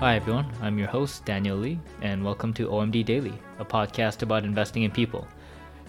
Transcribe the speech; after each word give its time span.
Hi, 0.00 0.16
everyone. 0.16 0.50
I'm 0.62 0.78
your 0.78 0.88
host, 0.88 1.26
Daniel 1.26 1.58
Lee, 1.58 1.78
and 2.00 2.24
welcome 2.24 2.54
to 2.54 2.68
OMD 2.68 3.04
Daily, 3.04 3.34
a 3.58 3.66
podcast 3.66 4.22
about 4.22 4.44
investing 4.44 4.84
in 4.84 4.90
people. 4.90 5.28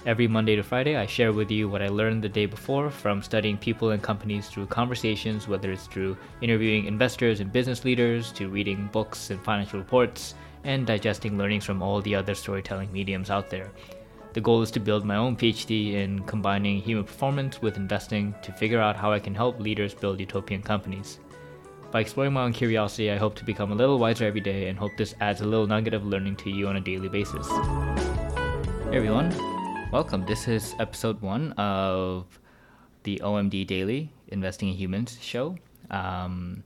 Every 0.06 0.28
Monday 0.28 0.58
to 0.58 0.64
Friday, 0.64 0.98
I 0.98 1.06
share 1.06 1.32
with 1.32 1.50
you 1.50 1.70
what 1.70 1.82
I 1.82 1.88
learned 1.88 2.22
the 2.22 2.28
day 2.28 2.46
before 2.46 2.90
from 2.90 3.24
studying 3.24 3.58
people 3.58 3.92
and 3.92 4.04
companies 4.04 4.50
through 4.50 4.66
conversations, 4.66 5.48
whether 5.48 5.72
it's 5.72 5.88
through 5.88 6.18
interviewing 6.42 6.88
investors 6.88 7.40
and 7.40 7.54
business 7.54 7.86
leaders, 7.86 8.34
to 8.34 8.50
reading 8.50 8.90
books 8.92 9.30
and 9.30 9.42
financial 9.42 9.80
reports, 9.80 10.36
and 10.66 10.86
digesting 10.86 11.38
learnings 11.38 11.64
from 11.64 11.82
all 11.82 12.02
the 12.02 12.14
other 12.14 12.36
storytelling 12.36 12.92
mediums 12.92 13.30
out 13.30 13.50
there. 13.50 13.72
The 14.34 14.42
goal 14.42 14.62
is 14.62 14.72
to 14.72 14.82
build 14.82 15.06
my 15.06 15.16
own 15.16 15.38
PhD 15.38 15.94
in 15.94 16.24
combining 16.24 16.82
human 16.82 17.06
performance 17.06 17.62
with 17.62 17.78
investing 17.78 18.36
to 18.42 18.52
figure 18.52 18.82
out 18.82 18.98
how 18.98 19.14
I 19.14 19.20
can 19.20 19.36
help 19.36 19.58
leaders 19.58 19.94
build 19.94 20.20
utopian 20.20 20.64
companies. 20.64 21.20
By 21.92 22.00
exploring 22.00 22.32
my 22.32 22.44
own 22.44 22.54
curiosity, 22.54 23.12
I 23.12 23.18
hope 23.18 23.36
to 23.36 23.44
become 23.44 23.74
a 23.74 23.76
little 23.76 24.00
wiser 24.00 24.24
every 24.24 24.40
day 24.40 24.70
and 24.70 24.80
hope 24.80 24.94
this 24.96 25.14
adds 25.20 25.42
a 25.42 25.46
little 25.46 25.68
nugget 25.68 25.94
of 25.94 26.06
learning 26.06 26.38
to 26.38 26.50
you 26.50 26.70
on 26.70 26.78
a 26.78 26.80
daily 26.80 27.10
basis. 27.10 27.46
Hey 27.50 28.96
everyone, 28.96 29.36
welcome. 29.92 30.26
This 30.26 30.48
is 30.48 30.74
episode 30.80 31.20
one 31.20 31.52
of 31.58 32.40
the 33.04 33.20
OMD 33.22 33.68
Daily 33.68 34.10
Investing 34.30 34.70
in 34.70 34.76
Humans 34.76 35.18
show. 35.20 35.58
Um, 35.90 36.64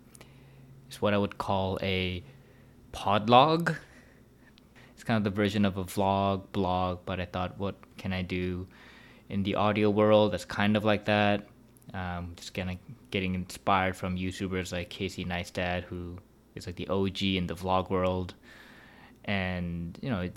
it's 0.88 1.02
what 1.02 1.16
I 1.16 1.18
would 1.18 1.40
call 1.40 1.80
a 1.82 2.24
podlog. 2.94 3.76
It's 4.94 5.04
kind 5.04 5.18
of 5.18 5.24
the 5.24 5.36
version 5.36 5.66
of 5.66 5.78
a 5.78 5.86
vlog, 5.86 6.44
blog, 6.52 7.00
but 7.08 7.20
I 7.20 7.26
thought, 7.26 7.58
what 7.58 7.74
can 7.98 8.14
I 8.14 8.22
do 8.22 8.68
in 9.30 9.42
the 9.42 9.56
audio 9.56 9.90
world 9.90 10.34
that's 10.34 10.46
kind 10.46 10.78
of 10.78 10.86
like 10.86 11.06
that? 11.06 11.48
Um, 11.96 12.34
just 12.36 12.54
kind 12.54 12.72
of 12.72 12.78
getting 13.10 13.36
inspired 13.36 13.96
from 13.96 14.18
YouTubers 14.18 14.74
like 14.74 14.90
Casey 14.90 15.24
Neistat, 15.24 15.84
who 15.84 16.18
is 16.54 16.68
like 16.68 16.76
the 16.76 16.90
OG 16.90 17.24
in 17.24 17.48
the 17.48 17.56
vlog 17.56 17.90
world, 17.90 18.34
and 19.24 19.98
you 20.02 20.10
know 20.10 20.28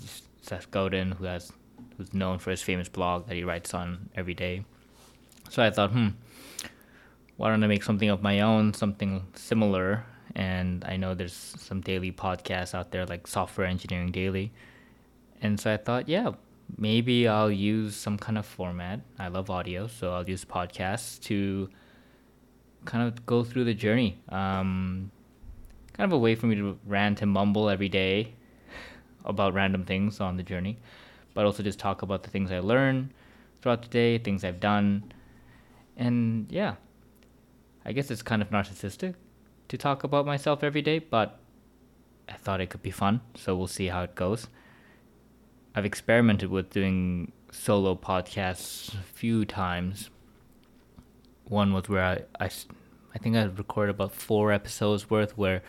Seth 0.41 0.71
Godin, 0.71 1.11
who 1.11 1.25
has 1.25 1.51
who's 1.97 2.13
known 2.13 2.39
for 2.39 2.51
his 2.51 2.61
famous 2.61 2.87
blog 2.87 3.27
that 3.27 3.35
he 3.35 3.43
writes 3.43 3.73
on 3.73 4.09
every 4.15 4.33
day. 4.33 4.63
So 5.49 5.61
I 5.61 5.69
thought, 5.69 5.91
hmm, 5.91 6.09
why 7.35 7.49
don't 7.49 7.61
I 7.61 7.67
make 7.67 7.83
something 7.83 8.09
of 8.09 8.21
my 8.21 8.39
own, 8.39 8.73
something 8.73 9.25
similar? 9.35 10.05
And 10.35 10.85
I 10.85 10.95
know 10.95 11.13
there's 11.13 11.33
some 11.33 11.81
daily 11.81 12.13
podcasts 12.13 12.73
out 12.73 12.91
there 12.91 13.05
like 13.05 13.27
Software 13.27 13.67
Engineering 13.67 14.11
Daily, 14.11 14.53
and 15.41 15.59
so 15.59 15.73
I 15.73 15.77
thought, 15.77 16.07
yeah, 16.07 16.31
maybe 16.77 17.27
I'll 17.27 17.51
use 17.51 17.95
some 17.95 18.17
kind 18.17 18.37
of 18.37 18.45
format. 18.45 19.01
I 19.17 19.27
love 19.27 19.49
audio, 19.49 19.87
so 19.87 20.13
I'll 20.13 20.27
use 20.27 20.45
podcasts 20.45 21.19
to 21.23 21.69
kind 22.85 23.07
of 23.07 23.25
go 23.25 23.43
through 23.43 23.65
the 23.65 23.73
journey. 23.73 24.21
Um, 24.29 25.11
kind 25.93 26.11
of 26.11 26.13
a 26.13 26.17
way 26.17 26.35
for 26.35 26.47
me 26.47 26.55
to 26.55 26.79
rant 26.85 27.21
and 27.21 27.31
mumble 27.31 27.69
every 27.69 27.89
day 27.89 28.33
about 29.25 29.53
random 29.53 29.83
things 29.85 30.19
on 30.19 30.37
the 30.37 30.43
journey, 30.43 30.77
but 31.33 31.45
also 31.45 31.63
just 31.63 31.79
talk 31.79 32.01
about 32.01 32.23
the 32.23 32.29
things 32.29 32.51
I 32.51 32.59
learn 32.59 33.11
throughout 33.61 33.81
the 33.81 33.89
day, 33.89 34.17
things 34.17 34.43
I've 34.43 34.59
done. 34.59 35.11
And 35.97 36.47
yeah, 36.49 36.75
I 37.85 37.91
guess 37.91 38.11
it's 38.11 38.21
kind 38.21 38.41
of 38.41 38.49
narcissistic 38.49 39.15
to 39.67 39.77
talk 39.77 40.03
about 40.03 40.25
myself 40.25 40.63
every 40.63 40.81
day, 40.81 40.99
but 40.99 41.39
I 42.27 42.33
thought 42.33 42.61
it 42.61 42.69
could 42.69 42.81
be 42.81 42.91
fun, 42.91 43.21
so 43.35 43.55
we'll 43.55 43.67
see 43.67 43.87
how 43.87 44.03
it 44.03 44.15
goes. 44.15 44.47
I've 45.75 45.85
experimented 45.85 46.49
with 46.49 46.71
doing 46.71 47.31
solo 47.51 47.95
podcasts 47.95 48.93
a 48.93 49.03
few 49.03 49.45
times. 49.45 50.09
One 51.45 51.73
was 51.73 51.87
where 51.87 52.03
I, 52.03 52.43
I, 52.43 52.49
I 53.13 53.17
think 53.19 53.35
I 53.35 53.43
recorded 53.43 53.95
about 53.95 54.13
four 54.13 54.51
episodes 54.51 55.09
worth 55.09 55.37
where 55.37 55.61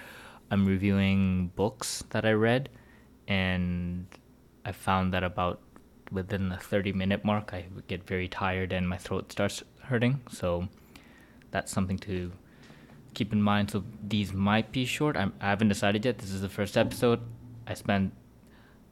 I'm 0.51 0.67
reviewing 0.67 1.53
books 1.55 2.03
that 2.11 2.25
I 2.25 2.33
read, 2.33 2.69
and 3.29 4.07
I 4.65 4.73
found 4.73 5.13
that 5.15 5.23
about 5.23 5.61
within 6.11 6.49
the 6.49 6.57
30 6.57 6.93
minute 6.93 7.25
mark, 7.25 7.53
I 7.53 7.67
get 7.87 8.07
very 8.07 8.29
tired 8.29 8.73
and 8.73 8.89
my 8.89 8.97
throat 8.97 9.31
starts 9.31 9.63
hurting. 9.83 10.21
So 10.31 10.69
that's 11.51 11.71
something 11.71 11.99
to 11.99 12.33
keep 13.15 13.33
in 13.33 13.43
mind. 13.43 13.71
So 13.71 13.85
these 14.03 14.33
might 14.33 14.73
be 14.73 14.85
short. 14.85 15.17
I'm, 15.17 15.33
I 15.41 15.51
haven't 15.51 15.69
decided 15.69 16.05
yet. 16.05 16.19
This 16.19 16.31
is 16.31 16.41
the 16.41 16.49
first 16.49 16.77
episode. 16.77 17.21
I 17.67 17.75
spent 17.75 18.13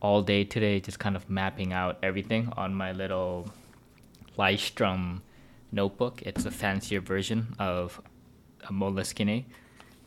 all 0.01 0.23
day 0.23 0.45
today 0.45 0.81
just 0.81 0.99
kind 0.99 1.17
of 1.17 1.29
mapping 1.29 1.73
out 1.73 1.99
everything 2.03 2.53
on 2.57 2.75
my 2.75 2.93
little 2.93 3.51
Leuchtturm 4.39 5.21
notebook. 5.73 6.23
It's 6.23 6.45
a 6.45 6.51
fancier 6.51 7.01
version 7.01 7.55
of 7.59 8.01
a 8.69 8.73
Moleskine. 8.73 9.45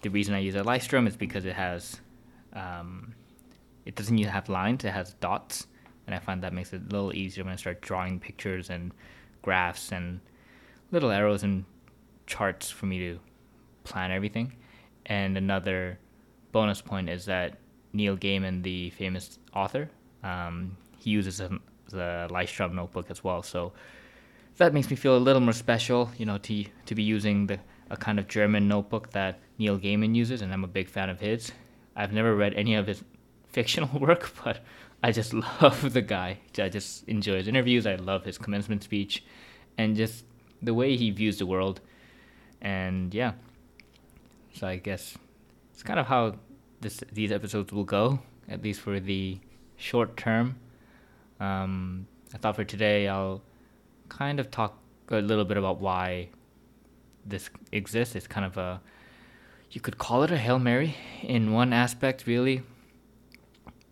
The 0.02 0.10
reason 0.10 0.34
I 0.34 0.40
use 0.40 0.56
a 0.56 0.62
Leuchtturm 0.62 1.08
is 1.08 1.16
because 1.16 1.46
it 1.46 1.54
has, 1.54 2.00
um, 2.54 3.14
it 3.86 3.96
doesn't 3.96 4.18
even 4.18 4.32
have 4.32 4.50
lines, 4.50 4.84
it 4.86 4.92
has 4.92 5.14
dots. 5.16 5.68
And 6.08 6.16
I 6.16 6.20
find 6.20 6.42
that 6.44 6.54
makes 6.54 6.74
it 6.74 6.82
a 6.82 6.94
little 6.94 7.14
easier 7.14 7.44
when 7.44 7.54
I 7.54 7.58
start 7.58 7.82
drawing 7.82 8.20
pictures 8.20 8.70
and 8.70 8.92
graphs 9.42 9.92
and 9.92 10.20
little 10.92 11.12
arrows 11.12 11.44
and 11.44 11.66
charts 12.26 12.70
for 12.70 12.86
me 12.86 13.00
to 13.00 13.20
plan 13.84 14.12
everything. 14.12 14.54
And 15.06 15.38
another 15.38 16.00
bonus 16.52 16.82
point 16.82 17.10
is 17.10 17.26
that 17.26 17.58
Neil 17.94 18.18
Gaiman, 18.18 18.64
the 18.64 18.90
famous 18.92 19.40
author, 19.54 19.90
um, 20.24 20.78
he 20.98 21.10
uses 21.10 21.40
a, 21.40 21.50
the 21.90 22.28
Leuchtturm 22.30 22.74
notebook 22.74 23.08
as 23.10 23.24
well. 23.24 23.44
So 23.44 23.74
that 24.58 24.74
makes 24.74 24.90
me 24.90 24.96
feel 24.96 25.18
a 25.18 25.20
little 25.20 25.42
more 25.42 25.54
special, 25.54 26.12
you 26.18 26.26
know, 26.26 26.38
to 26.40 26.66
to 26.86 26.96
be 26.96 27.04
using 27.04 27.48
the 27.48 27.60
a 27.90 27.98
kind 27.98 28.20
of 28.20 28.28
German 28.28 28.68
notebook 28.68 29.12
that 29.12 29.40
Neil 29.58 29.78
Gaiman 29.78 30.16
uses, 30.16 30.42
and 30.42 30.54
I'm 30.54 30.64
a 30.64 30.68
big 30.68 30.88
fan 30.88 31.10
of 31.10 31.20
his. 31.20 31.52
I've 31.96 32.14
never 32.14 32.34
read 32.36 32.54
any 32.54 32.76
of 32.76 32.88
his 32.88 33.04
fictional 33.50 34.00
work, 34.00 34.32
but 34.44 34.62
I 35.04 35.12
just 35.12 35.34
love 35.62 35.94
the 35.94 36.02
guy. 36.02 36.40
I 36.58 36.70
just 36.70 37.08
enjoy 37.08 37.38
his 37.38 37.48
interviews. 37.48 37.86
I 37.86 37.96
love 37.96 38.24
his 38.24 38.38
commencement 38.38 38.84
speech, 38.84 39.24
and 39.78 39.96
just 39.96 40.24
the 40.62 40.74
way 40.74 40.96
he 40.96 41.12
views 41.12 41.38
the 41.38 41.46
world. 41.46 41.82
And 42.62 43.14
yeah, 43.14 43.34
so 44.54 44.68
I 44.68 44.78
guess 44.78 45.18
it's 45.74 45.84
kind 45.84 46.00
of 46.00 46.06
how 46.06 46.36
this 46.82 47.02
these 47.12 47.32
episodes 47.32 47.72
will 47.72 47.84
go, 47.84 48.20
at 48.50 48.62
least 48.62 48.82
for 48.82 49.00
the 49.00 49.40
short 49.78 50.18
term. 50.18 50.58
Um, 51.40 52.08
I 52.34 52.38
thought 52.38 52.56
for 52.56 52.64
today 52.64 53.08
I'll 53.08 53.42
kind 54.10 54.40
of 54.40 54.52
talk 54.52 54.78
a 55.10 55.22
little 55.22 55.46
bit 55.46 55.58
about 55.58 55.80
why 55.80 56.30
this 57.26 57.50
exists. 57.72 58.16
It's 58.16 58.28
kind 58.28 58.46
of 58.46 58.58
a 58.58 58.82
you 59.72 59.80
could 59.80 59.98
call 59.98 60.24
it 60.24 60.32
a 60.32 60.38
hail 60.38 60.60
mary 60.60 60.96
in 61.22 61.54
one 61.54 61.72
aspect, 61.72 62.28
really. 62.28 62.62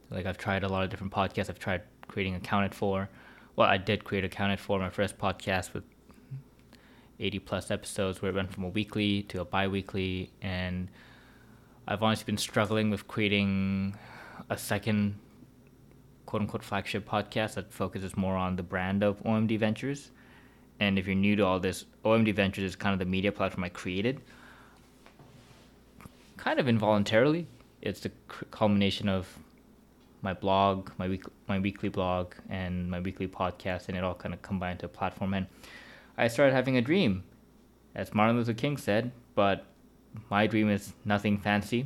Like 0.10 0.26
I've 0.26 0.38
tried 0.38 0.64
a 0.64 0.68
lot 0.68 0.84
of 0.84 0.90
different 0.90 1.14
podcasts. 1.14 1.50
I've 1.50 1.60
tried 1.60 1.84
creating 2.08 2.36
accounted 2.36 2.76
for. 2.76 3.10
Well, 3.56 3.70
I 3.70 3.78
did 3.78 4.04
create 4.04 4.26
accounted 4.26 4.60
for 4.60 4.80
my 4.80 4.90
first 4.90 5.18
podcast 5.18 5.74
with 5.74 5.84
80 7.20 7.40
plus 7.40 7.72
episodes 7.72 8.22
where 8.22 8.32
it 8.32 8.36
went 8.36 8.52
from 8.52 8.64
a 8.64 8.70
weekly 8.70 9.24
to 9.24 9.42
a 9.42 9.46
bi-weekly 9.46 10.32
and 10.42 10.90
I've 11.92 12.04
honestly 12.04 12.26
been 12.26 12.38
struggling 12.38 12.92
with 12.92 13.08
creating 13.08 13.96
a 14.48 14.56
second 14.56 15.16
quote 16.28 16.44
unquote 16.44 16.64
flagship 16.64 17.10
podcast 17.10 17.56
that 17.56 17.74
focuses 17.74 18.16
more 18.16 18.38
on 18.38 18.56
the 18.56 18.62
brand 18.62 19.02
of 19.02 19.20
OMD 19.24 19.58
Ventures. 19.58 20.12
And 20.80 21.00
if 21.00 21.08
you're 21.08 21.16
new 21.16 21.36
to 21.36 21.44
all 21.44 21.60
this, 21.60 21.86
OMD 22.06 22.36
Ventures 22.36 22.64
is 22.64 22.76
kind 22.76 22.94
of 22.94 23.00
the 23.00 23.06
media 23.06 23.32
platform 23.32 23.64
I 23.64 23.70
created, 23.70 24.22
kind 26.38 26.60
of 26.60 26.68
involuntarily. 26.68 27.48
It's 27.82 28.02
the 28.02 28.12
culmination 28.52 29.10
of 29.10 29.28
my 30.22 30.36
blog, 30.36 30.92
my 31.00 31.08
week, 31.08 31.24
my 31.48 31.58
weekly 31.58 31.90
blog, 31.90 32.36
and 32.50 32.92
my 32.92 33.00
weekly 33.00 33.28
podcast, 33.28 33.88
and 33.88 33.98
it 33.98 34.04
all 34.04 34.14
kind 34.14 34.36
of 34.36 34.44
combined 34.44 34.82
to 34.82 34.86
a 34.86 34.90
platform. 34.90 35.34
And 35.34 35.48
I 36.20 36.28
started 36.28 36.54
having 36.54 36.78
a 36.78 36.84
dream, 36.84 37.24
as 37.96 38.14
Martin 38.14 38.38
Luther 38.38 38.54
King 38.54 38.78
said, 38.78 39.12
but 39.34 39.66
my 40.30 40.48
dream 40.48 40.70
is 40.70 40.94
nothing 41.06 41.38
fancy. 41.38 41.86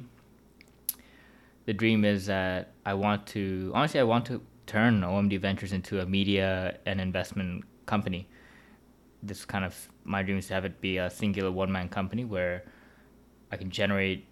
The 1.66 1.74
dream 1.74 2.04
is 2.04 2.26
that 2.26 2.74
I 2.86 2.94
want 2.94 3.26
to 3.28 3.72
honestly 3.74 4.00
I 4.00 4.04
want 4.04 4.26
to 4.26 4.42
turn 4.66 5.02
OMD 5.02 5.40
Ventures 5.40 5.74
into 5.74 6.00
a 6.00 6.06
media 6.06 6.78
and 6.86 7.00
investment 7.00 7.64
company. 7.86 8.28
This 9.22 9.46
kind 9.46 9.64
of 9.64 9.90
my 10.04 10.24
dream 10.24 10.38
is 10.38 10.48
to 10.48 10.54
have 10.54 10.66
it 10.66 10.82
be 10.82 10.98
a 10.98 11.10
singular 11.10 11.52
one 11.52 11.72
man 11.72 11.88
company 11.90 12.26
where 12.26 12.64
I 13.52 13.58
can 13.58 13.70
generate 13.70 14.26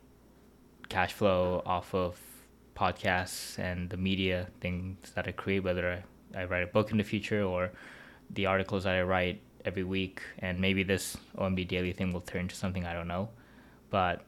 cash 0.89 1.13
flow 1.13 1.61
off 1.65 1.93
of 1.93 2.19
podcasts 2.75 3.57
and 3.59 3.89
the 3.89 3.97
media 3.97 4.47
things 4.59 5.11
that 5.11 5.27
I 5.27 5.31
create, 5.31 5.63
whether 5.63 6.03
I, 6.35 6.41
I 6.41 6.45
write 6.45 6.63
a 6.63 6.67
book 6.67 6.91
in 6.91 6.97
the 6.97 7.03
future 7.03 7.43
or 7.43 7.71
the 8.29 8.45
articles 8.47 8.83
that 8.83 8.95
I 8.95 9.03
write 9.03 9.41
every 9.63 9.83
week, 9.83 10.21
and 10.39 10.59
maybe 10.59 10.83
this 10.83 11.15
OMD 11.37 11.67
daily 11.67 11.93
thing 11.93 12.11
will 12.11 12.21
turn 12.21 12.41
into 12.41 12.55
something 12.55 12.85
I 12.85 12.93
don't 12.93 13.07
know 13.07 13.29
but 13.91 14.23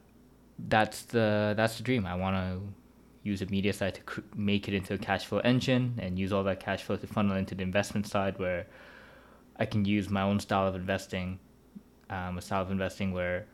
that's 0.59 1.03
the 1.03 1.55
that's 1.57 1.77
the 1.77 1.83
dream. 1.83 2.05
I 2.05 2.13
want 2.13 2.35
to 2.35 2.61
use 3.23 3.41
a 3.41 3.47
media 3.47 3.73
side 3.73 3.95
to 3.95 4.01
cr- 4.01 4.21
make 4.35 4.67
it 4.67 4.75
into 4.75 4.93
a 4.93 4.97
cash 4.97 5.25
flow 5.25 5.39
engine 5.39 5.97
and 5.97 6.19
use 6.19 6.31
all 6.31 6.43
that 6.43 6.59
cash 6.59 6.83
flow 6.83 6.97
to 6.97 7.07
funnel 7.07 7.37
into 7.37 7.55
the 7.55 7.63
investment 7.63 8.05
side 8.05 8.37
where 8.37 8.67
I 9.57 9.65
can 9.65 9.85
use 9.85 10.09
my 10.09 10.21
own 10.21 10.39
style 10.39 10.67
of 10.67 10.75
investing, 10.75 11.39
um, 12.09 12.37
a 12.37 12.41
style 12.41 12.61
of 12.61 12.69
investing 12.69 13.13
where 13.13 13.47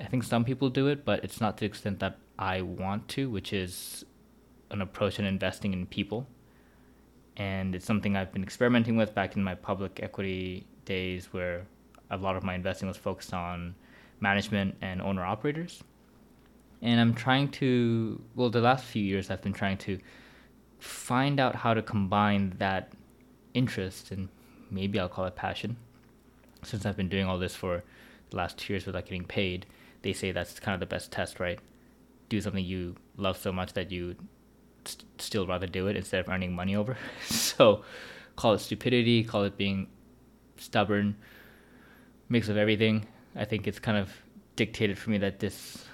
I 0.00 0.04
think 0.04 0.22
some 0.22 0.44
people 0.44 0.68
do 0.68 0.86
it, 0.88 1.04
but 1.04 1.24
it's 1.24 1.40
not 1.40 1.56
to 1.56 1.60
the 1.60 1.66
extent 1.66 1.98
that 2.00 2.18
I 2.38 2.62
want 2.62 3.08
to, 3.08 3.30
which 3.30 3.52
is 3.52 4.04
an 4.70 4.82
approach 4.82 5.18
in 5.18 5.24
investing 5.24 5.72
in 5.72 5.86
people. 5.86 6.26
And 7.36 7.74
it's 7.74 7.86
something 7.86 8.16
I've 8.16 8.32
been 8.32 8.42
experimenting 8.42 8.96
with 8.96 9.14
back 9.14 9.34
in 9.34 9.42
my 9.42 9.54
public 9.54 10.00
equity 10.02 10.66
days 10.84 11.32
where 11.32 11.66
a 12.10 12.16
lot 12.16 12.36
of 12.36 12.42
my 12.42 12.54
investing 12.54 12.88
was 12.88 12.96
focused 12.96 13.32
on 13.32 13.74
management 14.20 14.76
and 14.80 15.00
owner 15.00 15.24
operators. 15.24 15.82
And 16.82 17.00
I'm 17.00 17.14
trying 17.14 17.48
to, 17.52 18.20
well, 18.34 18.50
the 18.50 18.60
last 18.60 18.84
few 18.84 19.02
years 19.02 19.30
I've 19.30 19.42
been 19.42 19.52
trying 19.52 19.78
to 19.78 19.98
find 20.78 21.38
out 21.38 21.54
how 21.54 21.74
to 21.74 21.82
combine 21.82 22.54
that 22.58 22.92
interest 23.52 24.10
and 24.10 24.28
maybe 24.70 24.98
I'll 24.98 25.08
call 25.08 25.26
it 25.26 25.36
passion. 25.36 25.76
Since 26.62 26.86
I've 26.86 26.96
been 26.96 27.08
doing 27.08 27.26
all 27.26 27.38
this 27.38 27.54
for 27.54 27.82
the 28.30 28.36
last 28.36 28.58
two 28.58 28.72
years 28.72 28.86
without 28.86 29.04
getting 29.04 29.24
paid, 29.24 29.66
they 30.02 30.12
say 30.12 30.32
that's 30.32 30.58
kind 30.60 30.74
of 30.74 30.80
the 30.80 30.86
best 30.86 31.12
test, 31.12 31.40
right? 31.40 31.58
Do 32.28 32.40
something 32.40 32.64
you 32.64 32.96
love 33.16 33.36
so 33.36 33.52
much 33.52 33.72
that 33.74 33.90
you 33.90 34.16
st- 34.84 35.04
still 35.18 35.46
rather 35.46 35.66
do 35.66 35.86
it 35.88 35.96
instead 35.96 36.20
of 36.20 36.28
earning 36.28 36.54
money 36.54 36.76
over. 36.76 36.96
so 37.26 37.82
call 38.36 38.54
it 38.54 38.60
stupidity, 38.60 39.24
call 39.24 39.44
it 39.44 39.56
being 39.56 39.88
stubborn, 40.56 41.16
mix 42.28 42.48
of 42.48 42.56
everything. 42.56 43.06
I 43.36 43.44
think 43.44 43.66
it's 43.66 43.78
kind 43.78 43.96
of 43.96 44.10
dictated 44.56 44.98
for 44.98 45.10
me 45.10 45.18
that 45.18 45.38
this 45.38 45.84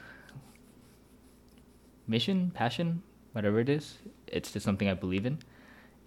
mission, 2.07 2.51
passion, 2.55 3.03
whatever 3.33 3.61
it 3.61 3.69
is, 3.69 3.99
it's 4.27 4.53
just 4.53 4.65
something 4.65 4.89
I 4.89 4.95
believe 4.95 5.27
in. 5.27 5.39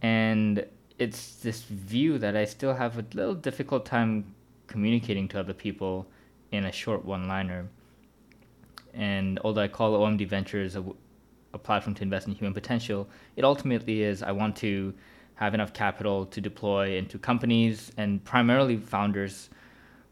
And 0.01 0.65
it's 0.97 1.35
this 1.35 1.63
view 1.63 2.17
that 2.19 2.35
I 2.35 2.45
still 2.45 2.73
have 2.73 2.97
a 2.97 3.05
little 3.13 3.35
difficult 3.35 3.85
time 3.85 4.33
communicating 4.67 5.27
to 5.29 5.39
other 5.39 5.53
people 5.53 6.07
in 6.51 6.65
a 6.65 6.71
short 6.71 7.05
one 7.05 7.27
liner. 7.27 7.67
And 8.93 9.39
although 9.43 9.61
I 9.61 9.67
call 9.67 9.93
OMD 9.99 10.27
Ventures 10.27 10.75
a, 10.75 10.83
a 11.53 11.57
platform 11.57 11.95
to 11.95 12.03
invest 12.03 12.27
in 12.27 12.33
human 12.33 12.53
potential, 12.53 13.07
it 13.35 13.43
ultimately 13.43 14.01
is 14.01 14.23
I 14.23 14.31
want 14.31 14.55
to 14.57 14.93
have 15.35 15.53
enough 15.53 15.71
capital 15.73 16.25
to 16.25 16.41
deploy 16.41 16.97
into 16.97 17.17
companies 17.17 17.91
and 17.97 18.23
primarily 18.25 18.77
founders 18.77 19.49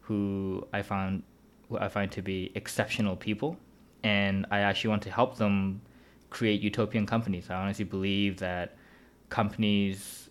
who 0.08 0.66
I 0.72 0.80
found 0.82 1.22
who 1.68 1.78
I 1.78 1.88
find 1.88 2.10
to 2.12 2.22
be 2.22 2.50
exceptional 2.54 3.14
people, 3.14 3.58
and 4.02 4.46
I 4.50 4.60
actually 4.60 4.90
want 4.90 5.02
to 5.02 5.10
help 5.10 5.36
them 5.36 5.82
create 6.30 6.62
utopian 6.62 7.04
companies. 7.06 7.50
I 7.50 7.56
honestly 7.56 7.84
believe 7.84 8.38
that 8.38 8.76
companies 9.28 10.30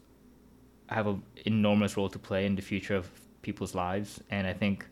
have 0.88 1.06
an 1.06 1.22
enormous 1.46 1.96
role 1.96 2.10
to 2.10 2.18
play 2.18 2.46
in 2.48 2.56
the 2.56 2.62
future 2.62 2.96
of 2.96 3.08
people's 3.44 3.76
lives, 3.76 4.20
and 4.32 4.48
I 4.48 4.54
think 4.54 4.88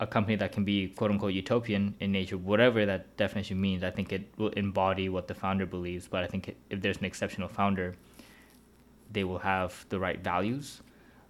a 0.00 0.06
company 0.06 0.36
that 0.36 0.50
can 0.52 0.64
be 0.64 0.88
quote 0.88 1.10
unquote 1.12 1.32
utopian 1.32 1.94
in 2.00 2.10
nature, 2.10 2.36
whatever 2.36 2.84
that 2.86 3.16
definition 3.16 3.60
means, 3.60 3.84
I 3.84 3.90
think 3.90 4.12
it 4.12 4.28
will 4.36 4.50
embody 4.50 5.08
what 5.08 5.28
the 5.28 5.34
founder 5.34 5.66
believes. 5.66 6.08
But 6.08 6.24
I 6.24 6.26
think 6.26 6.54
if 6.70 6.80
there's 6.80 6.98
an 6.98 7.04
exceptional 7.04 7.48
founder, 7.48 7.94
they 9.12 9.24
will 9.24 9.38
have 9.38 9.86
the 9.88 9.98
right 9.98 10.22
values 10.22 10.82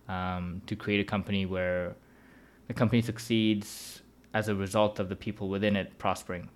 um, 0.09 0.63
to 0.67 0.77
create 0.77 1.01
a 1.01 1.05
company 1.05 1.47
where 1.47 1.95
the 2.69 2.75
company 2.75 3.03
succeeds 3.03 4.03
as 4.35 4.49
a 4.49 4.55
result 4.55 5.01
of 5.01 5.09
the 5.09 5.17
people 5.17 5.49
within 5.49 5.75
it 5.75 5.99
prospering. 5.99 6.49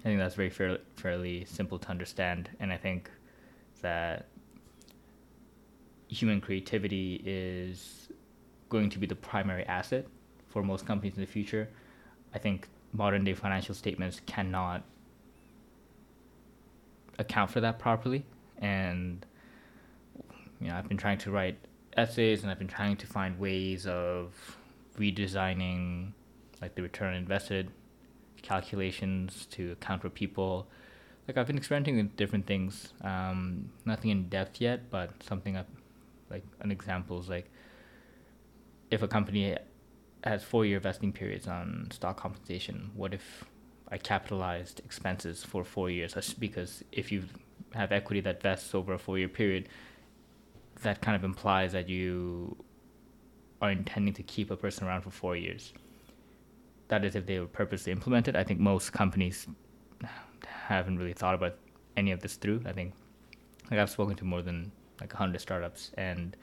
I 0.00 0.02
think 0.02 0.18
that's 0.18 0.34
very 0.34 0.50
fair, 0.50 0.78
fairly 0.96 1.44
simple 1.44 1.78
to 1.78 1.88
understand, 1.88 2.50
and 2.58 2.72
I 2.72 2.76
think 2.76 3.10
that 3.80 4.26
human 6.08 6.40
creativity 6.40 7.22
is 7.24 8.08
going 8.68 8.90
to 8.90 8.98
be 8.98 9.06
the 9.06 9.14
primary 9.14 9.64
asset 9.66 10.06
for 10.48 10.62
most 10.62 10.84
companies 10.84 11.14
in 11.14 11.20
the 11.20 11.26
future. 11.26 11.68
I 12.34 12.38
think 12.38 12.68
modern 12.92 13.24
day 13.24 13.34
financial 13.34 13.74
statements 13.74 14.20
cannot 14.26 14.82
account 17.18 17.50
for 17.50 17.60
that 17.60 17.78
properly, 17.78 18.24
and 18.58 19.24
you 20.60 20.68
know 20.68 20.74
I've 20.74 20.88
been 20.88 20.96
trying 20.96 21.18
to 21.18 21.30
write 21.30 21.56
essays 21.96 22.42
and 22.42 22.50
I've 22.50 22.58
been 22.58 22.68
trying 22.68 22.96
to 22.96 23.06
find 23.06 23.38
ways 23.38 23.86
of 23.86 24.56
redesigning 25.00 26.12
like 26.60 26.74
the 26.74 26.82
return 26.82 27.14
invested 27.14 27.70
calculations 28.42 29.46
to 29.46 29.72
account 29.72 30.02
for 30.02 30.10
people. 30.10 30.68
Like 31.26 31.38
I've 31.38 31.46
been 31.46 31.56
experimenting 31.56 31.96
with 31.96 32.16
different 32.16 32.46
things. 32.46 32.92
Um, 33.02 33.70
nothing 33.84 34.10
in 34.10 34.28
depth 34.28 34.60
yet, 34.60 34.90
but 34.90 35.10
something 35.22 35.56
I've, 35.56 35.66
like 36.30 36.44
an 36.60 36.70
example 36.70 37.18
is 37.18 37.28
like 37.28 37.50
if 38.90 39.02
a 39.02 39.08
company 39.08 39.56
has 40.24 40.42
four 40.42 40.66
year 40.66 40.80
vesting 40.80 41.12
periods 41.12 41.46
on 41.46 41.88
stock 41.90 42.16
compensation, 42.18 42.90
what 42.94 43.14
if 43.14 43.44
I 43.88 43.98
capitalized 43.98 44.80
expenses 44.84 45.44
for 45.44 45.64
four 45.64 45.90
years? 45.90 46.14
Because 46.38 46.84
if 46.92 47.10
you 47.10 47.24
have 47.74 47.92
equity 47.92 48.20
that 48.20 48.42
vests 48.42 48.74
over 48.74 48.94
a 48.94 48.98
four 48.98 49.18
year 49.18 49.28
period, 49.28 49.68
that 50.82 51.00
kind 51.00 51.16
of 51.16 51.24
implies 51.24 51.72
that 51.72 51.88
you 51.88 52.56
are 53.60 53.70
intending 53.70 54.14
to 54.14 54.22
keep 54.22 54.50
a 54.50 54.56
person 54.56 54.86
around 54.86 55.02
for 55.02 55.10
four 55.10 55.36
years. 55.36 55.72
That 56.88 57.04
is, 57.04 57.14
if 57.14 57.26
they 57.26 57.38
were 57.38 57.46
purposely 57.46 57.92
implemented. 57.92 58.36
I 58.36 58.44
think 58.44 58.58
most 58.58 58.92
companies 58.92 59.46
haven't 60.46 60.98
really 60.98 61.12
thought 61.12 61.34
about 61.34 61.56
any 61.96 62.10
of 62.12 62.20
this 62.20 62.36
through. 62.36 62.62
I 62.64 62.72
think, 62.72 62.94
like 63.70 63.78
I've 63.78 63.90
spoken 63.90 64.16
to 64.16 64.24
more 64.24 64.42
than 64.42 64.72
like 65.00 65.12
hundred 65.12 65.40
startups, 65.40 65.92
and 65.96 66.36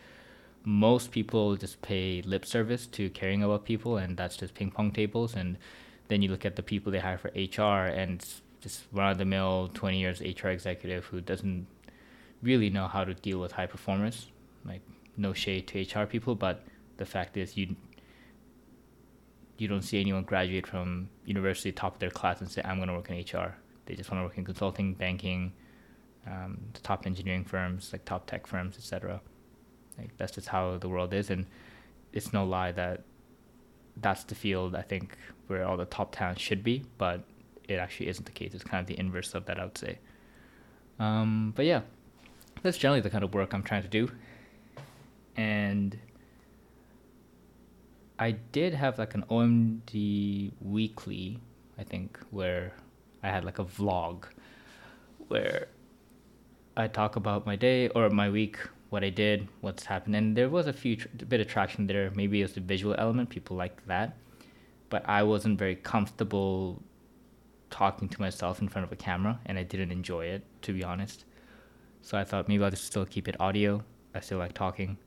most 0.64 1.12
people 1.12 1.56
just 1.56 1.81
pay 1.81 2.22
lip 2.24 2.46
service 2.46 2.88
to 2.88 3.10
caring 3.10 3.44
about 3.44 3.66
people, 3.66 3.98
and 3.98 4.16
that's 4.16 4.38
just 4.38 4.54
ping 4.54 4.72
pong 4.72 4.92
tables. 4.92 5.36
And 5.36 5.58
then 6.08 6.22
you 6.22 6.30
look 6.30 6.46
at 6.46 6.56
the 6.56 6.64
people 6.64 6.92
they 6.92 7.00
hire 7.00 7.18
for 7.18 7.31
HR, 7.36 7.88
and 7.88 8.25
just 8.62 8.84
run 8.94 9.12
of 9.12 9.18
the 9.18 9.25
mill, 9.25 9.69
twenty 9.74 10.00
years 10.00 10.22
HR 10.22 10.50
executive 10.50 11.06
who 11.06 11.22
doesn't 11.22 11.68
really 12.42 12.69
know 12.69 12.88
how 12.88 13.04
to 13.04 13.14
deal 13.14 13.40
with 13.40 13.54
high 13.54 13.66
performers. 13.66 14.28
Like 14.66 14.81
no 15.18 15.34
shade 15.34 15.68
to 15.68 15.81
HR 15.81 16.06
people, 16.06 16.36
but 16.36 16.64
the 16.98 17.06
fact 17.06 17.38
is 17.38 17.56
you 17.58 17.76
you 19.58 19.68
don't 19.68 19.82
see 19.82 20.00
anyone 20.00 20.24
graduate 20.24 20.68
from 20.68 21.10
university 21.26 21.72
top 21.72 21.96
of 21.96 22.00
their 22.00 22.12
class 22.12 22.42
and 22.42 22.50
say 22.50 22.62
I'm 22.64 22.78
going 22.78 22.90
to 22.90 22.94
work 22.94 23.10
in 23.10 23.18
HR. 23.18 23.56
They 23.86 23.96
just 23.96 24.12
want 24.12 24.22
to 24.22 24.26
work 24.26 24.38
in 24.38 24.46
consulting, 24.46 24.94
banking, 24.94 25.54
um, 26.28 26.60
the 26.74 26.80
top 26.82 27.08
engineering 27.08 27.44
firms, 27.44 27.90
like 27.92 28.06
top 28.06 28.28
tech 28.28 28.46
firms, 28.46 28.78
etc. 28.78 29.20
Like 29.98 30.16
that's 30.18 30.34
just 30.34 30.48
how 30.48 30.78
the 30.78 30.90
world 30.90 31.14
is, 31.14 31.30
and 31.30 31.46
it's 32.14 32.34
no 32.34 32.46
lie 32.46 32.72
that 32.74 33.04
that's 34.00 34.24
the 34.26 34.36
field 34.36 34.76
I 34.76 34.84
think 34.84 35.18
where 35.48 35.66
all 35.66 35.78
the 35.78 35.86
top 35.86 36.16
talent 36.16 36.40
should 36.40 36.64
be, 36.64 36.84
but 36.98 37.24
it 37.68 37.76
actually 37.76 38.10
isn't 38.10 38.26
the 38.26 38.31
case. 38.31 38.54
It's 38.54 38.64
kind 38.64 38.81
of 38.81 38.88
the 38.88 39.00
inverse 39.00 39.33
of 39.33 39.45
that, 39.45 39.60
I 39.60 39.64
would 39.64 39.78
say. 39.78 39.98
Um, 41.00 41.54
but 41.56 41.66
yeah, 41.66 41.81
that's 42.62 42.78
generally 42.78 43.02
the 43.02 43.10
kind 43.10 43.24
of 43.24 43.33
work 43.33 43.54
I'm 43.54 43.64
trying 43.64 43.83
to 43.83 43.88
do, 43.88 44.12
and 45.36 45.98
I 48.19 48.31
did 48.31 48.74
have 48.74 48.97
like 48.97 49.14
an 49.14 49.24
OMD 49.30 50.52
weekly, 50.59 51.40
I 51.78 51.83
think, 51.83 52.19
where 52.31 52.74
I 53.21 53.30
had 53.30 53.45
like 53.45 53.59
a 53.59 53.66
vlog 53.66 54.26
where 55.28 55.68
I 56.76 56.88
talk 56.88 57.16
about 57.16 57.45
my 57.45 57.56
day 57.56 57.90
or 57.90 58.09
my 58.09 58.30
week, 58.30 58.57
what 58.90 59.04
I 59.04 59.09
did, 59.09 59.47
what's 59.62 59.86
happened, 59.86 60.16
and 60.16 60.36
there 60.36 60.50
was 60.50 60.68
a 60.68 60.74
few 60.74 60.95
tr- 60.95 61.07
bit 61.28 61.42
of 61.42 61.47
traction 61.47 61.86
there. 61.86 62.12
Maybe 62.16 62.40
it 62.42 62.45
was 62.45 62.54
the 62.54 62.62
visual 62.62 62.95
element, 62.97 63.30
people 63.30 63.56
liked 63.56 63.88
that, 63.88 64.16
but 64.90 65.07
I 65.07 65.24
wasn't 65.24 65.59
very 65.59 65.76
comfortable 65.76 66.81
talking 67.69 68.07
to 68.09 68.21
myself 68.21 68.62
in 68.62 68.69
front 68.69 68.86
of 68.86 68.92
a 68.92 68.95
camera, 68.95 69.40
and 69.45 69.59
I 69.59 69.64
didn't 69.64 69.92
enjoy 69.92 70.26
it, 70.26 70.44
to 70.64 70.74
be 70.74 70.83
honest. 70.83 71.26
So 72.02 72.18
I 72.18 72.24
thought 72.24 72.47
maybe 72.47 72.64
I'll 72.64 72.71
just 72.71 72.86
still 72.86 73.06
keep 73.06 73.28
it 73.28 73.36
audio. 73.40 73.83
I 74.16 74.21
still 74.21 74.40
like 74.40 74.54
talking, 74.54 74.97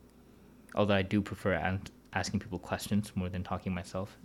although 0.75 0.93
I 0.93 1.01
do 1.01 1.21
prefer 1.21 1.53
asking 2.13 2.39
people 2.39 2.59
questions 2.59 3.11
more 3.15 3.29
than 3.29 3.43
talking 3.43 3.73
myself. 3.73 4.17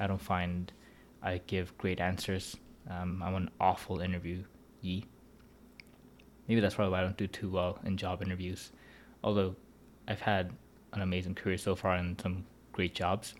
I 0.00 0.06
don't 0.06 0.20
find 0.20 0.72
I 1.22 1.40
give 1.46 1.76
great 1.78 2.00
answers. 2.00 2.56
Um, 2.90 3.22
I'm 3.22 3.34
an 3.34 3.50
awful 3.60 3.98
interviewee. 3.98 5.04
Maybe 6.48 6.60
that's 6.60 6.74
probably 6.74 6.92
why 6.92 6.98
I 6.98 7.02
don't 7.02 7.16
do 7.16 7.28
too 7.28 7.50
well 7.50 7.78
in 7.84 7.96
job 7.96 8.22
interviews. 8.22 8.72
Although 9.22 9.54
I've 10.08 10.20
had 10.20 10.50
an 10.92 11.02
amazing 11.02 11.34
career 11.34 11.56
so 11.56 11.76
far 11.76 11.94
and 11.94 12.20
some 12.20 12.44
great 12.72 12.94
jobs, 12.94 13.34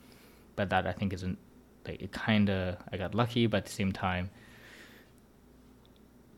but 0.54 0.70
that 0.70 0.86
I 0.86 0.92
think 0.92 1.12
isn't 1.12 1.38
like 1.86 2.00
it. 2.00 2.12
Kind 2.12 2.50
of 2.50 2.76
I 2.92 2.96
got 2.96 3.14
lucky, 3.14 3.46
but 3.46 3.58
at 3.58 3.66
the 3.66 3.72
same 3.72 3.92
time, 3.92 4.30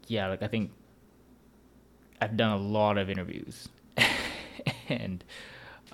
yeah, 0.07 0.29
like 0.29 0.43
I 0.43 0.47
think 0.47 0.71
I've 2.21 2.37
done 2.37 2.53
a 2.53 2.57
lot 2.57 2.97
of 2.97 3.11
interviews, 3.11 3.69
and 4.89 5.23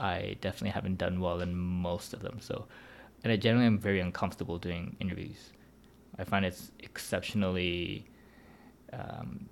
I 0.01 0.37
definitely 0.41 0.71
haven't 0.71 0.99
done 0.99 1.21
well 1.21 1.41
in 1.41 1.55
most 1.55 2.13
of 2.13 2.23
them. 2.23 2.39
So, 2.41 2.67
and 3.23 3.33
I 3.33 3.37
generally 3.37 3.67
am 3.67 3.79
very 3.79 4.01
uncomfortable 4.01 4.59
doing 4.59 4.97
interviews. 5.01 5.53
I 6.19 6.25
find 6.25 6.45
it's 6.45 6.73
exceptionally 6.81 8.07
um, 8.93 9.49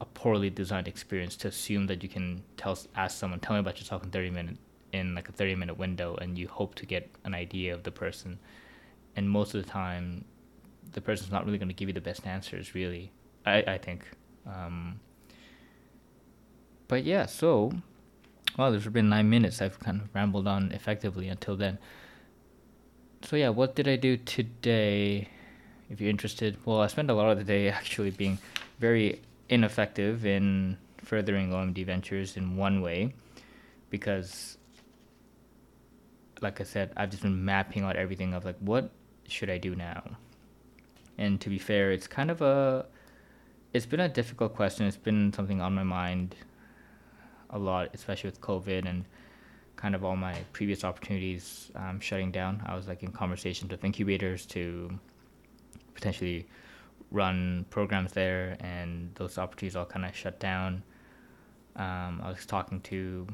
a 0.00 0.04
poorly 0.04 0.50
designed 0.50 0.88
experience 0.88 1.36
to 1.38 1.48
assume 1.48 1.86
that 1.86 2.02
you 2.02 2.08
can 2.08 2.42
tell 2.56 2.78
ask 2.94 3.18
someone 3.18 3.40
tell 3.40 3.54
me 3.54 3.60
about 3.60 3.78
yourself 3.78 4.02
in 4.02 4.10
30 4.10 4.30
minutes 4.30 4.58
in 4.92 5.14
like 5.14 5.28
a 5.28 5.32
30 5.32 5.56
minute 5.56 5.76
window 5.76 6.16
and 6.16 6.38
you 6.38 6.46
hope 6.46 6.74
to 6.76 6.86
get 6.86 7.10
an 7.24 7.34
idea 7.34 7.74
of 7.74 7.82
the 7.82 7.90
person 7.90 8.38
and 9.16 9.28
most 9.28 9.54
of 9.54 9.64
the 9.64 9.68
time 9.68 10.24
the 10.92 11.00
person's 11.00 11.32
not 11.32 11.44
really 11.44 11.58
going 11.58 11.68
to 11.68 11.74
give 11.74 11.88
you 11.88 11.92
the 11.92 12.00
best 12.00 12.26
answers, 12.26 12.74
really. 12.74 13.10
I, 13.44 13.62
I 13.66 13.78
think. 13.78 14.04
Um, 14.46 15.00
but 16.88 17.04
yeah, 17.04 17.26
so, 17.26 17.72
well, 18.56 18.70
there's 18.70 18.86
been 18.88 19.08
nine 19.08 19.28
minutes. 19.28 19.60
I've 19.60 19.78
kind 19.78 20.00
of 20.00 20.14
rambled 20.14 20.46
on 20.46 20.72
effectively 20.72 21.28
until 21.28 21.56
then. 21.56 21.78
So, 23.22 23.36
yeah, 23.36 23.50
what 23.50 23.74
did 23.74 23.88
I 23.88 23.96
do 23.96 24.16
today? 24.16 25.28
If 25.90 26.00
you're 26.00 26.10
interested, 26.10 26.56
well, 26.64 26.80
I 26.80 26.86
spent 26.88 27.10
a 27.10 27.14
lot 27.14 27.30
of 27.30 27.38
the 27.38 27.44
day 27.44 27.68
actually 27.80 28.10
being 28.10 28.38
very 28.78 29.20
ineffective 29.48 30.26
in 30.26 30.76
furthering 30.98 31.50
OMD 31.50 31.84
ventures 31.86 32.36
in 32.36 32.56
one 32.56 32.82
way 32.82 33.14
because 33.90 34.58
like 36.42 36.60
I 36.60 36.64
said, 36.64 36.92
I've 36.96 37.10
just 37.10 37.22
been 37.22 37.44
mapping 37.44 37.84
out 37.84 37.96
everything 37.96 38.34
of 38.34 38.44
like 38.44 38.56
what 38.60 38.90
should 39.28 39.50
I 39.50 39.58
do 39.58 39.74
now? 39.74 40.02
And 41.18 41.40
to 41.40 41.48
be 41.48 41.58
fair, 41.58 41.92
it's 41.92 42.06
kind 42.06 42.30
of 42.30 42.42
a 42.42 42.86
it's 43.72 43.86
been 43.86 44.00
a 44.00 44.08
difficult 44.08 44.54
question. 44.54 44.86
It's 44.86 44.96
been 44.96 45.32
something 45.32 45.60
on 45.60 45.74
my 45.74 45.82
mind 45.82 46.34
a 47.50 47.58
lot, 47.58 47.90
especially 47.94 48.30
with 48.30 48.40
COVID 48.40 48.86
and 48.88 49.04
kind 49.76 49.94
of 49.94 50.04
all 50.04 50.16
my 50.16 50.34
previous 50.52 50.84
opportunities 50.84 51.70
um, 51.74 52.00
shutting 52.00 52.30
down. 52.30 52.62
I 52.66 52.74
was 52.74 52.88
like 52.88 53.02
in 53.02 53.12
conversations 53.12 53.70
with 53.70 53.84
incubators 53.84 54.46
to 54.46 54.90
potentially 55.94 56.46
run 57.10 57.66
programs 57.70 58.12
there, 58.12 58.56
and 58.60 59.14
those 59.14 59.38
opportunities 59.38 59.76
all 59.76 59.84
kind 59.84 60.04
of 60.04 60.16
shut 60.16 60.40
down. 60.40 60.82
Um, 61.76 62.20
I 62.24 62.30
was 62.30 62.46
talking 62.46 62.80
to 62.82 63.26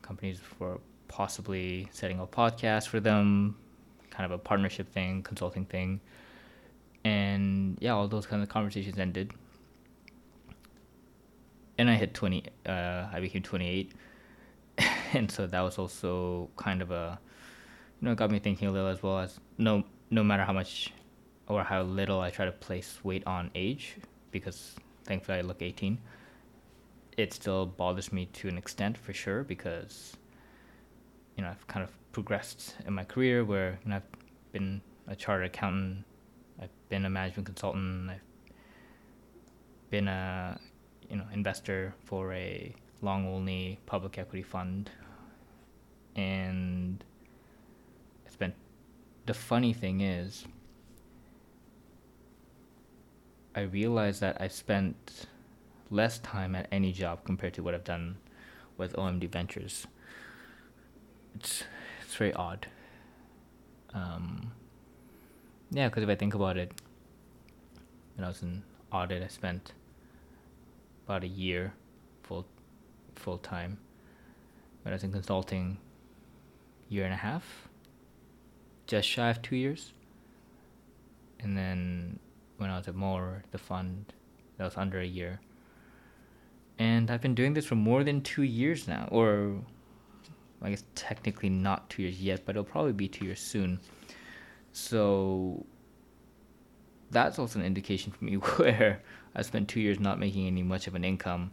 companies 0.00 0.40
for 0.40 0.80
possibly 1.08 1.88
setting 1.92 2.20
up 2.20 2.34
podcasts 2.34 2.88
for 2.88 3.00
them, 3.00 3.56
kind 4.10 4.24
of 4.24 4.32
a 4.32 4.38
partnership 4.38 4.90
thing, 4.92 5.22
consulting 5.22 5.66
thing. 5.66 6.00
And 7.04 7.76
yeah, 7.80 7.92
all 7.92 8.08
those 8.08 8.26
kind 8.26 8.42
of 8.42 8.48
conversations 8.48 8.98
ended 8.98 9.32
and 11.82 11.90
I 11.90 11.96
hit 11.96 12.14
20, 12.14 12.44
uh, 12.64 13.06
I 13.12 13.18
became 13.20 13.42
28. 13.42 13.92
and 15.14 15.28
so 15.28 15.48
that 15.48 15.60
was 15.60 15.78
also 15.78 16.48
kind 16.56 16.80
of 16.80 16.92
a, 16.92 17.18
you 18.00 18.08
know, 18.08 18.14
got 18.14 18.30
me 18.30 18.38
thinking 18.38 18.68
a 18.68 18.70
little 18.70 18.88
as 18.88 19.02
well 19.02 19.18
as 19.18 19.40
no, 19.58 19.82
no 20.08 20.22
matter 20.22 20.44
how 20.44 20.52
much 20.52 20.92
or 21.48 21.64
how 21.64 21.82
little 21.82 22.20
I 22.20 22.30
try 22.30 22.44
to 22.44 22.52
place 22.52 23.00
weight 23.02 23.26
on 23.26 23.50
age, 23.56 23.96
because 24.30 24.76
thankfully 25.04 25.38
I 25.38 25.40
look 25.40 25.60
18, 25.60 25.98
it 27.16 27.34
still 27.34 27.66
bothers 27.66 28.12
me 28.12 28.26
to 28.26 28.46
an 28.46 28.56
extent 28.56 28.96
for 28.96 29.12
sure 29.12 29.42
because, 29.42 30.16
you 31.36 31.42
know, 31.42 31.50
I've 31.50 31.66
kind 31.66 31.82
of 31.82 31.90
progressed 32.12 32.76
in 32.86 32.94
my 32.94 33.02
career 33.04 33.44
where, 33.44 33.80
you 33.84 33.90
know, 33.90 33.96
I've 33.96 34.52
been 34.52 34.80
a 35.08 35.16
chartered 35.16 35.46
accountant, 35.46 36.04
I've 36.60 36.70
been 36.88 37.04
a 37.04 37.10
management 37.10 37.46
consultant, 37.46 38.08
I've 38.08 38.20
been 39.90 40.06
a 40.06 40.60
you 41.12 41.18
know 41.18 41.24
investor 41.32 41.94
for 42.04 42.32
a 42.32 42.74
long 43.02 43.26
only 43.28 43.78
public 43.84 44.16
equity 44.18 44.42
fund 44.42 44.90
and 46.16 47.04
it's 48.24 48.36
been 48.36 48.54
the 49.26 49.34
funny 49.34 49.74
thing 49.74 50.00
is 50.00 50.46
I 53.54 53.60
realized 53.60 54.22
that 54.22 54.40
I 54.40 54.48
spent 54.48 55.26
less 55.90 56.18
time 56.20 56.54
at 56.54 56.66
any 56.72 56.90
job 56.90 57.24
compared 57.24 57.52
to 57.54 57.62
what 57.62 57.74
I've 57.74 57.84
done 57.84 58.16
with 58.78 58.94
OMD 58.94 59.28
Ventures. 59.28 59.86
It's 61.34 61.64
it's 62.00 62.14
very 62.14 62.32
odd. 62.32 62.66
Um, 63.92 64.52
yeah, 65.70 65.88
because 65.88 66.02
if 66.02 66.08
I 66.08 66.14
think 66.14 66.32
about 66.32 66.56
it, 66.56 66.72
when 68.16 68.24
I 68.24 68.28
was 68.28 68.42
in 68.42 68.62
audit, 68.90 69.22
I 69.22 69.28
spent 69.28 69.74
about 71.04 71.24
a 71.24 71.28
year 71.28 71.74
full 72.22 72.46
full 73.14 73.38
time. 73.38 73.78
Was 74.84 75.04
in 75.04 75.12
consulting, 75.12 75.78
year 76.88 77.04
and 77.04 77.14
a 77.14 77.16
half, 77.16 77.68
just 78.86 79.08
shy 79.08 79.30
of 79.30 79.40
two 79.40 79.56
years. 79.56 79.92
And 81.38 81.56
then 81.56 82.18
when 82.56 82.68
I 82.68 82.76
was 82.76 82.88
at 82.88 82.96
Moore, 82.96 83.44
the 83.52 83.58
fund, 83.58 84.12
that 84.56 84.64
was 84.64 84.76
under 84.76 84.98
a 85.00 85.06
year. 85.06 85.40
And 86.78 87.10
I've 87.10 87.20
been 87.20 87.34
doing 87.34 87.54
this 87.54 87.64
for 87.64 87.76
more 87.76 88.02
than 88.02 88.22
two 88.22 88.42
years 88.42 88.88
now, 88.88 89.08
or 89.10 89.56
I 90.60 90.70
guess 90.70 90.84
technically 90.94 91.48
not 91.48 91.88
two 91.88 92.02
years 92.02 92.20
yet, 92.20 92.44
but 92.44 92.56
it'll 92.56 92.64
probably 92.64 92.92
be 92.92 93.08
two 93.08 93.24
years 93.24 93.40
soon. 93.40 93.80
So 94.72 95.64
that's 97.10 97.38
also 97.38 97.58
an 97.58 97.64
indication 97.64 98.12
for 98.12 98.24
me 98.24 98.34
where 98.56 99.00
I 99.34 99.42
spent 99.42 99.68
two 99.68 99.80
years 99.80 99.98
not 99.98 100.18
making 100.18 100.46
any 100.46 100.62
much 100.62 100.86
of 100.86 100.94
an 100.94 101.04
income, 101.04 101.52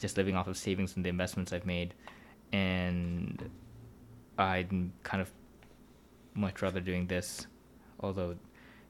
just 0.00 0.16
living 0.16 0.34
off 0.34 0.46
of 0.48 0.56
savings 0.56 0.96
and 0.96 1.04
the 1.04 1.08
investments 1.08 1.52
I've 1.52 1.66
made, 1.66 1.94
and 2.52 3.50
I'd 4.36 4.70
kind 5.02 5.20
of 5.22 5.30
much 6.34 6.62
rather 6.62 6.80
doing 6.80 7.06
this, 7.06 7.46
although 8.00 8.36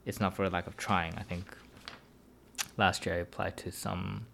it's 0.06 0.20
not 0.20 0.34
for 0.34 0.44
a 0.44 0.50
lack 0.50 0.66
of 0.66 0.76
trying. 0.76 1.14
I 1.16 1.22
think 1.22 1.56
last 2.76 3.04
year 3.04 3.16
I 3.16 3.18
applied 3.18 3.56
to 3.58 3.70
some, 3.70 4.26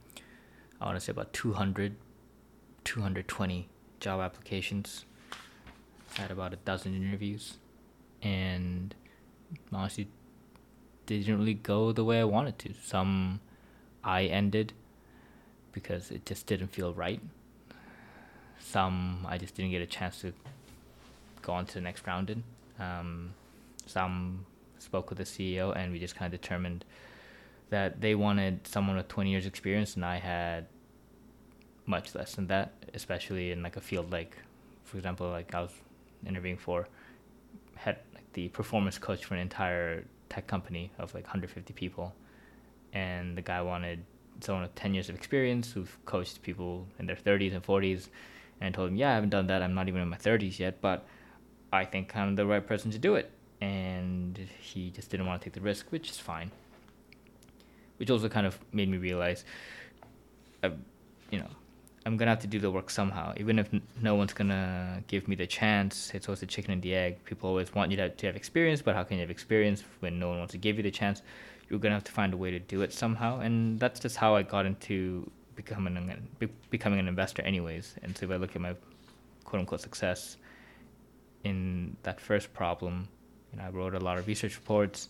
I 0.81 0.87
want 0.87 0.97
to 0.97 1.05
say 1.05 1.11
about 1.11 1.33
200, 1.33 1.97
220 2.85 3.69
job 3.99 4.21
applications. 4.21 5.05
I 6.17 6.23
had 6.23 6.31
about 6.31 6.53
a 6.53 6.57
dozen 6.57 6.95
interviews, 6.95 7.59
and 8.23 8.95
honestly, 9.73 10.09
didn't 11.07 11.39
really 11.39 11.55
go 11.55 11.93
the 11.93 12.05
way 12.05 12.21
I 12.21 12.25
wanted 12.25 12.59
to. 12.61 12.75
Some 12.83 13.41
I 14.03 14.25
ended 14.25 14.73
because 15.73 16.11
it 16.11 16.27
just 16.27 16.47
didn't 16.47 16.69
feel 16.69 16.93
right. 16.93 17.21
Some 18.59 19.27
I 19.29 19.39
just 19.39 19.55
didn't 19.55 19.71
get 19.71 19.83
a 19.83 19.87
chance 19.87 20.21
to 20.21 20.33
go 21.43 21.53
on 21.53 21.67
to 21.67 21.75
the 21.75 21.81
next 21.81 22.07
round 22.07 22.31
in. 22.31 22.43
Um, 22.79 23.35
some 23.87 24.47
spoke 24.79 25.11
with 25.11 25.19
the 25.19 25.25
CEO 25.25 25.77
and 25.77 25.93
we 25.93 25.99
just 25.99 26.15
kind 26.17 26.33
of 26.33 26.41
determined 26.41 26.85
that 27.71 28.01
they 28.01 28.15
wanted 28.15 28.67
someone 28.67 28.97
with 28.97 29.09
20 29.09 29.31
years 29.31 29.47
experience 29.47 29.95
and 29.95 30.05
I 30.05 30.17
had 30.17 30.67
much 31.87 32.15
less 32.15 32.35
than 32.35 32.47
that, 32.49 32.73
especially 32.95 33.53
in 33.53 33.63
like 33.63 33.77
a 33.77 33.81
field 33.81 34.11
like, 34.11 34.37
for 34.85 34.97
example, 34.97 35.29
like 35.29 35.55
I 35.55 35.63
was 35.63 35.73
interviewing 36.27 36.57
for, 36.57 36.89
had 37.77 37.99
like 38.15 38.33
the 38.33 38.49
performance 38.49 38.99
coach 38.99 39.25
for 39.25 39.35
an 39.35 39.41
entire 39.41 40.05
tech 40.29 40.47
company 40.47 40.91
of 40.99 41.15
like 41.15 41.25
150 41.25 41.73
people 41.75 42.15
and 42.93 43.37
the 43.37 43.43
guy 43.43 43.61
wanted 43.63 44.05
someone 44.41 44.63
with 44.63 44.75
10 44.75 44.95
years 44.95 45.09
of 45.09 45.15
experience 45.15 45.73
who've 45.73 45.97
coached 46.07 46.43
people 46.43 46.87
in 46.99 47.07
their 47.07 47.17
30s 47.17 47.53
and 47.55 47.63
40s 47.63 48.09
and 48.61 48.75
told 48.75 48.91
him 48.91 48.97
yeah 48.97 49.11
i 49.11 49.15
haven't 49.15 49.31
done 49.31 49.47
that. 49.49 49.63
I'm 49.63 49.75
not 49.75 49.89
even 49.89 50.01
in 50.01 50.09
my 50.09 50.17
30s 50.17 50.59
yet 50.59 50.81
but 50.81 51.07
i 51.73 51.85
think 51.85 52.17
i'm 52.17 52.35
the 52.37 52.47
right 52.47 52.67
person 52.67 52.91
to 52.91 52.99
do 52.99 53.15
it. 53.15 53.31
And 53.61 54.39
he 54.59 54.91
just 54.91 55.11
didn't 55.11 55.27
want 55.27 55.43
to 55.43 55.45
take 55.45 55.53
the 55.53 55.61
risk 55.61 55.91
which 55.91 56.09
is 56.11 56.19
fine. 56.19 56.51
Which 57.99 58.09
also 58.11 58.29
kind 58.31 58.47
of 58.47 58.59
made 58.73 58.89
me 58.89 58.97
realize 58.97 59.45
uh, 60.63 60.71
you 61.31 61.39
know 61.39 61.49
i'm 62.07 62.17
gonna 62.17 62.31
have 62.31 62.41
to 62.41 62.47
do 62.47 62.59
the 62.59 62.71
work 62.71 62.89
somehow. 62.91 63.35
Even 63.37 63.59
if 63.59 63.69
no 64.01 64.15
one's 64.15 64.33
gonna 64.33 65.03
give 65.07 65.29
me 65.29 65.37
the 65.37 65.47
chance 65.47 66.13
it's 66.15 66.29
always 66.29 66.41
the 66.41 66.47
chicken 66.47 66.73
and 66.73 66.83
the 66.83 66.95
egg. 66.95 67.23
People 67.25 67.51
always 67.51 67.75
want 67.75 67.91
you 67.91 67.97
to 67.99 68.27
have 68.27 68.37
experience 68.37 68.81
but 68.81 68.95
how 68.95 69.05
can 69.05 69.19
you 69.19 69.23
have 69.23 69.31
experience 69.31 69.85
when 70.01 70.19
no 70.19 70.31
one 70.31 70.39
wants 70.39 70.53
to 70.53 70.59
give 70.59 70.77
you 70.79 70.83
the 70.83 70.91
chance 70.91 71.21
you're 71.71 71.79
gonna 71.79 71.95
have 71.95 72.05
to 72.05 72.13
find 72.13 72.35
a 72.35 72.37
way 72.37 72.51
to 72.51 72.59
do 72.59 72.83
it 72.83 72.93
somehow, 72.93 73.41
and 73.41 73.79
that's 73.79 74.01
just 74.01 74.17
how 74.17 74.35
I 74.35 74.43
got 74.43 74.67
into 74.67 75.31
becoming 75.55 75.97
an, 75.97 76.29
becoming 76.69 76.99
an 76.99 77.09
investor, 77.09 77.43
anyways. 77.43 77.95
And 78.03 78.17
so 78.17 78.27
if 78.27 78.33
I 78.33 78.37
look 78.37 78.57
at 78.57 78.61
my 78.61 78.75
quote 79.45 79.61
unquote 79.61 79.81
success 79.81 80.37
in 81.45 81.97
that 82.03 82.21
first 82.21 82.53
problem, 82.53 83.09
you 83.53 83.59
know, 83.59 83.65
I 83.65 83.71
wrote 83.71 83.95
a 83.95 84.01
lot 84.01 84.19
of 84.19 84.27
research 84.27 84.57
reports, 84.57 85.09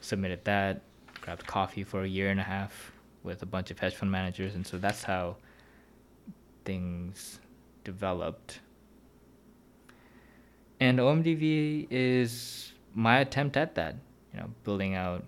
submitted 0.00 0.44
that, 0.44 0.82
grabbed 1.22 1.46
coffee 1.46 1.82
for 1.82 2.02
a 2.02 2.08
year 2.08 2.30
and 2.30 2.38
a 2.38 2.42
half 2.42 2.92
with 3.22 3.42
a 3.42 3.46
bunch 3.46 3.70
of 3.70 3.78
hedge 3.78 3.94
fund 3.94 4.10
managers, 4.10 4.54
and 4.54 4.66
so 4.66 4.76
that's 4.76 5.02
how 5.02 5.36
things 6.64 7.40
developed. 7.84 8.60
And 10.80 10.98
OMDV 10.98 11.86
is 11.90 12.72
my 12.94 13.20
attempt 13.20 13.56
at 13.56 13.76
that, 13.76 13.94
you 14.34 14.40
know, 14.40 14.50
building 14.64 14.94
out 14.94 15.24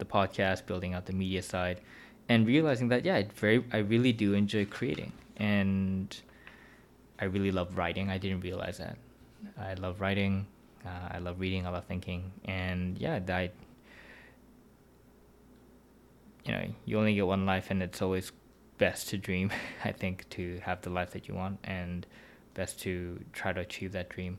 the 0.00 0.04
podcast, 0.04 0.66
building 0.66 0.94
out 0.94 1.06
the 1.06 1.12
media 1.12 1.42
side, 1.42 1.80
and 2.28 2.46
realizing 2.46 2.88
that 2.88 3.04
yeah, 3.04 3.16
I 3.16 3.22
very 3.34 3.64
I 3.72 3.78
really 3.78 4.12
do 4.12 4.34
enjoy 4.34 4.64
creating, 4.64 5.12
and 5.36 6.20
I 7.20 7.26
really 7.26 7.52
love 7.52 7.76
writing. 7.76 8.10
I 8.10 8.18
didn't 8.18 8.40
realize 8.40 8.78
that. 8.78 8.96
I 9.58 9.74
love 9.74 10.00
writing. 10.00 10.46
Uh, 10.84 11.08
I 11.12 11.18
love 11.18 11.38
reading. 11.38 11.66
I 11.66 11.70
love 11.70 11.84
thinking, 11.84 12.32
and 12.44 12.98
yeah, 12.98 13.20
I. 13.28 13.50
You 16.44 16.52
know, 16.52 16.64
you 16.86 16.98
only 16.98 17.14
get 17.14 17.26
one 17.26 17.46
life, 17.46 17.70
and 17.70 17.82
it's 17.82 18.02
always 18.02 18.32
best 18.78 19.08
to 19.10 19.18
dream. 19.18 19.52
I 19.84 19.92
think 19.92 20.28
to 20.30 20.58
have 20.64 20.80
the 20.80 20.90
life 20.90 21.10
that 21.12 21.28
you 21.28 21.34
want, 21.34 21.58
and 21.62 22.06
best 22.54 22.80
to 22.80 23.20
try 23.32 23.52
to 23.52 23.60
achieve 23.60 23.92
that 23.92 24.08
dream. 24.08 24.38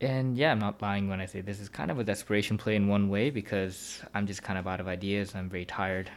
And 0.00 0.36
yeah, 0.36 0.52
I'm 0.52 0.58
not 0.58 0.82
lying 0.82 1.08
when 1.08 1.20
I 1.20 1.26
say 1.26 1.40
this 1.40 1.60
is 1.60 1.68
kind 1.68 1.90
of 1.90 1.98
a 1.98 2.04
desperation 2.04 2.58
play 2.58 2.76
in 2.76 2.88
one 2.88 3.08
way 3.08 3.30
because 3.30 4.02
I'm 4.14 4.26
just 4.26 4.42
kind 4.42 4.58
of 4.58 4.66
out 4.66 4.80
of 4.80 4.88
ideas. 4.88 5.34
I'm 5.34 5.48
very 5.48 5.64
tired 5.64 6.10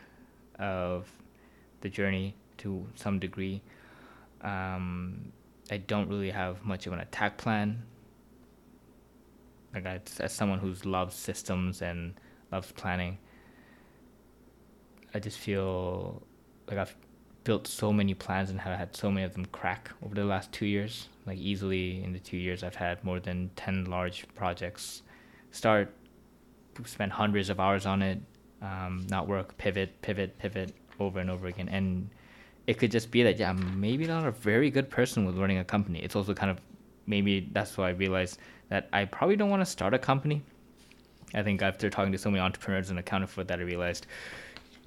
of 0.57 1.07
the 1.81 1.89
journey 1.89 2.35
to 2.57 2.85
some 2.95 3.19
degree. 3.19 3.61
Um, 4.41 5.31
I 5.71 5.77
don't 5.77 6.09
really 6.09 6.31
have 6.31 6.63
much 6.65 6.87
of 6.87 6.93
an 6.93 6.99
attack 6.99 7.37
plan. 7.37 7.83
Like 9.73 9.85
I, 9.85 10.01
as 10.19 10.33
someone 10.33 10.59
who 10.59 10.73
loves 10.83 11.15
systems 11.15 11.81
and 11.81 12.15
loves 12.51 12.71
planning, 12.71 13.17
I 15.13 15.19
just 15.19 15.37
feel 15.37 16.21
like 16.67 16.77
I've 16.77 16.95
built 17.49 17.65
so 17.65 17.91
many 17.91 18.13
plans 18.13 18.51
and 18.51 18.59
have 18.61 18.77
had 18.77 18.95
so 18.95 19.09
many 19.09 19.25
of 19.25 19.33
them 19.33 19.43
crack 19.47 19.89
over 20.05 20.13
the 20.13 20.23
last 20.23 20.51
two 20.51 20.67
years. 20.67 21.07
Like 21.25 21.39
easily 21.39 22.03
in 22.03 22.13
the 22.13 22.19
two 22.19 22.37
years, 22.37 22.63
I've 22.63 22.75
had 22.75 23.03
more 23.03 23.19
than 23.19 23.49
ten 23.55 23.85
large 23.85 24.27
projects 24.35 25.01
start, 25.49 25.91
spend 26.85 27.11
hundreds 27.11 27.49
of 27.49 27.59
hours 27.59 27.87
on 27.87 28.03
it, 28.03 28.19
um, 28.61 29.07
not 29.09 29.27
work, 29.27 29.57
pivot, 29.57 29.99
pivot, 30.03 30.37
pivot 30.37 30.75
over 30.99 31.17
and 31.19 31.31
over 31.31 31.47
again, 31.47 31.69
and 31.69 32.11
it 32.67 32.77
could 32.77 32.91
just 32.91 33.09
be 33.09 33.23
that 33.23 33.39
yeah, 33.39 33.49
I'm 33.49 33.81
maybe 33.81 34.05
not 34.05 34.27
a 34.27 34.31
very 34.31 34.69
good 34.69 34.87
person 34.87 35.25
with 35.25 35.35
running 35.39 35.57
a 35.57 35.63
company. 35.63 35.97
It's 36.03 36.15
also 36.15 36.35
kind 36.35 36.51
of 36.51 36.61
maybe 37.07 37.49
that's 37.51 37.75
why 37.79 37.87
I 37.87 37.93
realized 37.93 38.37
that 38.67 38.89
I 38.93 39.05
probably 39.05 39.37
don't 39.37 39.49
want 39.49 39.63
to 39.63 39.71
start 39.77 39.95
a 39.95 39.99
company. 40.11 40.43
I 41.33 41.41
think 41.41 41.63
after 41.63 41.89
talking 41.89 42.11
to 42.11 42.19
so 42.19 42.29
many 42.29 42.41
entrepreneurs 42.41 42.91
and 42.91 42.99
accounting 42.99 43.27
for 43.27 43.43
that, 43.43 43.57
I 43.57 43.63
realized 43.63 44.05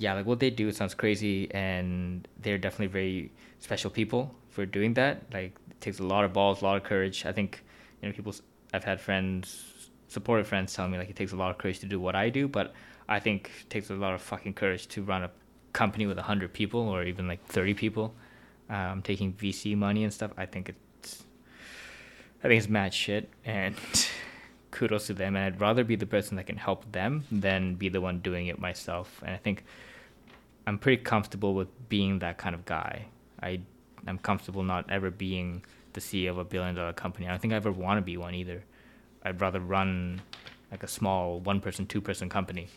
yeah, 0.03 0.15
like 0.15 0.27
what 0.27 0.41
they 0.41 0.51
do 0.51 0.71
sounds 0.73 0.95
crazy, 0.95 1.49
and 1.53 2.27
they're 2.41 2.59
definitely 2.59 2.89
very 2.89 3.31
special 3.61 3.89
people 3.89 4.35
for 4.51 4.67
doing 4.67 4.95
that. 4.95 5.23
Like, 5.33 5.53
it 5.71 5.81
takes 5.81 6.01
a 6.01 6.03
lot 6.03 6.25
of 6.25 6.33
balls, 6.33 6.61
a 6.61 6.65
lot 6.65 6.77
of 6.77 6.83
courage. 6.83 7.25
I 7.25 7.33
think, 7.33 7.63
you 8.01 8.09
know, 8.09 8.15
people. 8.15 8.35
I've 8.75 8.85
had 8.85 9.01
friends, 9.01 9.91
supportive 10.09 10.49
friends, 10.49 10.75
tell 10.75 10.89
me 10.89 10.99
like 10.99 11.11
it 11.11 11.17
takes 11.17 11.33
a 11.33 11.37
lot 11.37 11.51
of 11.51 11.59
courage 11.59 11.79
to 11.81 11.87
do 11.87 12.01
what 12.01 12.17
I 12.17 12.31
do, 12.31 12.49
but 12.49 12.75
I 13.09 13.21
think 13.21 13.51
it 13.61 13.71
takes 13.71 13.91
a 13.91 13.95
lot 13.95 14.15
of 14.15 14.23
fucking 14.23 14.55
courage 14.55 14.89
to 14.89 15.03
run 15.03 15.23
a 15.23 15.31
company 15.73 16.07
with 16.07 16.19
hundred 16.19 16.53
people 16.53 16.81
or 16.81 17.05
even 17.05 17.29
like 17.29 17.45
thirty 17.45 17.75
people, 17.75 18.15
um, 18.71 19.03
taking 19.03 19.35
VC 19.35 19.77
money 19.77 20.03
and 20.05 20.13
stuff. 20.13 20.33
I 20.37 20.47
think 20.47 20.71
it's, 20.71 21.23
I 22.43 22.49
think 22.49 22.59
it's 22.59 22.69
mad 22.69 22.93
shit, 22.93 23.29
and 23.45 23.77
kudos 24.73 25.07
to 25.07 25.15
them. 25.15 25.37
And 25.37 25.45
I'd 25.45 25.61
rather 25.61 25.85
be 25.85 25.95
the 25.95 26.07
person 26.07 26.37
that 26.39 26.47
can 26.47 26.57
help 26.57 26.91
them 26.91 27.25
than 27.31 27.75
be 27.75 27.89
the 27.89 28.01
one 28.01 28.19
doing 28.19 28.49
it 28.49 28.59
myself. 28.59 29.23
And 29.25 29.33
I 29.35 29.39
think 29.39 29.65
I'm 30.67 30.79
pretty 30.79 31.03
comfortable 31.03 31.55
with 31.55 31.69
being 31.89 32.21
that 32.21 32.39
kind 32.39 32.55
of 32.55 32.65
guy. 32.65 33.07
I 33.43 33.61
I'm 34.07 34.19
comfortable 34.19 34.63
not 34.63 34.91
ever 34.91 35.11
being 35.11 35.65
the 35.93 36.01
CEO 36.01 36.31
of 36.31 36.39
a 36.39 36.45
billion 36.45 36.75
dollar 36.75 36.93
company. 36.93 37.27
I 37.27 37.31
don't 37.31 37.41
think 37.41 37.53
I 37.53 37.57
ever 37.57 37.71
want 37.71 37.99
to 37.99 38.03
be 38.03 38.17
one 38.17 38.35
either. 38.35 38.65
I'd 39.25 39.41
rather 39.41 39.61
run 39.61 40.23
like 40.71 40.83
a 40.83 40.89
small 40.89 41.39
one 41.41 41.61
person, 41.61 41.87
two 41.87 42.01
person 42.01 42.29
company. 42.29 42.69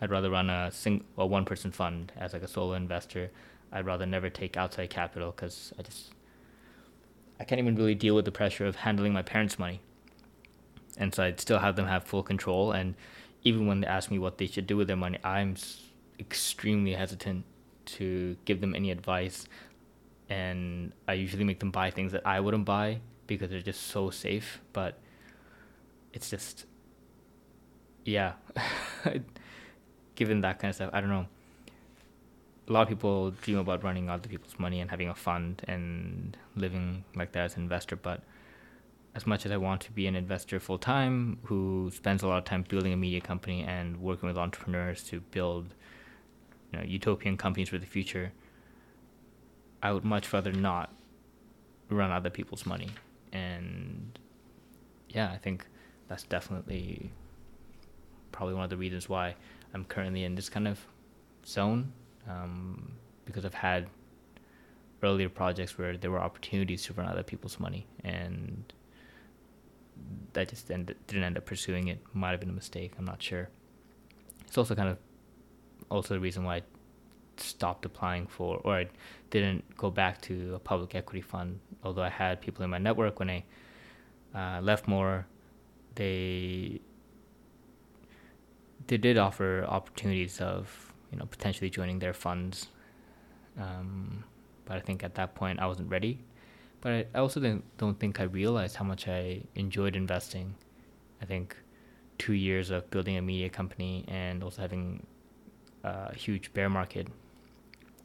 I'd 0.00 0.10
rather 0.10 0.30
run 0.30 0.50
a 0.50 0.70
sing 0.70 1.04
a 1.16 1.26
one 1.26 1.44
person 1.44 1.72
fund 1.72 2.12
as 2.16 2.32
like 2.32 2.42
a 2.42 2.48
solo 2.48 2.74
investor. 2.74 3.30
I'd 3.72 3.86
rather 3.86 4.06
never 4.06 4.30
take 4.30 4.56
outside 4.56 4.90
capital 4.90 5.30
because 5.30 5.72
I 5.78 5.82
just 5.82 6.12
I 7.40 7.44
can't 7.44 7.60
even 7.60 7.76
really 7.76 7.94
deal 7.94 8.14
with 8.14 8.24
the 8.24 8.32
pressure 8.32 8.66
of 8.66 8.76
handling 8.76 9.12
my 9.12 9.22
parents' 9.22 9.58
money. 9.58 9.80
And 10.96 11.14
so 11.14 11.22
I'd 11.22 11.40
still 11.40 11.60
have 11.60 11.76
them 11.76 11.86
have 11.86 12.04
full 12.04 12.22
control. 12.22 12.72
And 12.72 12.94
even 13.44 13.66
when 13.66 13.80
they 13.80 13.86
ask 13.86 14.10
me 14.10 14.18
what 14.18 14.38
they 14.38 14.46
should 14.46 14.66
do 14.66 14.76
with 14.76 14.88
their 14.88 14.96
money, 14.96 15.18
I'm 15.22 15.54
extremely 16.18 16.92
hesitant 16.94 17.44
to 17.84 18.36
give 18.44 18.60
them 18.60 18.74
any 18.74 18.90
advice 18.90 19.46
and 20.28 20.92
I 21.06 21.14
usually 21.14 21.44
make 21.44 21.60
them 21.60 21.70
buy 21.70 21.90
things 21.90 22.12
that 22.12 22.26
I 22.26 22.40
wouldn't 22.40 22.64
buy 22.64 23.00
because 23.26 23.50
they're 23.50 23.60
just 23.60 23.86
so 23.88 24.10
safe 24.10 24.60
but 24.72 24.98
it's 26.12 26.30
just 26.30 26.66
yeah 28.04 28.32
given 30.14 30.40
that 30.42 30.58
kind 30.58 30.70
of 30.70 30.74
stuff 30.74 30.90
I 30.92 31.00
don't 31.00 31.10
know. 31.10 31.26
A 32.68 32.72
lot 32.72 32.82
of 32.82 32.88
people 32.88 33.30
dream 33.30 33.56
about 33.56 33.82
running 33.82 34.10
other 34.10 34.28
people's 34.28 34.58
money 34.58 34.80
and 34.80 34.90
having 34.90 35.08
a 35.08 35.14
fund 35.14 35.62
and 35.66 36.36
living 36.54 37.04
like 37.14 37.32
that 37.32 37.44
as 37.44 37.56
an 37.56 37.62
investor 37.62 37.96
but 37.96 38.22
as 39.14 39.26
much 39.26 39.46
as 39.46 39.52
I 39.52 39.56
want 39.56 39.80
to 39.82 39.92
be 39.92 40.06
an 40.06 40.14
investor 40.14 40.60
full 40.60 40.78
time 40.78 41.38
who 41.44 41.90
spends 41.94 42.22
a 42.22 42.28
lot 42.28 42.38
of 42.38 42.44
time 42.44 42.64
building 42.68 42.92
a 42.92 42.96
media 42.96 43.22
company 43.22 43.62
and 43.62 43.96
working 43.96 44.28
with 44.28 44.36
entrepreneurs 44.36 45.02
to 45.04 45.20
build 45.20 45.74
you 46.72 46.78
know, 46.78 46.84
utopian 46.84 47.36
companies 47.36 47.68
for 47.68 47.78
the 47.78 47.86
future, 47.86 48.32
I 49.82 49.92
would 49.92 50.04
much 50.04 50.32
rather 50.32 50.52
not 50.52 50.92
run 51.88 52.10
other 52.10 52.30
people's 52.30 52.66
money. 52.66 52.90
And 53.32 54.18
yeah, 55.08 55.30
I 55.32 55.38
think 55.38 55.66
that's 56.08 56.24
definitely 56.24 57.10
probably 58.32 58.54
one 58.54 58.64
of 58.64 58.70
the 58.70 58.76
reasons 58.76 59.08
why 59.08 59.34
I'm 59.74 59.84
currently 59.84 60.24
in 60.24 60.34
this 60.34 60.48
kind 60.48 60.68
of 60.68 60.78
zone 61.46 61.92
um, 62.28 62.92
because 63.24 63.44
I've 63.44 63.54
had 63.54 63.88
earlier 65.02 65.28
projects 65.28 65.78
where 65.78 65.96
there 65.96 66.10
were 66.10 66.20
opportunities 66.20 66.84
to 66.84 66.92
run 66.92 67.06
other 67.06 67.22
people's 67.22 67.60
money 67.60 67.86
and 68.04 68.72
that 70.32 70.48
just 70.48 70.70
ended, 70.70 70.96
didn't 71.06 71.24
end 71.24 71.36
up 71.36 71.46
pursuing 71.46 71.88
it. 71.88 72.00
Might 72.12 72.30
have 72.30 72.40
been 72.40 72.50
a 72.50 72.54
mistake. 72.54 72.92
I'm 72.98 73.04
not 73.04 73.22
sure. 73.22 73.48
It's 74.46 74.58
also 74.58 74.74
kind 74.74 74.88
of 74.88 74.98
also 75.90 76.14
the 76.14 76.20
reason 76.20 76.44
why 76.44 76.56
I 76.56 76.62
stopped 77.36 77.84
applying 77.84 78.26
for, 78.26 78.60
or 78.64 78.78
I 78.78 78.86
didn't 79.30 79.76
go 79.76 79.90
back 79.90 80.20
to 80.22 80.54
a 80.54 80.58
public 80.58 80.94
equity 80.94 81.20
fund. 81.20 81.60
Although 81.84 82.02
I 82.02 82.08
had 82.08 82.40
people 82.40 82.64
in 82.64 82.70
my 82.70 82.78
network 82.78 83.18
when 83.18 83.30
I 83.30 83.44
uh, 84.34 84.60
left 84.60 84.88
Moore, 84.88 85.26
they 85.94 86.80
they 88.86 88.96
did 88.96 89.18
offer 89.18 89.64
opportunities 89.68 90.40
of 90.40 90.92
you 91.12 91.18
know 91.18 91.26
potentially 91.26 91.70
joining 91.70 91.98
their 91.98 92.14
funds, 92.14 92.68
um, 93.58 94.24
but 94.64 94.76
I 94.76 94.80
think 94.80 95.02
at 95.02 95.14
that 95.16 95.34
point 95.34 95.60
I 95.60 95.66
wasn't 95.66 95.90
ready. 95.90 96.20
But 96.80 97.08
I, 97.14 97.18
also 97.18 97.40
didn't, 97.40 97.64
don't 97.76 97.98
think 97.98 98.20
I 98.20 98.22
realized 98.24 98.76
how 98.76 98.84
much 98.84 99.08
I 99.08 99.42
enjoyed 99.56 99.96
investing. 99.96 100.54
I 101.20 101.24
think 101.24 101.56
two 102.18 102.34
years 102.34 102.70
of 102.70 102.88
building 102.90 103.16
a 103.16 103.22
media 103.22 103.48
company 103.48 104.04
and 104.06 104.44
also 104.44 104.62
having 104.62 105.04
a 105.88 106.14
huge 106.14 106.52
bear 106.52 106.68
market 106.68 107.08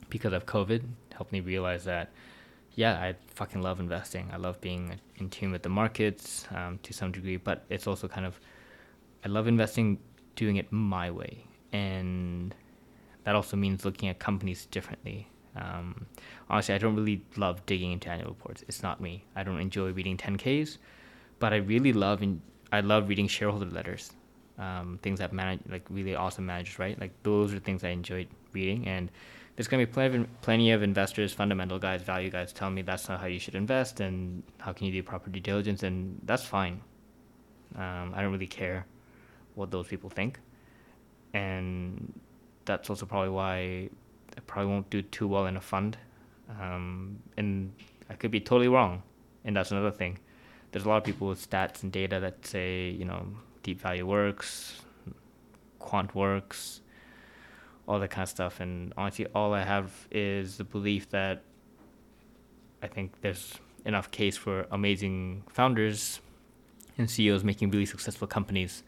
because 0.09 0.33
of 0.33 0.45
COVID 0.45 0.83
helped 1.13 1.31
me 1.31 1.39
realize 1.39 1.83
that, 1.85 2.11
yeah, 2.75 2.93
I 2.93 3.15
fucking 3.27 3.61
love 3.61 3.79
investing. 3.79 4.29
I 4.31 4.37
love 4.37 4.59
being 4.61 4.99
in 5.17 5.29
tune 5.29 5.51
with 5.51 5.63
the 5.63 5.69
markets 5.69 6.45
um, 6.51 6.79
to 6.83 6.93
some 6.93 7.11
degree, 7.11 7.37
but 7.37 7.65
it's 7.69 7.87
also 7.87 8.07
kind 8.07 8.25
of, 8.25 8.39
I 9.25 9.29
love 9.29 9.47
investing, 9.47 9.99
doing 10.35 10.57
it 10.57 10.71
my 10.71 11.11
way. 11.11 11.45
And 11.71 12.53
that 13.23 13.35
also 13.35 13.57
means 13.57 13.85
looking 13.85 14.09
at 14.09 14.19
companies 14.19 14.65
differently. 14.67 15.27
Um, 15.55 16.07
honestly, 16.49 16.75
I 16.75 16.77
don't 16.77 16.95
really 16.95 17.23
love 17.37 17.65
digging 17.65 17.91
into 17.91 18.09
annual 18.09 18.29
reports. 18.29 18.63
It's 18.67 18.81
not 18.81 19.01
me. 19.01 19.23
I 19.35 19.43
don't 19.43 19.59
enjoy 19.59 19.91
reading 19.91 20.17
10Ks, 20.17 20.77
but 21.39 21.53
I 21.53 21.57
really 21.57 21.93
love 21.93 22.23
in, 22.23 22.41
I 22.71 22.81
love 22.81 23.07
reading 23.09 23.27
shareholder 23.27 23.67
letters 23.67 24.13
um, 24.57 24.99
things 25.01 25.19
that 25.19 25.33
manage 25.33 25.59
like 25.69 25.85
really 25.89 26.15
awesome 26.15 26.45
managers, 26.45 26.79
right? 26.79 26.99
Like 26.99 27.11
those 27.23 27.53
are 27.53 27.59
things 27.59 27.83
I 27.83 27.89
enjoyed 27.89 28.27
reading, 28.53 28.87
and 28.87 29.09
there's 29.55 29.67
gonna 29.67 29.85
be 29.85 29.91
plenty 29.91 30.17
of, 30.17 30.41
plenty 30.41 30.71
of 30.71 30.83
investors, 30.83 31.33
fundamental 31.33 31.79
guys, 31.79 32.01
value 32.01 32.29
guys 32.29 32.53
telling 32.53 32.75
me 32.75 32.81
that's 32.81 33.09
not 33.09 33.19
how 33.19 33.27
you 33.27 33.39
should 33.39 33.55
invest, 33.55 33.99
and 33.99 34.43
how 34.59 34.73
can 34.73 34.87
you 34.87 34.93
do 34.93 35.03
proper 35.03 35.29
due 35.29 35.39
diligence, 35.39 35.83
and 35.83 36.19
that's 36.25 36.43
fine. 36.43 36.81
Um, 37.75 38.13
I 38.15 38.21
don't 38.21 38.31
really 38.31 38.47
care 38.47 38.85
what 39.55 39.71
those 39.71 39.87
people 39.87 40.09
think, 40.09 40.39
and 41.33 42.13
that's 42.65 42.89
also 42.89 43.05
probably 43.05 43.29
why 43.29 43.89
I 44.37 44.39
probably 44.47 44.71
won't 44.71 44.89
do 44.89 45.01
too 45.01 45.27
well 45.27 45.47
in 45.47 45.57
a 45.57 45.61
fund, 45.61 45.97
um, 46.59 47.17
and 47.37 47.73
I 48.09 48.13
could 48.13 48.31
be 48.31 48.39
totally 48.39 48.67
wrong, 48.67 49.01
and 49.45 49.55
that's 49.55 49.71
another 49.71 49.91
thing. 49.91 50.19
There's 50.71 50.85
a 50.85 50.89
lot 50.89 50.97
of 50.97 51.03
people 51.03 51.27
with 51.27 51.49
stats 51.49 51.83
and 51.83 51.91
data 51.91 52.19
that 52.19 52.45
say, 52.45 52.89
you 52.89 53.05
know, 53.05 53.27
deep 53.63 53.79
value 53.79 54.05
works, 54.05 54.81
quant 55.79 56.13
works, 56.13 56.81
all 57.87 57.99
that 57.99 58.09
kind 58.09 58.23
of 58.23 58.29
stuff. 58.29 58.59
And 58.59 58.93
honestly, 58.97 59.25
all 59.33 59.53
I 59.53 59.63
have 59.63 59.91
is 60.11 60.57
the 60.57 60.63
belief 60.63 61.09
that 61.09 61.43
I 62.81 62.87
think 62.87 63.21
there's 63.21 63.55
enough 63.85 64.11
case 64.11 64.37
for 64.37 64.67
amazing 64.71 65.43
founders 65.49 66.19
and 66.97 67.09
CEOs 67.09 67.43
making 67.43 67.71
really 67.71 67.85
successful 67.85 68.27
companies. 68.27 68.83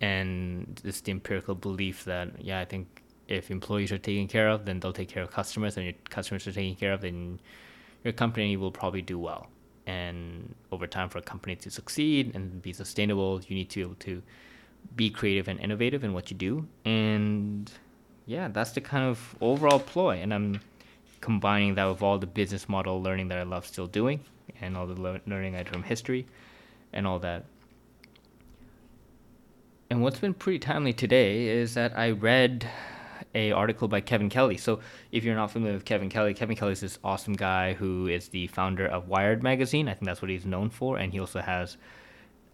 And 0.00 0.80
just 0.82 1.04
the 1.04 1.12
empirical 1.12 1.54
belief 1.54 2.04
that, 2.04 2.42
yeah, 2.42 2.60
I 2.60 2.64
think 2.64 3.02
if 3.28 3.50
employees 3.50 3.92
are 3.92 3.98
taken 3.98 4.28
care 4.28 4.48
of, 4.48 4.64
then 4.64 4.80
they'll 4.80 4.92
take 4.92 5.08
care 5.08 5.22
of 5.22 5.30
customers, 5.30 5.76
and 5.76 5.84
your 5.84 5.94
customers 6.08 6.46
are 6.46 6.52
taken 6.52 6.74
care 6.74 6.92
of, 6.92 7.02
then 7.02 7.38
your 8.02 8.12
company 8.12 8.56
will 8.56 8.72
probably 8.72 9.02
do 9.02 9.18
well 9.18 9.48
and 9.90 10.54
over 10.74 10.86
time 10.86 11.08
for 11.08 11.18
a 11.18 11.26
company 11.32 11.54
to 11.64 11.68
succeed 11.70 12.22
and 12.34 12.62
be 12.62 12.72
sustainable 12.72 13.40
you 13.48 13.54
need 13.60 13.68
to 13.70 13.76
be 13.80 13.84
able 13.88 14.00
to 14.10 14.22
be 14.96 15.06
creative 15.18 15.46
and 15.48 15.58
innovative 15.60 16.02
in 16.06 16.12
what 16.16 16.30
you 16.30 16.36
do 16.36 16.52
and 16.84 17.72
yeah 18.26 18.46
that's 18.56 18.72
the 18.72 18.80
kind 18.80 19.04
of 19.12 19.16
overall 19.40 19.80
ploy 19.92 20.14
and 20.22 20.32
i'm 20.36 20.60
combining 21.20 21.74
that 21.74 21.86
with 21.90 22.02
all 22.02 22.18
the 22.18 22.32
business 22.40 22.68
model 22.68 23.02
learning 23.06 23.28
that 23.28 23.38
i 23.38 23.42
love 23.54 23.64
still 23.66 23.86
doing 23.86 24.18
and 24.60 24.76
all 24.76 24.86
the 24.86 24.98
le- 25.00 25.20
learning 25.26 25.54
i 25.54 25.58
did 25.58 25.68
from 25.68 25.82
history 25.82 26.26
and 26.92 27.06
all 27.06 27.18
that. 27.20 27.44
And 29.88 30.02
what's 30.02 30.18
been 30.18 30.34
pretty 30.34 30.58
timely 30.58 30.92
today 30.92 31.48
is 31.48 31.74
that 31.74 31.98
I 31.98 32.10
read 32.10 32.68
a 33.34 33.52
article 33.52 33.88
by 33.88 34.00
Kevin 34.00 34.28
Kelly. 34.28 34.56
So 34.56 34.80
if 35.12 35.24
you're 35.24 35.36
not 35.36 35.50
familiar 35.50 35.74
with 35.74 35.84
Kevin 35.84 36.08
Kelly, 36.08 36.34
Kevin 36.34 36.56
Kelly 36.56 36.72
is 36.72 36.80
this 36.80 36.98
awesome 37.04 37.34
guy 37.34 37.74
who 37.74 38.08
is 38.08 38.28
the 38.28 38.48
founder 38.48 38.86
of 38.86 39.08
Wired 39.08 39.42
magazine. 39.42 39.88
I 39.88 39.94
think 39.94 40.06
that's 40.06 40.20
what 40.20 40.30
he's 40.30 40.46
known 40.46 40.70
for, 40.70 40.98
and 40.98 41.12
he 41.12 41.20
also 41.20 41.40
has, 41.40 41.76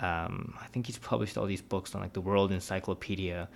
um, 0.01 0.55
I 0.61 0.67
think 0.67 0.87
he's 0.87 0.99
published 0.99 1.39
all 1.39 1.47
these 1.47 1.63
books 1.63 1.95
on 1.95 2.03
like 2.03 2.13
the 2.13 2.21
World 2.21 2.53
Encyclopedia, 2.53 3.49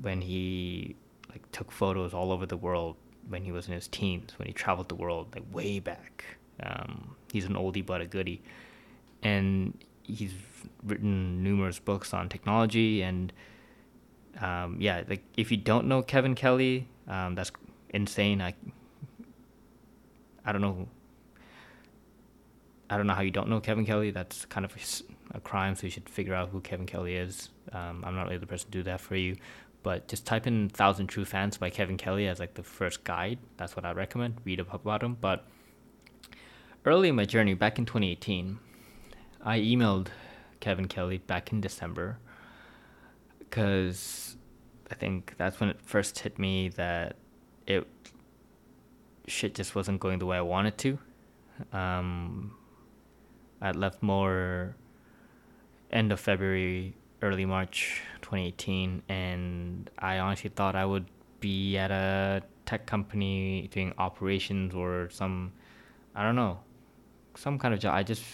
when 0.00 0.20
he 0.20 0.96
like 1.30 1.50
took 1.52 1.70
photos 1.70 2.14
all 2.14 2.32
over 2.32 2.46
the 2.46 2.56
world 2.56 2.96
when 3.28 3.44
he 3.44 3.52
was 3.52 3.68
in 3.68 3.74
his 3.74 3.88
teens, 3.88 4.32
when 4.38 4.46
he 4.46 4.52
traveled 4.52 4.88
the 4.88 4.94
world 4.94 5.28
like 5.34 5.44
way 5.52 5.78
back. 5.78 6.24
Um, 6.62 7.16
he's 7.32 7.44
an 7.44 7.54
oldie 7.54 7.84
but 7.84 8.00
a 8.00 8.06
goodie, 8.06 8.42
and 9.22 9.76
he's 10.02 10.32
written 10.84 11.42
numerous 11.42 11.78
books 11.78 12.14
on 12.14 12.28
technology 12.28 13.02
and 13.02 13.32
um, 14.40 14.76
yeah, 14.80 15.02
like 15.08 15.22
if 15.36 15.50
you 15.50 15.56
don't 15.56 15.86
know 15.86 16.02
Kevin 16.02 16.34
Kelly, 16.34 16.88
um, 17.08 17.34
that's 17.34 17.52
insane. 17.90 18.40
I 18.40 18.54
I 20.44 20.52
don't 20.52 20.60
know. 20.60 20.88
I 22.90 22.96
don't 22.96 23.06
know 23.06 23.14
how 23.14 23.22
you 23.22 23.30
don't 23.30 23.48
know 23.48 23.60
Kevin 23.60 23.86
Kelly. 23.86 24.10
That's 24.10 24.44
kind 24.44 24.64
of 24.64 24.74
a, 24.76 25.36
a 25.36 25.40
crime. 25.40 25.74
So 25.74 25.84
you 25.84 25.90
should 25.90 26.08
figure 26.08 26.34
out 26.34 26.50
who 26.50 26.60
Kevin 26.60 26.86
Kelly 26.86 27.16
is. 27.16 27.48
Um, 27.72 28.04
I'm 28.06 28.14
not 28.14 28.24
really 28.24 28.38
the 28.38 28.46
person 28.46 28.70
to 28.70 28.78
do 28.78 28.82
that 28.84 29.00
for 29.00 29.16
you, 29.16 29.36
but 29.82 30.08
just 30.08 30.26
type 30.26 30.46
in 30.46 30.68
"Thousand 30.68 31.06
True 31.06 31.24
Fans" 31.24 31.56
by 31.56 31.70
Kevin 31.70 31.96
Kelly 31.96 32.26
as 32.26 32.40
like 32.40 32.54
the 32.54 32.62
first 32.62 33.04
guide. 33.04 33.38
That's 33.56 33.76
what 33.76 33.84
I 33.84 33.92
recommend. 33.92 34.38
Read 34.44 34.60
up 34.60 34.74
about 34.74 35.02
him. 35.02 35.16
But 35.20 35.46
early 36.84 37.08
in 37.08 37.14
my 37.14 37.24
journey, 37.24 37.54
back 37.54 37.78
in 37.78 37.86
2018, 37.86 38.58
I 39.42 39.58
emailed 39.60 40.08
Kevin 40.60 40.88
Kelly 40.88 41.18
back 41.18 41.52
in 41.52 41.60
December 41.60 42.18
because 43.48 44.36
I 44.90 44.94
think 44.94 45.34
that's 45.36 45.60
when 45.60 45.70
it 45.70 45.80
first 45.80 46.18
hit 46.18 46.38
me 46.38 46.68
that 46.70 47.16
it 47.66 47.86
shit 49.26 49.54
just 49.54 49.74
wasn't 49.74 50.00
going 50.00 50.18
the 50.18 50.26
way 50.26 50.36
I 50.36 50.42
wanted 50.42 50.76
to. 50.78 50.98
Um, 51.72 52.56
I 53.60 53.70
left 53.72 54.02
Moore 54.02 54.76
end 55.90 56.12
of 56.12 56.20
February, 56.20 56.94
early 57.22 57.44
March 57.44 58.02
2018, 58.22 59.02
and 59.08 59.90
I 59.98 60.18
honestly 60.18 60.50
thought 60.50 60.74
I 60.74 60.84
would 60.84 61.06
be 61.40 61.76
at 61.78 61.90
a 61.90 62.42
tech 62.66 62.86
company 62.86 63.68
doing 63.70 63.92
operations 63.98 64.74
or 64.74 65.08
some, 65.10 65.52
I 66.14 66.22
don't 66.22 66.36
know, 66.36 66.60
some 67.36 67.58
kind 67.58 67.72
of 67.72 67.80
job. 67.80 67.94
I 67.94 68.02
just 68.02 68.24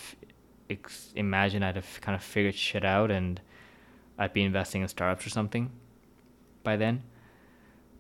ex- 0.68 1.12
imagined 1.14 1.64
I'd 1.64 1.77
have 1.77 2.01
kind 2.01 2.16
of 2.16 2.23
figured 2.23 2.55
shit 2.55 2.85
out 2.85 3.11
and 3.11 3.40
I'd 4.20 4.35
be 4.35 4.42
investing 4.42 4.83
in 4.83 4.88
startups 4.88 5.26
or 5.26 5.30
something 5.30 5.70
by 6.62 6.76
then, 6.76 7.02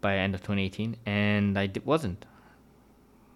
by 0.02 0.18
end 0.18 0.34
of 0.34 0.42
2018, 0.42 0.96
and 1.06 1.58
I 1.58 1.66
d- 1.66 1.80
wasn't. 1.82 2.26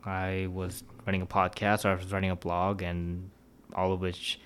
I 0.04 0.48
was 0.52 0.84
running 1.06 1.22
a 1.22 1.26
podcast 1.26 1.86
or 1.86 1.88
I 1.88 1.94
was 1.94 2.12
running 2.12 2.30
a 2.30 2.36
blog, 2.36 2.82
and 2.82 3.30
all 3.74 3.94
of 3.94 4.00
which, 4.02 4.38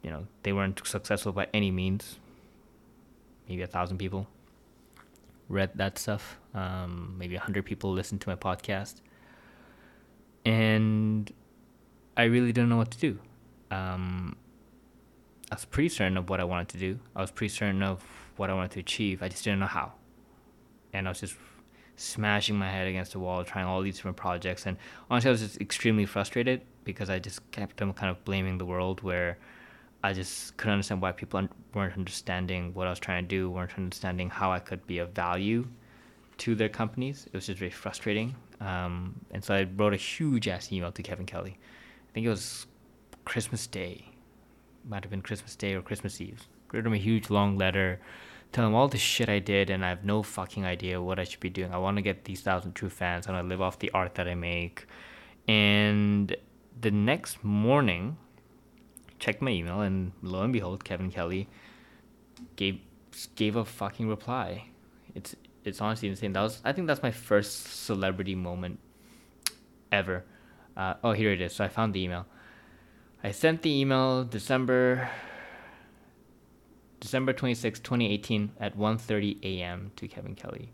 you 0.00 0.10
know, 0.10 0.28
they 0.44 0.52
weren't 0.52 0.80
successful 0.86 1.32
by 1.32 1.48
any 1.52 1.72
means. 1.72 2.20
Maybe 3.48 3.62
a 3.62 3.66
thousand 3.66 3.98
people 3.98 4.28
read 5.48 5.70
that 5.74 5.98
stuff. 5.98 6.38
Um, 6.54 7.16
maybe 7.18 7.34
a 7.34 7.40
hundred 7.40 7.64
people 7.64 7.92
listened 7.92 8.20
to 8.20 8.28
my 8.28 8.36
podcast, 8.36 9.00
and 10.44 11.32
I 12.16 12.24
really 12.24 12.52
didn't 12.52 12.68
know 12.68 12.76
what 12.76 12.92
to 12.92 12.98
do. 12.98 13.18
Um, 13.72 14.36
I 15.52 15.54
was 15.54 15.66
pretty 15.66 15.90
certain 15.90 16.16
of 16.16 16.30
what 16.30 16.40
I 16.40 16.44
wanted 16.44 16.68
to 16.68 16.78
do. 16.78 16.98
I 17.14 17.20
was 17.20 17.30
pretty 17.30 17.52
certain 17.52 17.82
of 17.82 18.02
what 18.38 18.48
I 18.48 18.54
wanted 18.54 18.70
to 18.70 18.80
achieve. 18.80 19.22
I 19.22 19.28
just 19.28 19.44
didn't 19.44 19.60
know 19.60 19.66
how. 19.66 19.92
And 20.94 21.06
I 21.06 21.10
was 21.10 21.20
just 21.20 21.36
smashing 21.96 22.56
my 22.56 22.70
head 22.70 22.88
against 22.88 23.12
the 23.12 23.18
wall, 23.18 23.44
trying 23.44 23.66
all 23.66 23.82
these 23.82 23.96
different 23.96 24.16
projects. 24.16 24.64
And 24.64 24.78
honestly, 25.10 25.28
I 25.28 25.32
was 25.32 25.42
just 25.42 25.60
extremely 25.60 26.06
frustrated 26.06 26.62
because 26.84 27.10
I 27.10 27.18
just 27.18 27.50
kept 27.50 27.76
them 27.76 27.92
kind 27.92 28.10
of 28.10 28.24
blaming 28.24 28.56
the 28.56 28.64
world 28.64 29.02
where 29.02 29.36
I 30.02 30.14
just 30.14 30.56
couldn't 30.56 30.72
understand 30.72 31.02
why 31.02 31.12
people 31.12 31.46
weren't 31.74 31.98
understanding 31.98 32.72
what 32.72 32.86
I 32.86 32.90
was 32.90 32.98
trying 32.98 33.24
to 33.24 33.28
do, 33.28 33.50
weren't 33.50 33.76
understanding 33.76 34.30
how 34.30 34.50
I 34.50 34.58
could 34.58 34.86
be 34.86 35.00
of 35.00 35.10
value 35.10 35.68
to 36.38 36.54
their 36.54 36.70
companies. 36.70 37.26
It 37.26 37.34
was 37.34 37.44
just 37.44 37.58
very 37.58 37.70
frustrating. 37.70 38.34
Um, 38.62 39.20
and 39.32 39.44
so 39.44 39.52
I 39.52 39.64
wrote 39.64 39.92
a 39.92 39.98
huge 39.98 40.48
ass 40.48 40.72
email 40.72 40.92
to 40.92 41.02
Kevin 41.02 41.26
Kelly. 41.26 41.58
I 42.08 42.12
think 42.14 42.24
it 42.24 42.30
was 42.30 42.66
Christmas 43.26 43.66
Day 43.66 44.11
might 44.88 45.04
have 45.04 45.10
been 45.10 45.22
Christmas 45.22 45.56
Day 45.56 45.74
or 45.74 45.82
Christmas 45.82 46.20
Eve. 46.20 46.46
Wrote 46.72 46.86
him 46.86 46.94
a 46.94 46.98
huge 46.98 47.30
long 47.30 47.56
letter, 47.58 48.00
tell 48.52 48.66
him 48.66 48.74
all 48.74 48.88
the 48.88 48.98
shit 48.98 49.28
I 49.28 49.38
did, 49.38 49.70
and 49.70 49.84
I 49.84 49.88
have 49.90 50.04
no 50.04 50.22
fucking 50.22 50.64
idea 50.64 51.00
what 51.00 51.18
I 51.18 51.24
should 51.24 51.40
be 51.40 51.50
doing. 51.50 51.72
I 51.72 51.78
want 51.78 51.96
to 51.96 52.02
get 52.02 52.24
these 52.24 52.40
thousand 52.40 52.74
true 52.74 52.88
fans. 52.90 53.26
And 53.26 53.36
I 53.36 53.42
live 53.42 53.60
off 53.60 53.78
the 53.78 53.90
art 53.92 54.14
that 54.14 54.28
I 54.28 54.34
make. 54.34 54.86
And 55.48 56.34
the 56.80 56.90
next 56.90 57.42
morning, 57.42 58.16
checked 59.18 59.40
my 59.40 59.50
email, 59.50 59.80
and 59.80 60.12
lo 60.22 60.42
and 60.42 60.52
behold, 60.52 60.84
Kevin 60.84 61.10
Kelly 61.10 61.48
gave 62.56 62.80
gave 63.36 63.56
a 63.56 63.64
fucking 63.64 64.08
reply. 64.08 64.66
It's 65.14 65.36
it's 65.64 65.80
honestly 65.80 66.08
insane. 66.08 66.32
That 66.32 66.42
was 66.42 66.60
I 66.64 66.72
think 66.72 66.86
that's 66.86 67.02
my 67.02 67.10
first 67.10 67.84
celebrity 67.84 68.34
moment 68.34 68.78
ever. 69.90 70.24
Uh, 70.76 70.94
oh, 71.04 71.12
here 71.12 71.30
it 71.30 71.40
is. 71.40 71.54
So 71.54 71.64
I 71.64 71.68
found 71.68 71.94
the 71.94 72.02
email. 72.02 72.26
I 73.24 73.30
sent 73.30 73.62
the 73.62 73.70
email 73.70 74.24
December 74.24 75.08
December 76.98 77.32
26, 77.32 77.80
2018 77.80 78.52
at 78.58 78.76
1:30 78.76 79.38
a.m. 79.44 79.92
to 79.96 80.08
Kevin 80.08 80.34
Kelly. 80.34 80.72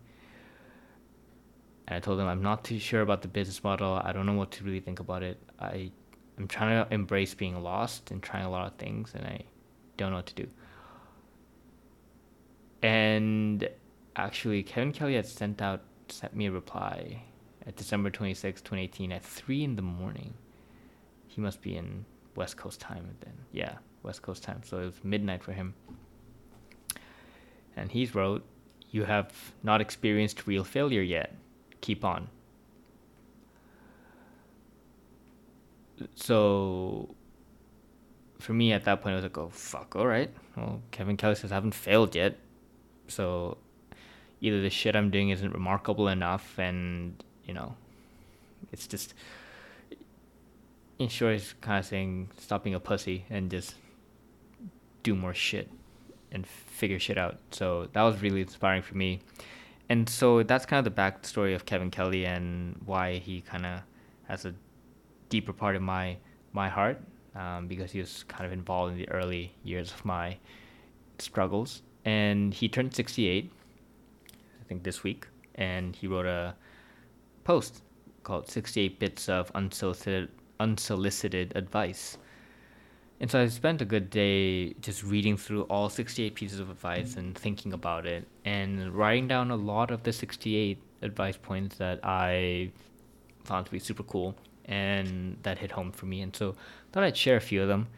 And 1.86 1.96
I 1.96 2.00
told 2.00 2.20
him 2.20 2.26
I'm 2.26 2.42
not 2.42 2.64
too 2.64 2.78
sure 2.78 3.02
about 3.02 3.20
the 3.22 3.28
business 3.28 3.62
model. 3.62 4.00
I 4.02 4.12
don't 4.12 4.24
know 4.24 4.34
what 4.34 4.50
to 4.52 4.64
really 4.64 4.80
think 4.80 4.98
about 4.98 5.22
it. 5.22 5.38
I 5.60 5.90
I'm 6.38 6.48
trying 6.48 6.84
to 6.84 6.94
embrace 6.94 7.34
being 7.34 7.62
lost 7.62 8.10
and 8.10 8.22
trying 8.22 8.46
a 8.46 8.50
lot 8.50 8.66
of 8.66 8.78
things 8.78 9.12
and 9.14 9.26
I 9.26 9.42
don't 9.98 10.10
know 10.10 10.16
what 10.16 10.26
to 10.26 10.34
do. 10.34 10.48
And 12.82 13.68
actually 14.16 14.62
Kevin 14.62 14.92
Kelly 14.92 15.16
had 15.16 15.26
sent 15.26 15.60
out 15.60 15.82
sent 16.08 16.34
me 16.34 16.46
a 16.46 16.50
reply 16.50 17.24
at 17.66 17.76
December 17.76 18.08
26, 18.08 18.62
2018 18.62 19.12
at 19.12 19.22
3 19.22 19.64
in 19.64 19.76
the 19.76 19.82
morning. 19.82 20.32
He 21.26 21.42
must 21.42 21.60
be 21.60 21.76
in 21.76 22.06
West 22.38 22.56
Coast 22.56 22.80
time 22.80 23.04
then. 23.20 23.34
Yeah, 23.52 23.74
West 24.04 24.22
Coast 24.22 24.44
time. 24.44 24.62
So 24.64 24.78
it 24.78 24.84
was 24.86 24.94
midnight 25.02 25.42
for 25.42 25.52
him. 25.52 25.74
And 27.76 27.90
he 27.90 28.06
wrote, 28.06 28.44
You 28.90 29.04
have 29.04 29.32
not 29.64 29.80
experienced 29.80 30.46
real 30.46 30.62
failure 30.62 31.02
yet. 31.02 31.34
Keep 31.80 32.04
on. 32.04 32.28
So 36.14 37.14
for 38.38 38.52
me 38.52 38.72
at 38.72 38.84
that 38.84 39.02
point, 39.02 39.14
I 39.14 39.16
was 39.16 39.24
like, 39.24 39.36
oh, 39.36 39.48
fuck, 39.48 39.96
all 39.96 40.06
right. 40.06 40.30
Well, 40.56 40.80
Kevin 40.92 41.16
Kelly 41.16 41.34
says 41.34 41.50
I 41.50 41.56
haven't 41.56 41.74
failed 41.74 42.14
yet. 42.14 42.38
So 43.08 43.58
either 44.40 44.62
the 44.62 44.70
shit 44.70 44.94
I'm 44.94 45.10
doing 45.10 45.30
isn't 45.30 45.52
remarkable 45.52 46.06
enough 46.06 46.56
and, 46.56 47.22
you 47.44 47.52
know, 47.52 47.74
it's 48.70 48.86
just 48.86 49.14
in 50.98 51.08
short, 51.08 51.34
he's 51.34 51.54
kind 51.60 51.78
of 51.78 51.86
saying 51.86 52.30
stop 52.38 52.64
being 52.64 52.74
a 52.74 52.80
pussy 52.80 53.24
and 53.30 53.50
just 53.50 53.74
do 55.02 55.14
more 55.14 55.34
shit 55.34 55.70
and 56.32 56.46
figure 56.46 56.98
shit 56.98 57.16
out. 57.16 57.38
So 57.50 57.88
that 57.92 58.02
was 58.02 58.20
really 58.20 58.40
inspiring 58.42 58.82
for 58.82 58.96
me. 58.96 59.20
And 59.88 60.08
so 60.08 60.42
that's 60.42 60.66
kind 60.66 60.86
of 60.86 60.94
the 60.94 61.00
backstory 61.00 61.54
of 61.54 61.64
Kevin 61.64 61.90
Kelly 61.90 62.26
and 62.26 62.80
why 62.84 63.16
he 63.16 63.40
kind 63.40 63.64
of 63.64 63.80
has 64.26 64.44
a 64.44 64.54
deeper 65.28 65.52
part 65.52 65.76
of 65.76 65.82
my 65.82 66.16
my 66.52 66.68
heart 66.68 67.00
um, 67.34 67.68
because 67.68 67.92
he 67.92 68.00
was 68.00 68.24
kind 68.24 68.44
of 68.44 68.52
involved 68.52 68.92
in 68.92 68.98
the 68.98 69.08
early 69.10 69.54
years 69.62 69.92
of 69.92 70.04
my 70.04 70.36
struggles. 71.18 71.82
And 72.04 72.52
he 72.52 72.68
turned 72.68 72.94
68, 72.94 73.50
I 74.32 74.64
think 74.64 74.82
this 74.82 75.02
week, 75.02 75.26
and 75.54 75.94
he 75.94 76.06
wrote 76.06 76.26
a 76.26 76.54
post 77.44 77.82
called 78.22 78.48
68 78.48 78.98
Bits 78.98 79.28
of 79.28 79.50
Unsolicited 79.54 80.30
unsolicited 80.60 81.52
advice. 81.54 82.18
And 83.20 83.30
so 83.30 83.40
I 83.40 83.48
spent 83.48 83.82
a 83.82 83.84
good 83.84 84.10
day 84.10 84.74
just 84.74 85.02
reading 85.02 85.36
through 85.36 85.62
all 85.62 85.88
68 85.88 86.34
pieces 86.34 86.60
of 86.60 86.70
advice 86.70 87.16
and 87.16 87.36
thinking 87.36 87.72
about 87.72 88.06
it 88.06 88.28
and 88.44 88.94
writing 88.94 89.26
down 89.26 89.50
a 89.50 89.56
lot 89.56 89.90
of 89.90 90.04
the 90.04 90.12
68 90.12 90.78
advice 91.02 91.36
points 91.36 91.76
that 91.78 91.98
I 92.04 92.70
found 93.42 93.66
to 93.66 93.72
be 93.72 93.80
super 93.80 94.04
cool 94.04 94.36
and 94.66 95.36
that 95.42 95.58
hit 95.58 95.72
home 95.72 95.90
for 95.90 96.06
me. 96.06 96.20
And 96.20 96.34
so 96.34 96.50
I 96.50 96.92
thought 96.92 97.02
I'd 97.02 97.16
share 97.16 97.36
a 97.36 97.40
few 97.40 97.62
of 97.62 97.68
them. 97.68 97.88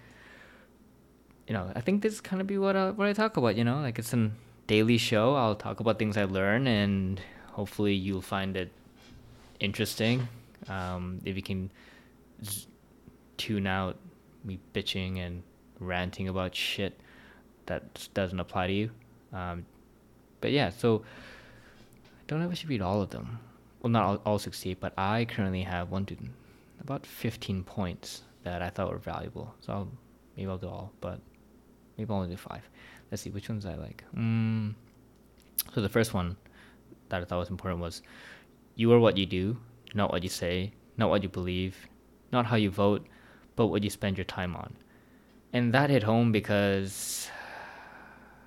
You 1.46 1.54
know, 1.54 1.70
I 1.74 1.80
think 1.80 2.02
this 2.02 2.14
is 2.14 2.20
kind 2.20 2.40
of 2.40 2.46
be 2.46 2.56
what 2.56 2.76
I, 2.76 2.90
what 2.90 3.06
I 3.06 3.12
talk 3.12 3.36
about, 3.36 3.56
you 3.56 3.64
know, 3.64 3.80
like 3.80 3.98
it's 3.98 4.14
a 4.14 4.30
daily 4.68 4.96
show. 4.96 5.34
I'll 5.34 5.56
talk 5.56 5.80
about 5.80 5.98
things 5.98 6.16
I 6.16 6.24
learn 6.24 6.66
and 6.66 7.20
hopefully 7.52 7.92
you'll 7.92 8.22
find 8.22 8.56
it 8.56 8.70
interesting. 9.58 10.28
Um, 10.68 11.20
if 11.24 11.36
you 11.36 11.42
can 11.42 11.70
tune 13.37 13.66
out 13.66 13.96
me 14.44 14.59
bitching 14.74 15.18
and 15.18 15.42
ranting 15.79 16.29
about 16.29 16.55
shit 16.55 17.00
that 17.66 18.09
doesn't 18.14 18.40
apply 18.40 18.66
to 18.66 18.72
you. 18.72 18.90
Um, 19.33 19.64
but 20.40 20.53
yeah, 20.53 20.70
so 20.70 21.03
I 22.07 22.22
don't 22.26 22.40
know 22.40 22.46
if 22.46 22.53
I 22.53 22.55
should 22.55 22.68
read 22.68 22.83
all 22.83 23.03
of 23.03 23.11
them. 23.11 23.38
Well, 23.81 23.90
not 23.90 24.05
all, 24.05 24.22
all 24.26 24.38
68, 24.38 24.81
but 24.81 24.92
I 24.98 25.24
currently 25.24 25.62
have 25.62 25.90
one, 25.90 26.05
two, 26.05 26.16
about 26.81 27.07
15 27.07 27.64
points 27.64 28.22
that 28.42 28.62
I 28.62 28.68
thought 28.68 28.90
were 28.90 28.98
valuable. 28.98 29.55
So 29.61 29.72
I'll, 29.72 29.88
maybe 30.37 30.48
I'll 30.48 30.59
do 30.59 30.68
all, 30.68 30.92
but 31.00 31.20
maybe 31.96 32.11
I'll 32.11 32.18
only 32.18 32.31
do 32.31 32.37
five. 32.37 32.68
Let's 33.11 33.22
see 33.22 33.31
which 33.31 33.48
ones 33.48 33.66
I 33.66 33.74
like. 33.74 34.05
Mm, 34.16 34.74
so 35.74 35.81
the 35.81 35.88
first 35.88 36.14
one 36.14 36.37
that 37.09 37.22
I 37.22 37.24
thought 37.24 37.38
was 37.38 37.50
important 37.50 37.81
was 37.81 38.03
you 38.74 38.92
are 38.92 39.00
what 39.00 39.16
you 39.16 39.26
do, 39.26 39.57
not 39.94 40.11
what 40.11 40.22
you 40.22 40.29
say, 40.29 40.72
not 40.96 41.11
what 41.11 41.22
you 41.22 41.29
believe, 41.29 41.76
not 42.32 42.46
how 42.46 42.56
you 42.56 42.70
vote, 42.70 43.06
but 43.56 43.66
what 43.66 43.82
you 43.82 43.90
spend 43.90 44.16
your 44.16 44.24
time 44.24 44.56
on. 44.56 44.74
And 45.52 45.74
that 45.74 45.90
hit 45.90 46.02
home 46.02 46.32
because 46.32 47.28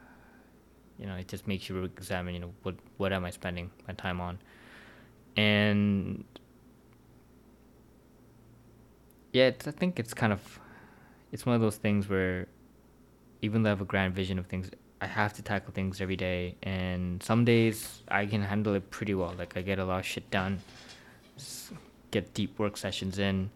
you 0.99 1.05
know 1.05 1.15
it 1.15 1.27
just 1.27 1.47
makes 1.47 1.69
you 1.69 1.83
examine 1.83 2.33
you 2.33 2.39
know 2.39 2.53
what 2.63 2.75
what 2.97 3.11
am 3.11 3.25
I 3.25 3.29
spending 3.29 3.71
my 3.87 3.93
time 3.93 4.21
on, 4.21 4.39
and 5.35 6.23
yeah, 9.33 9.47
I 9.47 9.71
think 9.71 9.99
it's 9.99 10.13
kind 10.13 10.31
of 10.31 10.59
it's 11.31 11.45
one 11.45 11.55
of 11.55 11.61
those 11.61 11.77
things 11.77 12.07
where 12.07 12.47
even 13.41 13.63
though 13.63 13.69
I 13.69 13.71
have 13.71 13.81
a 13.81 13.85
grand 13.85 14.15
vision 14.15 14.39
of 14.39 14.45
things, 14.45 14.69
I 15.01 15.07
have 15.07 15.33
to 15.33 15.41
tackle 15.41 15.73
things 15.73 15.99
every 15.99 16.15
day, 16.15 16.55
and 16.63 17.21
some 17.21 17.43
days 17.43 18.03
I 18.07 18.25
can 18.25 18.41
handle 18.41 18.75
it 18.75 18.89
pretty 18.89 19.15
well. 19.15 19.33
Like 19.37 19.57
I 19.57 19.61
get 19.61 19.79
a 19.79 19.83
lot 19.85 19.99
of 19.99 20.05
shit 20.05 20.29
done, 20.29 20.59
get 22.11 22.33
deep 22.33 22.57
work 22.57 22.77
sessions 22.77 23.19
in, 23.19 23.49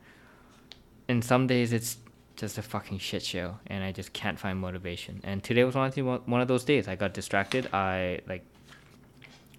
and 1.08 1.24
some 1.24 1.48
days 1.48 1.74
it's 1.74 1.98
just 2.36 2.58
a 2.58 2.62
fucking 2.62 3.00
shit 3.00 3.24
show, 3.24 3.58
and 3.68 3.84
I 3.84 3.92
just 3.92 4.14
can't 4.14 4.40
find 4.40 4.60
motivation. 4.60 5.22
And 5.24 5.44
today 5.44 5.64
was 5.64 5.76
one 5.76 6.42
of 6.42 6.48
those 6.48 6.64
days. 6.64 6.88
I 6.88 6.96
got 6.96 7.14
distracted. 7.14 7.68
I 7.74 8.22
like 8.28 8.46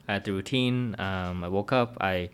I 0.09 0.15
had 0.15 0.25
the 0.25 0.33
routine. 0.33 0.95
Um, 0.99 1.45
I 1.45 1.49
woke 1.49 1.73
up. 1.73 1.97
I 2.01 2.31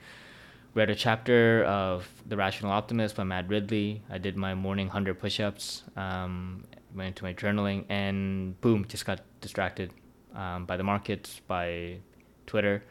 read 0.74 0.90
a 0.90 0.94
chapter 0.94 1.64
of 1.64 2.08
The 2.26 2.36
Rational 2.36 2.72
Optimist 2.72 3.16
by 3.16 3.24
Matt 3.24 3.48
Ridley. 3.48 4.02
I 4.10 4.18
did 4.18 4.36
my 4.36 4.54
morning 4.54 4.86
100 4.86 5.18
push 5.18 5.40
ups, 5.40 5.82
um, 5.96 6.64
went 6.94 7.08
into 7.08 7.24
my 7.24 7.32
journaling, 7.32 7.84
and 7.88 8.60
boom, 8.60 8.84
just 8.86 9.06
got 9.06 9.20
distracted 9.40 9.92
um, 10.34 10.66
by 10.66 10.76
the 10.76 10.84
markets, 10.84 11.40
by 11.46 11.98
Twitter. 12.46 12.84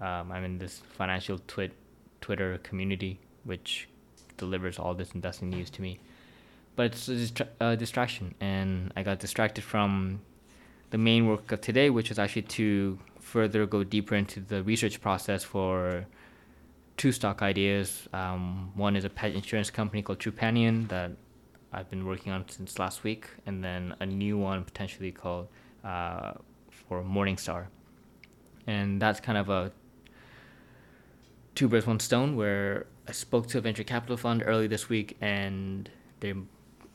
Um, 0.00 0.32
I'm 0.32 0.44
in 0.44 0.58
this 0.58 0.80
financial 0.96 1.38
twit 1.46 1.72
Twitter 2.20 2.58
community, 2.58 3.20
which 3.44 3.88
delivers 4.44 4.78
all 4.78 4.94
this 4.94 5.10
investing 5.18 5.48
news 5.50 5.70
to 5.70 5.82
me. 5.86 5.92
But 6.76 6.86
it's 6.86 7.08
a 7.08 7.16
distra- 7.24 7.52
uh, 7.60 7.74
distraction, 7.84 8.26
and 8.40 8.92
I 8.96 9.02
got 9.02 9.18
distracted 9.26 9.64
from 9.72 10.20
the 10.90 10.98
main 10.98 11.22
work 11.30 11.52
of 11.52 11.60
today, 11.60 11.88
which 11.90 12.08
was 12.08 12.18
actually 12.18 12.48
to 12.60 12.98
further 13.20 13.66
go 13.66 13.84
deeper 13.84 14.14
into 14.22 14.40
the 14.40 14.62
research 14.62 15.00
process 15.00 15.44
for 15.44 16.06
two 16.96 17.12
stock 17.12 17.42
ideas. 17.42 18.08
Um, 18.12 18.72
one 18.74 18.96
is 18.96 19.04
a 19.04 19.12
pet 19.18 19.30
insurance 19.40 19.70
company 19.70 20.02
called 20.02 20.18
Trupanion 20.18 20.88
that 20.88 21.10
I've 21.72 21.88
been 21.88 22.04
working 22.04 22.32
on 22.32 22.48
since 22.48 22.78
last 22.78 23.04
week, 23.04 23.22
and 23.46 23.62
then 23.62 23.94
a 24.00 24.06
new 24.06 24.36
one 24.36 24.64
potentially 24.64 25.12
called 25.12 25.46
uh, 25.84 26.32
for 26.70 27.02
Morningstar. 27.02 27.66
And 28.66 29.00
that's 29.02 29.20
kind 29.20 29.38
of 29.38 29.48
a 29.48 29.72
two 31.54 31.68
birds, 31.68 31.86
one 31.86 32.00
stone, 32.00 32.36
where 32.36 32.86
I 33.08 33.12
spoke 33.12 33.48
to 33.48 33.58
a 33.58 33.60
venture 33.60 33.84
capital 33.84 34.16
fund 34.16 34.42
early 34.46 34.66
this 34.66 34.88
week, 34.88 35.16
and 35.20 35.88
they 36.20 36.34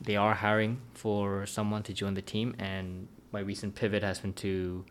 they 0.00 0.16
are 0.16 0.34
hiring 0.34 0.80
for 0.92 1.46
someone 1.46 1.82
to 1.84 1.92
join 1.92 2.14
the 2.14 2.22
team. 2.22 2.54
And 2.58 3.08
my 3.32 3.40
recent 3.40 3.74
pivot 3.74 4.02
has 4.02 4.18
been 4.20 4.34
to, 4.34 4.84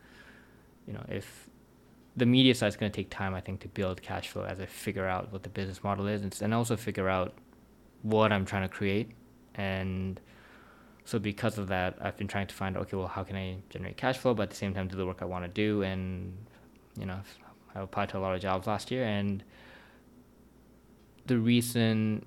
you 0.87 0.93
know, 0.93 1.05
if 1.07 1.47
the 2.15 2.25
media 2.25 2.55
side 2.55 2.67
is 2.67 2.75
going 2.75 2.91
to 2.91 2.95
take 2.95 3.09
time, 3.09 3.33
I 3.33 3.41
think, 3.41 3.59
to 3.61 3.67
build 3.67 4.01
cash 4.01 4.29
flow 4.29 4.43
as 4.43 4.59
I 4.59 4.65
figure 4.65 5.07
out 5.07 5.31
what 5.31 5.43
the 5.43 5.49
business 5.49 5.83
model 5.83 6.07
is, 6.07 6.21
and, 6.21 6.35
and 6.41 6.53
also 6.53 6.75
figure 6.75 7.09
out 7.09 7.33
what 8.01 8.31
I'm 8.31 8.45
trying 8.45 8.63
to 8.63 8.69
create. 8.69 9.11
And 9.55 10.19
so 11.05 11.19
because 11.19 11.57
of 11.57 11.67
that, 11.67 11.97
I've 12.01 12.17
been 12.17 12.27
trying 12.27 12.47
to 12.47 12.55
find 12.55 12.77
okay, 12.77 12.97
well, 12.97 13.07
how 13.07 13.23
can 13.23 13.35
I 13.35 13.57
generate 13.69 13.97
cash 13.97 14.17
flow, 14.17 14.33
but 14.33 14.43
at 14.43 14.49
the 14.49 14.55
same 14.55 14.73
time 14.73 14.87
do 14.87 14.95
the 14.95 15.05
work 15.05 15.21
I 15.21 15.25
want 15.25 15.45
to 15.45 15.49
do? 15.49 15.83
And 15.83 16.35
you 16.99 17.05
know, 17.05 17.19
I 17.75 17.81
applied 17.81 18.09
to 18.09 18.17
a 18.17 18.19
lot 18.19 18.35
of 18.35 18.41
jobs 18.41 18.67
last 18.67 18.91
year, 18.91 19.03
and 19.03 19.43
the 21.25 21.37
recent 21.37 22.25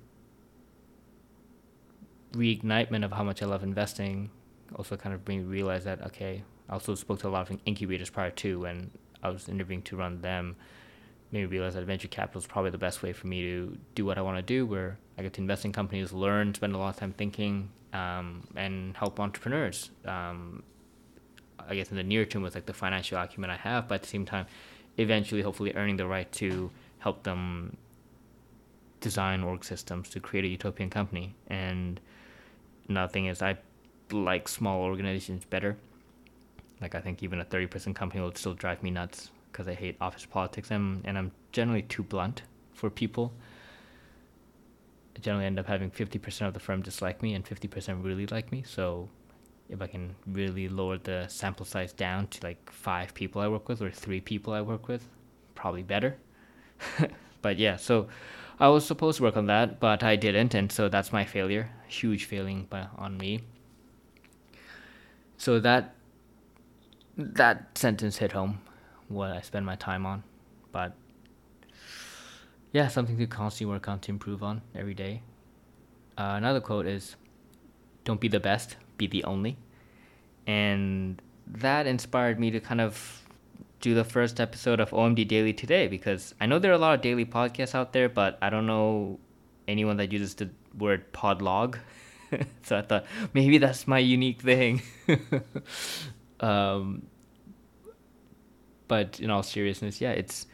reignitement 2.33 3.03
of 3.03 3.11
how 3.11 3.23
much 3.23 3.41
I 3.41 3.45
love 3.45 3.63
investing 3.63 4.29
also 4.75 4.95
kind 4.95 5.15
of 5.15 5.27
made 5.27 5.39
me 5.39 5.43
realize 5.43 5.83
that 5.85 6.05
okay, 6.07 6.43
I 6.69 6.73
also 6.73 6.95
spoke 6.95 7.19
to 7.19 7.27
a 7.27 7.29
lot 7.29 7.49
of 7.49 7.57
incubators 7.65 8.09
prior 8.09 8.31
to, 8.31 8.65
and 8.65 8.91
I 9.23 9.29
was 9.29 9.49
interviewing 9.49 9.81
to 9.83 9.95
run 9.95 10.21
them, 10.21 10.55
made 11.31 11.41
me 11.41 11.45
realize 11.45 11.73
that 11.73 11.85
venture 11.85 12.07
capital 12.07 12.39
is 12.39 12.47
probably 12.47 12.71
the 12.71 12.77
best 12.77 13.01
way 13.01 13.13
for 13.13 13.27
me 13.27 13.41
to 13.41 13.77
do 13.95 14.05
what 14.05 14.17
I 14.17 14.21
want 14.21 14.37
to 14.37 14.43
do, 14.43 14.65
where 14.65 14.97
I 15.17 15.23
get 15.23 15.33
to 15.33 15.41
invest 15.41 15.65
in 15.65 15.71
companies, 15.71 16.13
learn, 16.13 16.53
spend 16.53 16.75
a 16.75 16.77
lot 16.77 16.89
of 16.89 16.97
time 16.97 17.13
thinking, 17.13 17.69
um, 17.93 18.47
and 18.55 18.95
help 18.95 19.19
entrepreneurs. 19.19 19.89
Um, 20.05 20.63
I 21.67 21.75
guess 21.75 21.91
in 21.91 21.97
the 21.97 22.03
near 22.03 22.25
term 22.25 22.41
with 22.41 22.55
like 22.55 22.65
the 22.65 22.73
financial 22.73 23.17
acumen 23.17 23.49
I 23.49 23.57
have, 23.57 23.87
but 23.87 23.95
at 23.95 24.01
the 24.03 24.07
same 24.07 24.25
time, 24.25 24.45
eventually, 24.97 25.41
hopefully, 25.41 25.73
earning 25.75 25.97
the 25.97 26.07
right 26.07 26.31
to 26.33 26.71
help 26.99 27.23
them 27.23 27.77
design 29.01 29.43
org 29.43 29.63
systems 29.63 30.09
to 30.09 30.19
create 30.19 30.45
a 30.45 30.47
utopian 30.47 30.89
company. 30.89 31.35
And 31.47 31.99
another 32.87 33.11
thing 33.11 33.27
is, 33.27 33.41
I 33.41 33.57
like 34.11 34.47
small 34.47 34.81
organizations 34.81 35.45
better 35.45 35.77
like 36.81 36.95
I 36.95 37.01
think 37.01 37.23
even 37.23 37.39
a 37.39 37.43
thirty 37.43 37.67
percent 37.67 37.95
company 37.95 38.21
will 38.21 38.33
still 38.35 38.53
drive 38.53 38.81
me 38.83 38.91
nuts 38.91 39.31
because 39.51 39.67
I 39.67 39.73
hate 39.73 39.97
office 39.99 40.25
politics 40.25 40.71
and 40.71 41.01
and 41.05 41.17
I'm 41.17 41.31
generally 41.51 41.81
too 41.81 42.03
blunt 42.03 42.43
for 42.73 42.89
people. 42.89 43.33
I 45.15 45.19
generally 45.19 45.45
end 45.45 45.59
up 45.59 45.65
having 45.65 45.91
fifty 45.91 46.19
percent 46.19 46.47
of 46.47 46.53
the 46.53 46.59
firm 46.59 46.81
dislike 46.81 47.21
me 47.21 47.33
and 47.33 47.45
fifty 47.45 47.67
percent 47.67 48.03
really 48.03 48.27
like 48.27 48.51
me. 48.51 48.63
So 48.65 49.09
if 49.69 49.81
I 49.81 49.87
can 49.87 50.15
really 50.25 50.67
lower 50.67 50.97
the 50.97 51.25
sample 51.27 51.65
size 51.65 51.93
down 51.93 52.27
to 52.27 52.45
like 52.45 52.71
five 52.71 53.13
people 53.13 53.41
I 53.41 53.47
work 53.47 53.67
with 53.69 53.81
or 53.81 53.91
three 53.91 54.21
people 54.21 54.53
I 54.53 54.61
work 54.61 54.87
with, 54.87 55.07
probably 55.55 55.83
better. 55.83 56.17
but 57.41 57.57
yeah, 57.59 57.75
so 57.75 58.07
I 58.59 58.67
was 58.67 58.85
supposed 58.85 59.17
to 59.17 59.23
work 59.23 59.37
on 59.37 59.45
that, 59.45 59.79
but 59.79 60.03
I 60.03 60.17
didn't, 60.17 60.53
and 60.53 60.71
so 60.71 60.89
that's 60.89 61.13
my 61.13 61.23
failure. 61.23 61.69
Huge 61.87 62.25
failing 62.25 62.67
by, 62.69 62.87
on 62.97 63.17
me. 63.17 63.41
So 65.37 65.59
that 65.61 65.95
that 67.15 67.77
sentence 67.77 68.17
hit 68.17 68.31
home 68.33 68.59
what 69.07 69.31
I 69.31 69.41
spend 69.41 69.65
my 69.65 69.75
time 69.75 70.05
on. 70.05 70.23
But 70.71 70.93
yeah, 72.71 72.87
something 72.87 73.17
to 73.17 73.27
constantly 73.27 73.73
work 73.73 73.87
on 73.87 73.99
to 74.01 74.11
improve 74.11 74.43
on 74.43 74.61
every 74.75 74.93
day. 74.93 75.21
Uh, 76.17 76.35
another 76.37 76.59
quote 76.59 76.85
is 76.85 77.15
Don't 78.03 78.19
be 78.19 78.27
the 78.27 78.39
best, 78.39 78.75
be 78.97 79.07
the 79.07 79.23
only. 79.23 79.57
And 80.45 81.21
that 81.47 81.87
inspired 81.87 82.39
me 82.39 82.51
to 82.51 82.59
kind 82.59 82.81
of 82.81 83.23
do 83.79 83.93
the 83.93 84.03
first 84.03 84.39
episode 84.39 84.79
of 84.79 84.91
OMD 84.91 85.27
Daily 85.27 85.53
today 85.53 85.87
because 85.87 86.35
I 86.39 86.45
know 86.45 86.59
there 86.59 86.71
are 86.71 86.75
a 86.75 86.79
lot 86.79 86.95
of 86.95 87.01
daily 87.01 87.25
podcasts 87.25 87.75
out 87.75 87.93
there, 87.93 88.09
but 88.09 88.37
I 88.41 88.49
don't 88.49 88.67
know 88.67 89.19
anyone 89.67 89.97
that 89.97 90.11
uses 90.11 90.35
the 90.35 90.49
word 90.77 91.11
podlog. 91.13 91.77
so 92.63 92.77
I 92.77 92.81
thought 92.81 93.05
maybe 93.33 93.57
that's 93.57 93.87
my 93.87 93.99
unique 93.99 94.41
thing. 94.41 94.81
um, 96.39 97.03
but 98.87 99.19
in 99.19 99.29
all 99.29 99.43
seriousness, 99.43 100.01
yeah, 100.01 100.11
it's. 100.11 100.47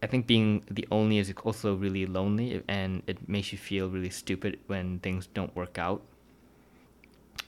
I 0.00 0.06
think 0.06 0.28
being 0.28 0.62
the 0.70 0.86
only 0.92 1.18
is 1.18 1.32
also 1.42 1.74
really 1.74 2.06
lonely, 2.06 2.62
and 2.68 3.02
it 3.08 3.28
makes 3.28 3.50
you 3.50 3.58
feel 3.58 3.90
really 3.90 4.10
stupid 4.10 4.60
when 4.68 5.00
things 5.00 5.26
don't 5.26 5.54
work 5.56 5.76
out. 5.76 6.02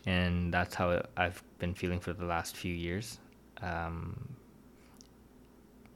And 0.06 0.52
that's 0.52 0.74
how 0.74 1.02
I've 1.16 1.42
been 1.58 1.74
feeling 1.74 2.00
for 2.00 2.12
the 2.12 2.24
last 2.24 2.56
few 2.56 2.74
years. 2.74 3.18
Um, 3.60 4.28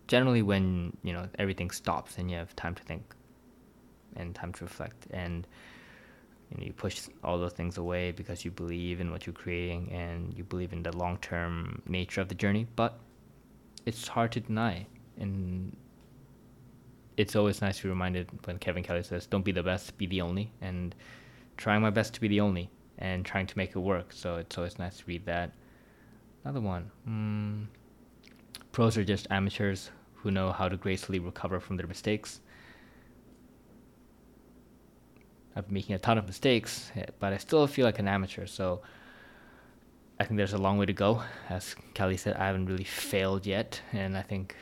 generally, 0.08 0.42
when 0.42 0.96
you 1.02 1.12
know 1.12 1.28
everything 1.38 1.70
stops 1.70 2.18
and 2.18 2.30
you 2.30 2.36
have 2.36 2.54
time 2.56 2.74
to 2.74 2.82
think 2.82 3.02
and 4.16 4.34
time 4.34 4.52
to 4.52 4.64
reflect, 4.64 5.06
and 5.10 5.46
you, 6.50 6.58
know, 6.58 6.66
you 6.66 6.72
push 6.72 7.08
all 7.22 7.38
those 7.38 7.52
things 7.52 7.78
away 7.78 8.12
because 8.12 8.44
you 8.44 8.50
believe 8.50 9.00
in 9.00 9.10
what 9.10 9.26
you're 9.26 9.32
creating 9.32 9.90
and 9.90 10.36
you 10.36 10.44
believe 10.44 10.72
in 10.72 10.82
the 10.82 10.94
long 10.96 11.16
term 11.18 11.80
nature 11.88 12.20
of 12.20 12.28
the 12.28 12.34
journey. 12.34 12.66
But 12.76 12.98
it's 13.86 14.06
hard 14.08 14.32
to 14.32 14.40
deny. 14.40 14.86
And 15.18 15.76
it's 17.16 17.36
always 17.36 17.62
nice 17.62 17.78
to 17.78 17.84
be 17.84 17.88
reminded 17.88 18.28
when 18.44 18.58
Kevin 18.58 18.82
Kelly 18.82 19.02
says, 19.02 19.26
Don't 19.26 19.44
be 19.44 19.52
the 19.52 19.62
best, 19.62 19.96
be 19.96 20.06
the 20.06 20.20
only. 20.20 20.52
And 20.60 20.94
trying 21.56 21.80
my 21.80 21.90
best 21.90 22.14
to 22.14 22.20
be 22.20 22.28
the 22.28 22.40
only 22.40 22.68
and 22.98 23.24
trying 23.24 23.46
to 23.46 23.58
make 23.58 23.70
it 23.70 23.78
work. 23.78 24.12
So 24.12 24.36
it's 24.36 24.56
always 24.56 24.78
nice 24.78 24.98
to 24.98 25.04
read 25.06 25.26
that. 25.26 25.52
Another 26.44 26.60
one. 26.60 26.90
Mm, 27.08 27.66
pros 28.72 28.96
are 28.96 29.04
just 29.04 29.26
amateurs 29.30 29.90
who 30.14 30.30
know 30.30 30.52
how 30.52 30.68
to 30.68 30.76
gracefully 30.76 31.18
recover 31.18 31.60
from 31.60 31.76
their 31.76 31.86
mistakes. 31.86 32.40
I've 35.56 35.66
been 35.66 35.74
making 35.74 35.94
a 35.94 35.98
ton 35.98 36.18
of 36.18 36.26
mistakes, 36.26 36.90
eh, 36.96 37.04
but 37.20 37.32
I 37.32 37.36
still 37.38 37.66
feel 37.66 37.86
like 37.86 37.98
an 37.98 38.08
amateur. 38.08 38.46
So 38.46 38.82
I 40.18 40.24
think 40.24 40.36
there's 40.36 40.52
a 40.52 40.58
long 40.58 40.78
way 40.78 40.86
to 40.86 40.92
go. 40.92 41.22
As 41.48 41.76
Kelly 41.94 42.16
said, 42.16 42.36
I 42.36 42.46
haven't 42.46 42.66
really 42.66 42.84
failed 42.84 43.46
yet, 43.46 43.80
and 43.92 44.16
I 44.16 44.22
think 44.22 44.56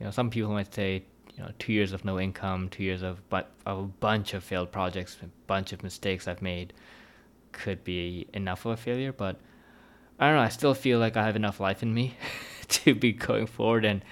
you 0.00 0.06
know 0.06 0.10
some 0.10 0.30
people 0.30 0.50
might 0.52 0.72
say 0.72 1.04
you 1.36 1.42
know 1.42 1.50
two 1.58 1.72
years 1.72 1.92
of 1.92 2.04
no 2.04 2.18
income, 2.18 2.68
two 2.68 2.82
years 2.82 3.02
of 3.02 3.28
but 3.28 3.50
of 3.66 3.78
a 3.78 3.82
bunch 3.82 4.34
of 4.34 4.42
failed 4.42 4.72
projects, 4.72 5.18
a 5.22 5.26
bunch 5.46 5.72
of 5.72 5.82
mistakes 5.82 6.26
I've 6.26 6.42
made 6.42 6.72
could 7.52 7.84
be 7.84 8.26
enough 8.32 8.64
of 8.64 8.72
a 8.72 8.76
failure. 8.76 9.12
But 9.12 9.40
I 10.18 10.26
don't 10.26 10.36
know. 10.36 10.42
I 10.42 10.48
still 10.48 10.74
feel 10.74 10.98
like 10.98 11.16
I 11.16 11.24
have 11.24 11.36
enough 11.36 11.60
life 11.60 11.82
in 11.82 11.92
me 11.92 12.14
to 12.68 12.94
be 12.94 13.12
going 13.12 13.46
forward, 13.46 13.84
and 13.84 14.02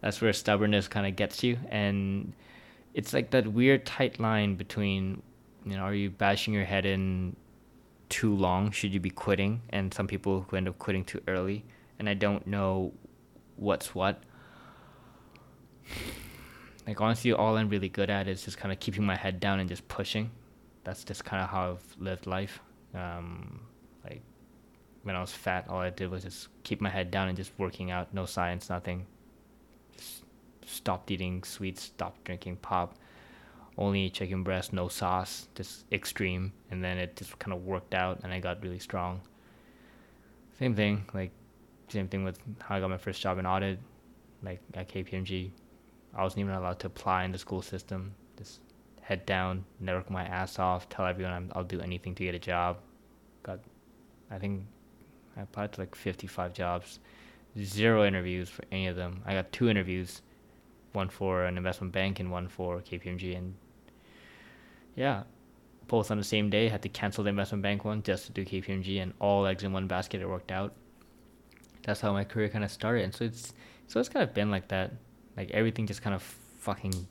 that's 0.00 0.20
where 0.20 0.32
stubbornness 0.32 0.88
kind 0.88 1.06
of 1.06 1.16
gets 1.16 1.42
you. 1.42 1.58
And 1.70 2.32
it's 2.94 3.12
like 3.12 3.30
that 3.30 3.46
weird 3.46 3.86
tight 3.86 4.20
line 4.20 4.54
between 4.56 5.22
you 5.68 5.76
know, 5.76 5.82
are 5.82 5.94
you 5.94 6.10
bashing 6.10 6.54
your 6.54 6.64
head 6.64 6.86
in 6.86 7.36
too 8.08 8.34
long? 8.34 8.70
Should 8.70 8.94
you 8.94 9.00
be 9.00 9.10
quitting? 9.10 9.60
And 9.70 9.92
some 9.92 10.06
people 10.06 10.46
who 10.48 10.56
end 10.56 10.68
up 10.68 10.78
quitting 10.78 11.04
too 11.04 11.20
early. 11.28 11.64
And 11.98 12.08
I 12.08 12.14
don't 12.14 12.46
know 12.46 12.92
what's 13.56 13.94
what. 13.94 14.22
Like 16.86 17.00
honestly, 17.00 17.32
all 17.32 17.58
I'm 17.58 17.68
really 17.68 17.90
good 17.90 18.08
at 18.08 18.28
is 18.28 18.42
just 18.42 18.56
kind 18.56 18.72
of 18.72 18.80
keeping 18.80 19.04
my 19.04 19.16
head 19.16 19.40
down 19.40 19.60
and 19.60 19.68
just 19.68 19.86
pushing. 19.88 20.30
That's 20.84 21.04
just 21.04 21.24
kind 21.24 21.42
of 21.42 21.50
how 21.50 21.72
I've 21.72 21.96
lived 21.98 22.26
life. 22.26 22.60
Um, 22.94 23.60
like 24.04 24.22
when 25.02 25.16
I 25.16 25.20
was 25.20 25.32
fat, 25.32 25.66
all 25.68 25.78
I 25.78 25.90
did 25.90 26.10
was 26.10 26.24
just 26.24 26.48
keep 26.62 26.80
my 26.80 26.90
head 26.90 27.10
down 27.10 27.28
and 27.28 27.36
just 27.36 27.52
working 27.58 27.90
out. 27.90 28.12
No 28.12 28.26
science, 28.26 28.70
nothing. 28.70 29.06
Just 29.96 30.22
stopped 30.66 31.10
eating 31.10 31.42
sweets, 31.44 31.82
stopped 31.82 32.24
drinking 32.24 32.56
pop 32.56 32.94
only 33.78 34.10
chicken 34.10 34.42
breast, 34.42 34.72
no 34.72 34.88
sauce, 34.88 35.48
just 35.54 35.84
extreme. 35.92 36.52
And 36.70 36.82
then 36.84 36.98
it 36.98 37.16
just 37.16 37.38
kind 37.38 37.54
of 37.54 37.64
worked 37.64 37.94
out 37.94 38.20
and 38.24 38.32
I 38.32 38.40
got 38.40 38.62
really 38.62 38.80
strong. 38.80 39.20
Same 40.58 40.74
thing, 40.74 41.04
like, 41.14 41.30
same 41.88 42.08
thing 42.08 42.24
with 42.24 42.38
how 42.60 42.76
I 42.76 42.80
got 42.80 42.90
my 42.90 42.98
first 42.98 43.22
job 43.22 43.38
in 43.38 43.46
audit, 43.46 43.78
like 44.42 44.60
at 44.74 44.88
KPMG. 44.88 45.50
I 46.14 46.22
wasn't 46.22 46.40
even 46.40 46.52
allowed 46.52 46.80
to 46.80 46.88
apply 46.88 47.24
in 47.24 47.32
the 47.32 47.38
school 47.38 47.62
system. 47.62 48.12
Just 48.36 48.60
head 49.08 49.24
down, 49.24 49.64
network 49.80 50.10
my 50.10 50.24
ass 50.24 50.58
off, 50.58 50.86
tell 50.90 51.06
everyone 51.06 51.32
I'm, 51.32 51.50
I'll 51.54 51.64
do 51.64 51.80
anything 51.80 52.14
to 52.16 52.24
get 52.24 52.34
a 52.34 52.38
job. 52.38 52.76
Got, 53.42 53.60
I 54.30 54.36
think 54.36 54.64
I 55.34 55.40
applied 55.40 55.72
to 55.72 55.80
like 55.80 55.94
55 55.94 56.52
jobs, 56.52 56.98
zero 57.58 58.04
interviews 58.04 58.50
for 58.50 58.64
any 58.70 58.86
of 58.86 58.96
them. 58.96 59.22
I 59.24 59.32
got 59.32 59.50
two 59.50 59.70
interviews, 59.70 60.20
one 60.92 61.08
for 61.08 61.44
an 61.44 61.56
investment 61.56 61.94
bank 61.94 62.20
and 62.20 62.30
one 62.30 62.48
for 62.48 62.82
KPMG, 62.82 63.34
and 63.34 63.54
yeah, 64.94 65.22
both 65.86 66.10
on 66.10 66.18
the 66.18 66.24
same 66.24 66.50
day. 66.50 66.68
Had 66.68 66.82
to 66.82 66.90
cancel 66.90 67.24
the 67.24 67.30
investment 67.30 67.62
bank 67.62 67.86
one 67.86 68.02
just 68.02 68.26
to 68.26 68.32
do 68.32 68.44
KPMG, 68.44 69.00
and 69.00 69.14
all 69.20 69.46
eggs 69.46 69.64
in 69.64 69.72
one 69.72 69.86
basket. 69.86 70.20
It 70.20 70.28
worked 70.28 70.52
out. 70.52 70.74
That's 71.82 72.02
how 72.02 72.12
my 72.12 72.24
career 72.24 72.50
kind 72.50 72.62
of 72.62 72.70
started, 72.70 73.04
and 73.04 73.14
so 73.14 73.24
it's 73.24 73.54
so 73.86 74.00
it's 74.00 74.10
kind 74.10 74.22
of 74.22 74.34
been 74.34 74.50
like 74.50 74.68
that. 74.68 74.92
Like 75.34 75.50
everything 75.52 75.86
just 75.86 76.02
kind 76.02 76.14
of 76.14 76.22
fucking 76.58 77.08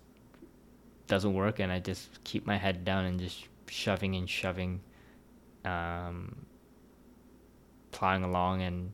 doesn't 1.08 1.34
work, 1.34 1.60
and 1.60 1.72
I 1.72 1.80
just 1.80 2.24
keep 2.24 2.46
my 2.46 2.58
head 2.58 2.86
down 2.86 3.06
and 3.06 3.20
just 3.20 3.48
shoving 3.67 4.15
and 4.15 4.30
shoving, 4.30 4.82
um, 5.65 6.46
plowing 7.91 8.24
along, 8.24 8.62
and 8.62 8.91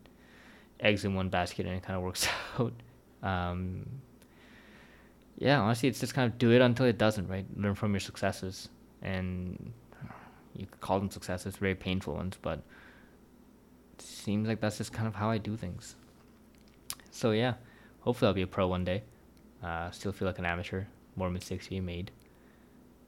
eggs 0.79 1.05
in 1.05 1.15
one 1.15 1.29
basket, 1.29 1.65
and 1.65 1.75
it 1.75 1.83
kind 1.83 1.97
of 1.97 2.03
works 2.03 2.27
out. 2.59 2.73
Um, 3.21 3.85
yeah, 5.37 5.59
honestly, 5.59 5.89
it's 5.89 5.99
just 5.99 6.13
kind 6.13 6.31
of 6.31 6.37
do 6.37 6.51
it 6.51 6.61
until 6.61 6.85
it 6.85 6.97
doesn't, 6.97 7.27
right? 7.27 7.45
Learn 7.55 7.75
from 7.75 7.93
your 7.93 7.99
successes 7.99 8.69
and 9.01 9.73
you 10.55 10.65
could 10.65 10.81
call 10.81 10.99
them 10.99 11.09
successes, 11.09 11.57
very 11.57 11.75
painful 11.75 12.13
ones, 12.13 12.37
but 12.41 12.59
it 13.93 14.01
seems 14.01 14.47
like 14.47 14.59
that's 14.61 14.77
just 14.77 14.93
kind 14.93 15.07
of 15.07 15.15
how 15.15 15.29
I 15.29 15.37
do 15.37 15.57
things. 15.57 15.95
So 17.11 17.31
yeah, 17.31 17.55
hopefully 18.01 18.27
I'll 18.27 18.33
be 18.33 18.43
a 18.43 18.47
pro 18.47 18.67
one 18.67 18.85
day. 18.85 19.03
Uh, 19.63 19.91
still 19.91 20.11
feel 20.11 20.27
like 20.27 20.39
an 20.39 20.45
amateur. 20.45 20.83
More 21.15 21.29
mistakes 21.29 21.67
being 21.67 21.85
made. 21.85 22.11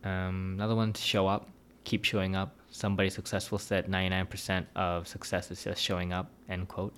Um, 0.04 0.54
another 0.56 0.76
one: 0.76 0.94
to 0.94 1.02
show 1.02 1.28
up, 1.28 1.50
keep 1.84 2.04
showing 2.04 2.36
up. 2.36 2.56
Somebody 2.72 3.10
successful 3.10 3.58
said 3.58 3.88
99% 3.88 4.65
of 4.76 5.08
success 5.08 5.50
is 5.50 5.63
just 5.63 5.82
showing 5.82 6.12
up. 6.12 6.30
End 6.50 6.68
quote. 6.68 6.94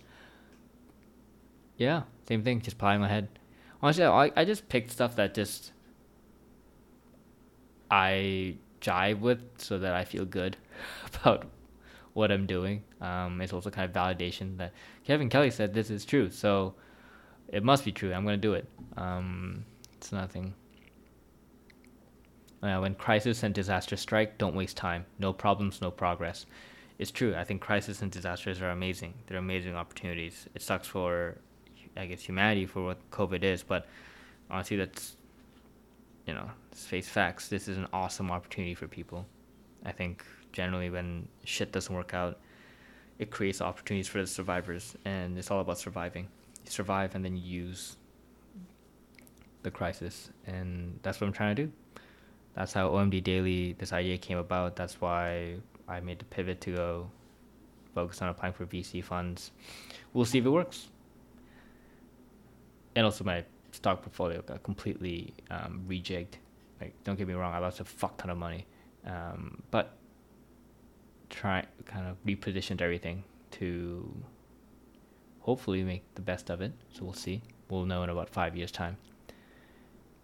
Yeah, 1.78 2.04
same 2.28 2.44
thing. 2.44 2.62
Just 2.62 2.80
plowing 2.80 3.04
ahead. 3.04 3.30
Honestly, 3.82 4.04
I 4.04 4.32
I 4.36 4.44
just 4.44 4.68
picked 4.70 4.92
stuff 4.92 5.16
that 5.18 5.36
just 5.36 5.72
I 7.92 8.56
jive 8.82 9.20
with 9.20 9.40
so 9.58 9.78
that 9.80 9.94
I 9.94 10.04
feel 10.04 10.26
good 10.26 10.58
about 11.14 11.46
what 12.14 12.32
I'm 12.32 12.48
doing. 12.48 12.84
Um, 13.00 13.40
it's 13.42 13.54
also 13.54 13.70
kind 13.70 13.88
of 13.88 13.96
validation 13.96 14.58
that 14.58 14.74
Kevin 15.06 15.30
Kelly 15.30 15.52
said 15.52 15.74
this 15.74 15.90
is 15.90 16.04
true, 16.04 16.32
so 16.32 16.74
it 17.48 17.64
must 17.64 17.86
be 17.86 17.92
true. 17.92 18.14
I'm 18.14 18.26
gonna 18.26 18.38
do 18.38 18.54
it. 18.54 18.68
Um, 18.98 19.64
it's 19.94 20.12
nothing. 20.12 20.54
Uh, 22.64 22.80
when 22.80 22.96
crisis 22.96 23.44
and 23.44 23.54
disaster 23.54 23.96
strike, 23.96 24.38
don't 24.38 24.56
waste 24.56 24.78
time. 24.78 25.06
No 25.20 25.32
problems, 25.32 25.82
no 25.82 25.92
progress. 25.92 26.46
It's 26.98 27.12
true. 27.12 27.36
I 27.36 27.44
think 27.44 27.62
crisis 27.62 28.02
and 28.02 28.12
disasters 28.12 28.62
are 28.62 28.72
amazing. 28.72 29.14
They're 29.28 29.38
amazing 29.38 29.76
opportunities. 29.76 30.48
It 30.56 30.64
sucks 30.64 30.88
for, 30.88 31.38
I 31.96 32.08
guess, 32.08 32.22
humanity 32.22 32.66
for 32.66 32.84
what 32.84 33.12
COVID 33.12 33.44
is, 33.44 33.62
but 33.62 33.86
honestly, 34.50 34.78
that's 34.78 35.18
you 36.28 36.34
know, 36.34 36.50
face 36.74 37.08
facts. 37.08 37.48
This 37.48 37.68
is 37.68 37.78
an 37.78 37.88
awesome 37.94 38.30
opportunity 38.30 38.76
for 38.76 38.88
people. 38.88 39.26
I 39.86 39.94
think 39.94 40.24
generally 40.52 40.90
when 40.90 41.28
shit 41.46 41.72
doesn't 41.72 41.94
work 41.94 42.14
out, 42.14 42.38
it 43.18 43.32
creates 43.32 43.62
opportunities 43.62 44.08
for 44.08 44.20
the 44.20 44.28
survivors, 44.28 44.96
and 45.06 45.38
it's 45.38 45.50
all 45.50 45.62
about 45.62 45.80
surviving. 45.80 46.28
You 46.66 46.70
survive 46.70 47.16
and 47.16 47.24
then 47.24 47.38
use 47.38 47.96
the 49.64 49.72
crisis, 49.72 50.30
and 50.46 51.00
that's 51.02 51.20
what 51.20 51.28
I'm 51.28 51.34
trying 51.34 51.56
to 51.56 51.66
do. 51.66 51.72
That's 52.58 52.74
how 52.74 52.90
OMD 52.90 53.24
Daily, 53.24 53.74
this 53.74 53.94
idea 53.94 54.18
came 54.18 54.40
about. 54.40 54.76
That's 54.76 55.00
why 55.00 55.58
I 55.88 56.00
made 56.00 56.18
the 56.18 56.26
pivot 56.26 56.60
to 56.62 56.76
go 56.76 57.12
focus 57.94 58.20
on 58.24 58.30
applying 58.30 58.54
for 58.54 58.66
VC 58.66 59.04
funds. 59.04 59.52
We'll 60.12 60.26
see 60.26 60.40
if 60.40 60.46
it 60.46 60.50
works. 60.50 60.88
And 62.96 63.06
also 63.06 63.24
my 63.24 63.44
stock 63.74 64.02
portfolio 64.02 64.42
got 64.42 64.64
completely 64.64 65.36
um, 65.52 65.86
rejigged. 65.88 66.40
Like, 66.82 66.96
don't 67.04 67.16
get 67.16 67.28
me 67.28 67.36
wrong, 67.36 67.54
I 67.54 67.60
lost 67.60 67.80
a 67.80 67.86
fuck 67.86 68.18
ton 68.18 68.32
of 68.32 68.40
money, 68.40 68.66
um, 69.06 69.62
but 69.70 69.96
try 71.30 71.64
kind 71.86 72.08
of 72.08 72.18
repositioned 72.26 72.82
everything 72.82 73.24
to 73.52 74.12
hopefully 75.42 75.84
make 75.84 76.04
the 76.16 76.22
best 76.22 76.50
of 76.50 76.62
it. 76.62 76.72
So 76.92 77.04
we'll 77.04 77.14
see. 77.14 77.44
We'll 77.70 77.86
know 77.86 78.02
in 78.02 78.10
about 78.10 78.30
five 78.30 78.58
years' 78.58 78.72
time. 78.72 78.98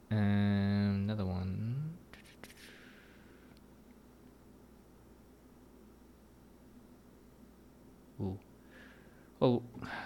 And 0.10 1.10
another 1.10 1.26
one. 1.26 1.93
Oh, 9.44 9.62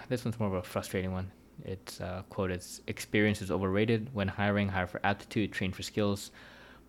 this 0.08 0.24
one's 0.24 0.40
more 0.40 0.48
of 0.48 0.54
a 0.54 0.62
frustrating 0.64 1.12
one. 1.12 1.30
It's 1.64 2.00
uh, 2.00 2.22
quote, 2.28 2.50
"It's 2.50 2.80
experience 2.88 3.40
is 3.40 3.52
overrated. 3.52 4.10
When 4.12 4.26
hiring, 4.26 4.68
hire 4.68 4.88
for 4.88 5.00
aptitude, 5.04 5.52
train 5.52 5.70
for 5.70 5.84
skills. 5.84 6.32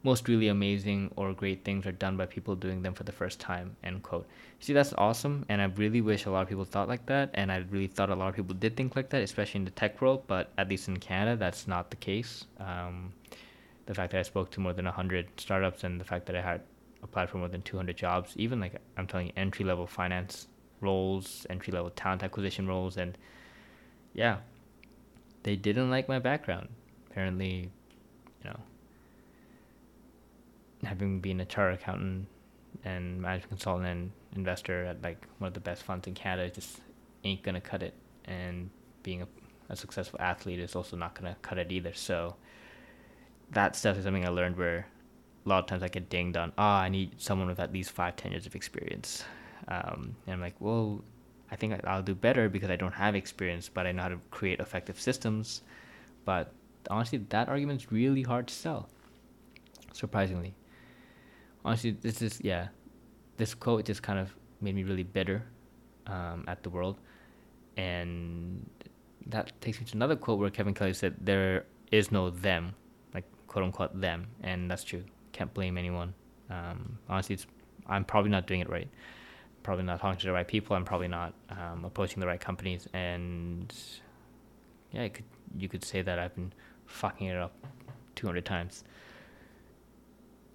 Most 0.02 0.28
really 0.28 0.48
amazing 0.48 1.12
or 1.16 1.32
great 1.34 1.64
things 1.64 1.86
are 1.86 1.92
done 1.92 2.18
by 2.18 2.26
people 2.26 2.56
doing 2.56 2.82
them 2.82 2.96
for 2.96 3.04
the 3.04 3.12
first 3.12 3.40
time." 3.40 3.76
End 3.84 4.02
quote. 4.02 4.26
See, 4.60 4.74
that's 4.74 4.94
awesome, 4.98 5.46
and 5.48 5.62
I 5.62 5.66
really 5.66 6.02
wish 6.02 6.26
a 6.26 6.32
lot 6.32 6.42
of 6.42 6.50
people 6.50 6.66
thought 6.66 6.88
like 6.88 7.06
that, 7.06 7.30
and 7.36 7.52
I 7.52 7.58
really 7.70 7.86
thought 7.86 8.10
a 8.10 8.16
lot 8.16 8.30
of 8.30 8.36
people 8.36 8.56
did 8.56 8.76
think 8.76 8.96
like 8.96 9.12
that, 9.12 9.22
especially 9.22 9.60
in 9.60 9.66
the 9.66 9.72
tech 9.72 10.02
world. 10.02 10.24
But 10.26 10.52
at 10.58 10.70
least 10.70 10.88
in 10.88 10.98
Canada, 10.98 11.38
that's 11.38 11.68
not 11.68 11.92
the 11.92 11.98
case. 11.98 12.48
Um, 12.60 13.14
the 13.86 13.94
fact 13.94 14.12
that 14.14 14.20
I 14.22 14.24
spoke 14.24 14.50
to 14.52 14.60
more 14.60 14.74
than 14.74 14.86
hundred 14.86 15.28
startups, 15.38 15.84
and 15.84 16.02
the 16.02 16.06
fact 16.06 16.26
that 16.26 16.36
I 16.36 16.42
had 16.42 16.62
applied 17.04 17.30
for 17.30 17.38
more 17.38 17.48
than 17.48 17.62
200 17.62 17.96
jobs, 17.96 18.34
even 18.38 18.60
like 18.60 18.74
I'm 18.98 19.06
telling 19.06 19.28
you, 19.28 19.34
entry 19.38 19.66
level 19.66 19.86
finance 19.86 20.48
roles, 20.82 21.46
entry 21.50 21.72
level 21.72 21.90
talent 21.90 22.24
acquisition 22.24 22.68
roles, 22.68 22.98
and 22.98 23.18
yeah, 24.14 24.38
they 25.44 25.56
didn't 25.56 25.90
like 25.90 26.08
my 26.08 26.20
background. 26.20 26.70
Apparently, 27.10 27.70
you 28.44 28.50
know, 28.50 28.60
having 30.84 31.20
been 31.20 31.40
a 31.40 31.46
chartered 31.46 31.80
accountant 31.80 32.28
and 32.84 33.22
management 33.22 33.50
consultant 33.50 33.88
and 33.88 34.12
investor 34.36 34.86
at 34.86 35.02
like 35.02 35.26
one 35.40 35.48
of 35.50 35.54
the 35.54 35.60
best 35.60 35.84
funds 35.84 36.08
in 36.08 36.14
Canada 36.14 36.50
just 36.50 36.80
ain't 37.24 37.44
gonna 37.44 37.62
cut 37.62 37.84
it. 37.84 37.94
And 38.26 38.70
being 39.04 39.22
a, 39.22 39.28
a 39.70 39.76
successful 39.76 40.20
athlete 40.22 40.60
is 40.60 40.76
also 40.76 40.96
not 40.96 41.16
gonna 41.16 41.36
cut 41.42 41.58
it 41.58 41.72
either. 41.72 41.94
So 41.94 42.36
that 43.52 43.76
stuff 43.76 43.98
is 43.98 44.04
something 44.04 44.26
I 44.26 44.30
learned 44.30 44.58
where 44.58 44.88
a 45.46 45.50
lot 45.50 45.60
of 45.60 45.66
times 45.66 45.84
I 45.84 45.88
get 45.88 46.10
dinged 46.10 46.38
on, 46.38 46.54
ah, 46.58 46.80
oh, 46.80 46.84
I 46.84 46.90
need 46.90 47.20
someone 47.20 47.48
with 47.48 47.60
at 47.60 47.74
least 47.74 47.92
five, 47.92 48.16
ten 48.16 48.32
years 48.32 48.46
of 48.46 48.56
experience. 48.56 49.24
Um, 49.68 50.16
and 50.26 50.34
I'm 50.36 50.42
like, 50.42 50.56
well, 50.60 51.04
I 51.52 51.56
think 51.56 51.80
I'll 51.86 52.04
do 52.04 52.16
better 52.16 52.50
because 52.50 52.70
I 52.70 52.76
don't 52.76 52.94
have 52.94 53.16
experience, 53.16 53.70
but 53.70 53.86
I 53.88 53.92
know 53.92 54.04
how 54.04 54.10
to 54.10 54.20
create 54.32 54.60
effective 54.60 55.00
systems. 55.00 55.64
But 56.26 56.52
honestly, 56.90 57.20
that 57.30 57.50
argument's 57.50 57.92
really 57.92 58.24
hard 58.24 58.48
to 58.48 58.54
sell, 58.54 58.90
surprisingly. 59.94 60.54
honestly, 61.66 61.92
this 61.92 62.22
is 62.22 62.40
yeah, 62.44 62.68
this 63.38 63.54
quote 63.54 63.86
just 63.86 64.04
kind 64.04 64.20
of 64.20 64.34
made 64.62 64.76
me 64.76 64.84
really 64.84 65.04
bitter 65.04 65.44
um, 66.08 66.46
at 66.48 66.64
the 66.64 66.70
world, 66.70 66.98
and 67.78 68.70
that 69.28 69.52
takes 69.62 69.80
me 69.80 69.86
to 69.86 69.96
another 69.96 70.16
quote 70.16 70.40
where 70.40 70.50
Kevin 70.50 70.74
Kelly 70.74 70.94
said, 70.94 71.16
"There 71.22 71.66
is 71.92 72.12
no 72.12 72.30
them, 72.30 72.76
like 73.14 73.26
quote 73.48 73.66
unquote 73.66 74.00
them," 74.00 74.28
and 74.44 74.70
that's 74.70 74.84
true. 74.84 75.04
Can't 75.32 75.54
blame 75.54 75.78
anyone. 75.78 76.14
Um, 76.50 76.98
honestly, 77.10 77.36
it's 77.36 77.48
I'm 77.88 78.06
probably 78.06 78.32
not 78.32 78.48
doing 78.48 78.62
it 78.62 78.70
right. 78.70 78.88
Probably 79.64 79.84
not 79.84 80.00
talking 80.00 80.20
to 80.20 80.28
the 80.28 80.34
right 80.34 80.48
people. 80.48 80.76
I'm 80.76 80.86
probably 80.86 81.08
not 81.08 81.34
um, 81.50 81.86
approaching 81.86 82.20
the 82.20 82.28
right 82.28 82.40
companies, 82.40 82.88
and 82.94 83.74
yeah, 84.92 85.04
you 85.04 85.10
could 85.10 85.26
you 85.58 85.70
could 85.70 85.84
say 85.84 86.02
that 86.02 86.18
I've 86.20 86.34
been 86.36 86.54
fucking 86.86 87.28
it 87.28 87.38
up 87.38 87.54
200 88.16 88.46
times. 88.46 88.84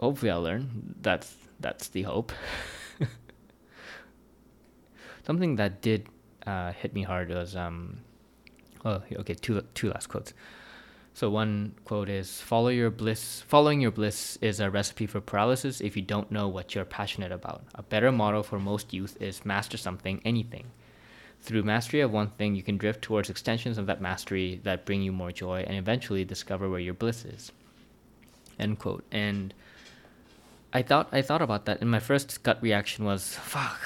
Hopefully, 0.01 0.31
I'll 0.31 0.43
learn. 0.43 0.95
That's 1.01 1.35
that's 1.61 1.89
the 1.89 2.03
hope. 2.03 2.33
Something 5.27 5.57
that 5.57 5.81
did 5.81 6.09
uh, 6.47 6.73
hit 6.73 6.95
me 6.95 7.03
hard 7.03 7.31
was 7.31 7.57
um, 7.57 8.01
oh 8.85 9.03
okay 9.13 9.35
two 9.35 9.61
two 9.75 9.91
last 9.91 10.09
quotes. 10.09 10.35
So 11.15 11.31
one 11.31 11.77
quote 11.85 12.09
is 12.09 12.41
follow 12.41 12.69
your 12.69 12.91
bliss 12.91 13.41
following 13.47 13.81
your 13.81 13.93
bliss 13.93 14.37
is 14.41 14.59
a 14.59 14.69
recipe 14.69 15.07
for 15.07 15.21
paralysis 15.21 15.81
if 15.81 15.97
you 15.97 16.03
don't 16.03 16.33
know 16.33 16.49
what 16.49 16.75
you're 16.75 16.85
passionate 16.85 17.31
about. 17.31 17.63
A 17.77 17.85
better 17.85 18.11
motto 18.11 18.43
for 18.43 18.59
most 18.59 18.93
youth 18.93 19.17
is 19.23 19.45
master 19.45 19.77
something, 19.77 20.21
anything. 20.25 20.73
Through 21.41 21.63
mastery 21.63 22.01
of 22.01 22.11
one 22.11 22.31
thing, 22.31 22.57
you 22.57 22.65
can 22.65 22.79
drift 22.79 23.03
towards 23.03 23.31
extensions 23.31 23.79
of 23.79 23.87
that 23.87 24.01
mastery 24.01 24.61
that 24.65 24.85
bring 24.85 25.03
you 25.03 25.13
more 25.13 25.31
joy 25.31 25.65
and 25.65 25.77
eventually 25.77 26.25
discover 26.25 26.69
where 26.69 26.81
your 26.81 26.95
bliss 26.95 27.25
is. 27.25 27.53
End 28.59 28.81
quote. 28.81 29.05
And 29.13 29.55
I 30.73 30.83
thought 30.83 31.09
I 31.13 31.23
thought 31.23 31.43
about 31.43 31.65
that 31.67 31.81
and 31.81 31.91
my 31.93 32.01
first 32.01 32.43
gut 32.43 32.61
reaction 32.61 33.05
was 33.05 33.37
fuck. 33.37 33.81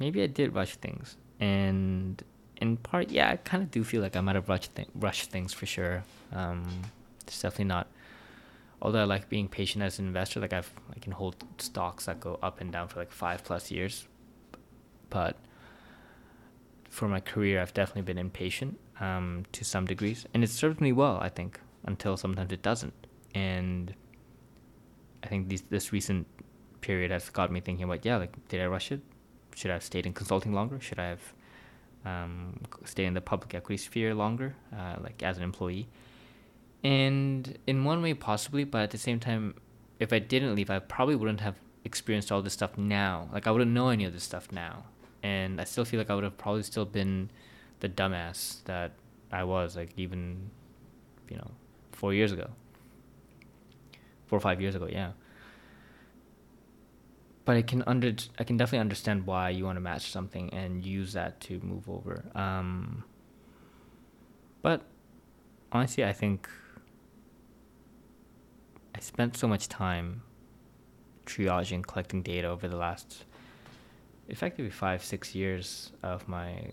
Maybe 0.00 0.24
I 0.24 0.26
did 0.26 0.56
rush 0.56 0.74
things. 0.74 1.16
And 1.38 2.20
in 2.58 2.76
part, 2.76 3.10
yeah, 3.10 3.30
I 3.30 3.36
kind 3.36 3.62
of 3.62 3.70
do 3.70 3.84
feel 3.84 4.02
like 4.02 4.16
I 4.16 4.20
might 4.20 4.34
have 4.34 4.48
rushed, 4.48 4.74
th- 4.74 4.88
rushed 4.94 5.30
things 5.30 5.52
for 5.52 5.66
sure. 5.66 6.04
Um, 6.32 6.82
it's 7.26 7.40
definitely 7.40 7.66
not. 7.66 7.88
Although 8.82 9.00
I 9.00 9.04
like 9.04 9.28
being 9.28 9.48
patient 9.48 9.82
as 9.82 9.98
an 9.98 10.06
investor, 10.06 10.40
like 10.40 10.52
I've 10.52 10.70
I 10.94 10.98
can 10.98 11.12
hold 11.12 11.36
stocks 11.58 12.06
that 12.06 12.20
go 12.20 12.38
up 12.42 12.60
and 12.60 12.70
down 12.70 12.88
for 12.88 12.98
like 12.98 13.10
five 13.12 13.42
plus 13.42 13.70
years, 13.70 14.06
but 15.08 15.36
for 16.90 17.08
my 17.08 17.20
career, 17.20 17.60
I've 17.60 17.74
definitely 17.74 18.02
been 18.02 18.18
impatient 18.18 18.78
um, 19.00 19.44
to 19.52 19.64
some 19.64 19.86
degrees, 19.86 20.26
and 20.34 20.44
it's 20.44 20.52
served 20.52 20.80
me 20.80 20.92
well, 20.92 21.18
I 21.20 21.28
think, 21.28 21.60
until 21.84 22.16
sometimes 22.16 22.52
it 22.52 22.62
doesn't. 22.62 22.94
And 23.34 23.94
I 25.22 25.26
think 25.26 25.48
these, 25.48 25.62
this 25.62 25.92
recent 25.92 26.26
period 26.82 27.10
has 27.10 27.30
got 27.30 27.50
me 27.50 27.60
thinking 27.60 27.84
about, 27.84 28.04
yeah, 28.04 28.18
like, 28.18 28.48
did 28.48 28.60
I 28.60 28.66
rush 28.66 28.92
it? 28.92 29.00
Should 29.56 29.70
I 29.70 29.74
have 29.74 29.82
stayed 29.82 30.06
in 30.06 30.12
consulting 30.12 30.52
longer? 30.52 30.78
Should 30.80 30.98
I 30.98 31.08
have 31.08 31.32
um, 32.04 32.60
stayed 32.84 33.06
in 33.06 33.14
the 33.14 33.20
public 33.20 33.54
equity 33.54 33.76
sphere 33.76 34.14
longer, 34.14 34.54
uh, 34.76 34.96
like 35.00 35.22
as 35.22 35.36
an 35.36 35.42
employee? 35.42 35.88
And 36.82 37.58
in 37.66 37.84
one 37.84 38.02
way, 38.02 38.14
possibly, 38.14 38.64
but 38.64 38.82
at 38.82 38.90
the 38.90 38.98
same 38.98 39.18
time, 39.18 39.54
if 39.98 40.12
I 40.12 40.18
didn't 40.18 40.54
leave, 40.54 40.70
I 40.70 40.78
probably 40.80 41.16
wouldn't 41.16 41.40
have 41.40 41.56
experienced 41.84 42.30
all 42.30 42.42
this 42.42 42.52
stuff 42.52 42.76
now. 42.76 43.28
Like, 43.32 43.46
I 43.46 43.50
wouldn't 43.50 43.70
know 43.70 43.88
any 43.88 44.04
of 44.04 44.12
this 44.12 44.24
stuff 44.24 44.52
now 44.52 44.84
and 45.24 45.58
I 45.58 45.64
still 45.64 45.86
feel 45.86 45.98
like 45.98 46.10
I 46.10 46.14
would 46.14 46.22
have 46.22 46.36
probably 46.36 46.62
still 46.62 46.84
been 46.84 47.30
the 47.80 47.88
dumbass 47.88 48.62
that 48.64 48.92
I 49.32 49.42
was, 49.44 49.74
like 49.74 49.88
even, 49.96 50.50
you 51.30 51.38
know, 51.38 51.50
four 51.92 52.12
years 52.12 52.30
ago, 52.30 52.50
four 54.26 54.36
or 54.36 54.40
five 54.40 54.60
years 54.60 54.74
ago, 54.74 54.86
yeah. 54.86 55.12
But 57.44 57.56
I 57.56 57.62
can 57.62 57.82
under 57.86 58.14
I 58.38 58.44
can 58.44 58.56
definitely 58.56 58.80
understand 58.80 59.26
why 59.26 59.50
you 59.50 59.64
want 59.64 59.76
to 59.76 59.80
match 59.80 60.10
something 60.10 60.52
and 60.54 60.84
use 60.84 61.12
that 61.12 61.40
to 61.42 61.60
move 61.60 61.88
over. 61.90 62.24
Um, 62.34 63.04
but 64.62 64.82
honestly, 65.70 66.04
I 66.04 66.12
think 66.12 66.48
I 68.94 69.00
spent 69.00 69.36
so 69.36 69.46
much 69.46 69.68
time 69.68 70.22
triaging, 71.26 71.86
collecting 71.86 72.22
data 72.22 72.48
over 72.48 72.68
the 72.68 72.76
last 72.76 73.24
effectively 74.28 74.70
five 74.70 75.04
six 75.04 75.34
years 75.34 75.92
of 76.02 76.26
my 76.28 76.70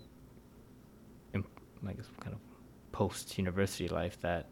like 1.82 1.98
kind 2.20 2.34
of 2.34 2.40
post 2.92 3.36
university 3.38 3.88
life 3.88 4.20
that 4.20 4.46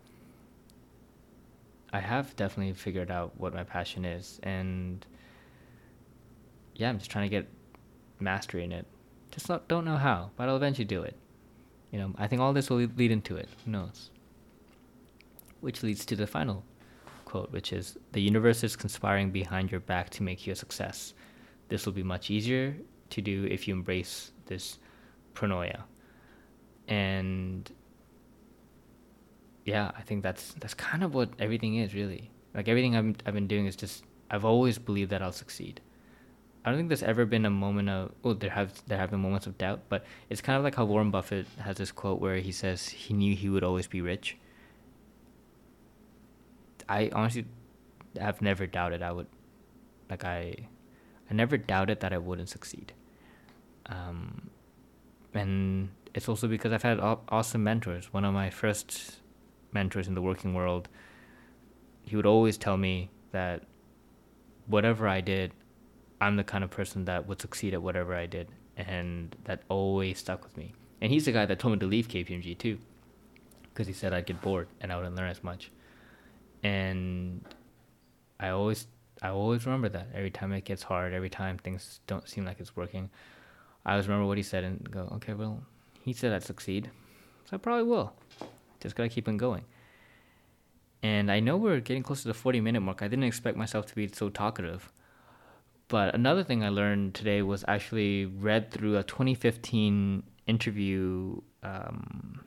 I 1.92 2.00
have 2.00 2.34
definitely 2.36 2.72
figured 2.74 3.10
out 3.10 3.38
what 3.38 3.54
my 3.54 3.64
passion 3.64 4.04
is 4.04 4.40
and 4.42 5.04
yeah 6.80 6.88
I'm 6.88 6.98
just 6.98 7.10
trying 7.10 7.24
to 7.24 7.36
get 7.36 7.48
mastery 8.18 8.64
in 8.64 8.72
it 8.72 8.86
just 9.30 9.48
not, 9.48 9.68
don't 9.68 9.84
know 9.84 9.96
how 9.96 10.30
but 10.36 10.48
I'll 10.48 10.56
eventually 10.56 10.84
do 10.84 11.02
it 11.02 11.16
you 11.90 11.98
know 11.98 12.12
I 12.18 12.26
think 12.26 12.40
all 12.40 12.52
this 12.52 12.70
will 12.70 12.78
lead 12.78 13.10
into 13.10 13.36
it 13.36 13.48
who 13.64 13.70
knows 13.70 14.10
which 15.60 15.82
leads 15.82 16.04
to 16.06 16.16
the 16.16 16.26
final 16.26 16.64
quote 17.24 17.52
which 17.52 17.72
is 17.72 17.96
the 18.12 18.20
universe 18.20 18.64
is 18.64 18.76
conspiring 18.76 19.30
behind 19.30 19.70
your 19.70 19.80
back 19.80 20.10
to 20.10 20.22
make 20.22 20.46
you 20.46 20.52
a 20.52 20.56
success 20.56 21.14
this 21.68 21.86
will 21.86 21.92
be 21.92 22.02
much 22.02 22.30
easier 22.30 22.76
to 23.10 23.20
do 23.22 23.46
if 23.50 23.68
you 23.68 23.74
embrace 23.74 24.32
this 24.46 24.78
pronoia. 25.34 25.82
And 26.88 27.70
yeah, 29.64 29.90
I 29.96 30.02
think 30.02 30.22
that's 30.22 30.54
that's 30.54 30.74
kind 30.74 31.04
of 31.04 31.14
what 31.14 31.30
everything 31.38 31.76
is 31.76 31.94
really. 31.94 32.30
Like 32.54 32.68
everything 32.68 32.96
I've 32.96 33.16
I've 33.26 33.34
been 33.34 33.46
doing 33.46 33.66
is 33.66 33.76
just 33.76 34.04
I've 34.30 34.44
always 34.44 34.78
believed 34.78 35.10
that 35.10 35.22
I'll 35.22 35.32
succeed. 35.32 35.80
I 36.64 36.70
don't 36.70 36.78
think 36.78 36.88
there's 36.88 37.02
ever 37.02 37.24
been 37.24 37.46
a 37.46 37.50
moment 37.50 37.88
of 37.88 38.12
oh 38.22 38.34
there 38.34 38.50
have 38.50 38.82
there 38.86 38.98
have 38.98 39.10
been 39.10 39.20
moments 39.20 39.46
of 39.46 39.56
doubt, 39.56 39.80
but 39.88 40.04
it's 40.28 40.40
kind 40.40 40.58
of 40.58 40.64
like 40.64 40.74
how 40.74 40.84
Warren 40.84 41.10
Buffett 41.10 41.46
has 41.58 41.76
this 41.76 41.90
quote 41.90 42.20
where 42.20 42.36
he 42.36 42.52
says 42.52 42.88
he 42.88 43.14
knew 43.14 43.34
he 43.34 43.48
would 43.48 43.64
always 43.64 43.86
be 43.86 44.00
rich. 44.00 44.36
I 46.88 47.10
honestly 47.12 47.46
have 48.18 48.42
never 48.42 48.66
doubted 48.66 49.02
I 49.02 49.12
would 49.12 49.28
like 50.10 50.24
I 50.24 50.54
I 51.30 51.34
never 51.34 51.56
doubted 51.56 52.00
that 52.00 52.12
I 52.12 52.18
wouldn't 52.18 52.48
succeed. 52.48 52.92
Um, 53.86 54.50
and 55.32 55.90
it's 56.14 56.28
also 56.28 56.48
because 56.48 56.72
I've 56.72 56.82
had 56.82 56.98
awesome 57.00 57.62
mentors. 57.62 58.12
One 58.12 58.24
of 58.24 58.34
my 58.34 58.50
first 58.50 59.20
mentors 59.72 60.08
in 60.08 60.14
the 60.14 60.22
working 60.22 60.54
world, 60.54 60.88
he 62.02 62.16
would 62.16 62.26
always 62.26 62.58
tell 62.58 62.76
me 62.76 63.10
that 63.30 63.62
whatever 64.66 65.06
I 65.06 65.20
did, 65.20 65.52
I'm 66.20 66.36
the 66.36 66.44
kind 66.44 66.64
of 66.64 66.70
person 66.70 67.04
that 67.06 67.26
would 67.26 67.40
succeed 67.40 67.74
at 67.74 67.82
whatever 67.82 68.14
I 68.14 68.26
did. 68.26 68.48
And 68.76 69.34
that 69.44 69.62
always 69.68 70.18
stuck 70.18 70.42
with 70.42 70.56
me. 70.56 70.74
And 71.00 71.10
he's 71.10 71.24
the 71.24 71.32
guy 71.32 71.46
that 71.46 71.58
told 71.58 71.72
me 71.72 71.78
to 71.80 71.86
leave 71.86 72.08
KPMG 72.08 72.58
too, 72.58 72.78
because 73.72 73.86
he 73.86 73.92
said 73.92 74.12
I'd 74.12 74.26
get 74.26 74.40
bored 74.40 74.68
and 74.80 74.92
I 74.92 74.96
wouldn't 74.96 75.16
learn 75.16 75.30
as 75.30 75.42
much. 75.42 75.70
And 76.62 77.42
I 78.38 78.50
always, 78.50 78.86
I 79.22 79.28
always 79.28 79.64
remember 79.64 79.88
that 79.90 80.08
every 80.14 80.30
time 80.30 80.52
it 80.52 80.64
gets 80.64 80.82
hard, 80.82 81.12
every 81.12 81.30
time 81.30 81.56
things 81.58 82.00
don't 82.06 82.28
seem 82.28 82.44
like 82.44 82.60
it's 82.60 82.76
working, 82.76 83.10
I 83.84 83.92
always 83.92 84.08
remember 84.08 84.26
what 84.26 84.36
he 84.36 84.42
said 84.42 84.64
and 84.64 84.90
go, 84.90 85.08
okay, 85.16 85.32
well, 85.32 85.62
he 86.02 86.12
said 86.12 86.32
I'd 86.32 86.42
succeed, 86.42 86.90
so 87.48 87.56
I 87.56 87.58
probably 87.58 87.84
will. 87.84 88.12
Just 88.80 88.94
gotta 88.94 89.08
keep 89.08 89.26
on 89.28 89.36
going. 89.36 89.64
And 91.02 91.32
I 91.32 91.40
know 91.40 91.56
we're 91.56 91.80
getting 91.80 92.02
close 92.02 92.22
to 92.22 92.28
the 92.28 92.34
40 92.34 92.60
minute 92.60 92.80
mark. 92.80 93.02
I 93.02 93.08
didn't 93.08 93.24
expect 93.24 93.56
myself 93.56 93.86
to 93.86 93.94
be 93.94 94.08
so 94.08 94.28
talkative. 94.28 94.90
But 95.90 96.14
another 96.14 96.44
thing 96.44 96.62
I 96.62 96.68
learned 96.68 97.14
today 97.14 97.42
was 97.42 97.64
actually 97.66 98.26
read 98.26 98.70
through 98.70 98.96
a 98.96 99.02
2015 99.02 100.22
interview 100.46 101.40
um, 101.64 102.44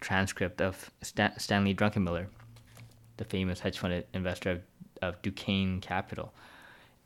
transcript 0.00 0.60
of 0.60 0.90
Stan- 1.00 1.38
Stanley 1.38 1.76
Druckenmiller, 1.76 2.26
the 3.18 3.24
famous 3.24 3.60
hedge 3.60 3.78
fund 3.78 4.02
investor 4.12 4.50
of, 4.50 4.62
of 5.00 5.22
Duquesne 5.22 5.80
Capital. 5.80 6.32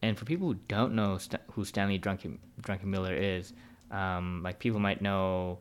And 0.00 0.18
for 0.18 0.24
people 0.24 0.48
who 0.48 0.54
don't 0.66 0.94
know 0.94 1.18
St- 1.18 1.42
who 1.52 1.66
Stanley 1.66 1.98
Drunken 1.98 2.38
Druckenmiller 2.62 3.14
is, 3.14 3.52
um, 3.90 4.40
like 4.42 4.58
people 4.58 4.80
might 4.80 5.02
know 5.02 5.58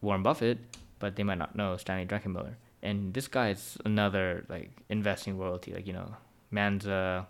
Warren 0.00 0.24
Buffett, 0.24 0.58
but 0.98 1.14
they 1.14 1.22
might 1.22 1.38
not 1.38 1.54
know 1.54 1.76
Stanley 1.76 2.06
Druckenmiller. 2.06 2.54
And 2.82 3.14
this 3.14 3.28
guy 3.28 3.50
is 3.50 3.78
another 3.84 4.46
like 4.48 4.72
investing 4.88 5.38
royalty. 5.38 5.72
Like 5.72 5.86
you 5.86 5.92
know, 5.92 6.16
man's 6.50 6.88
uh, 6.88 7.24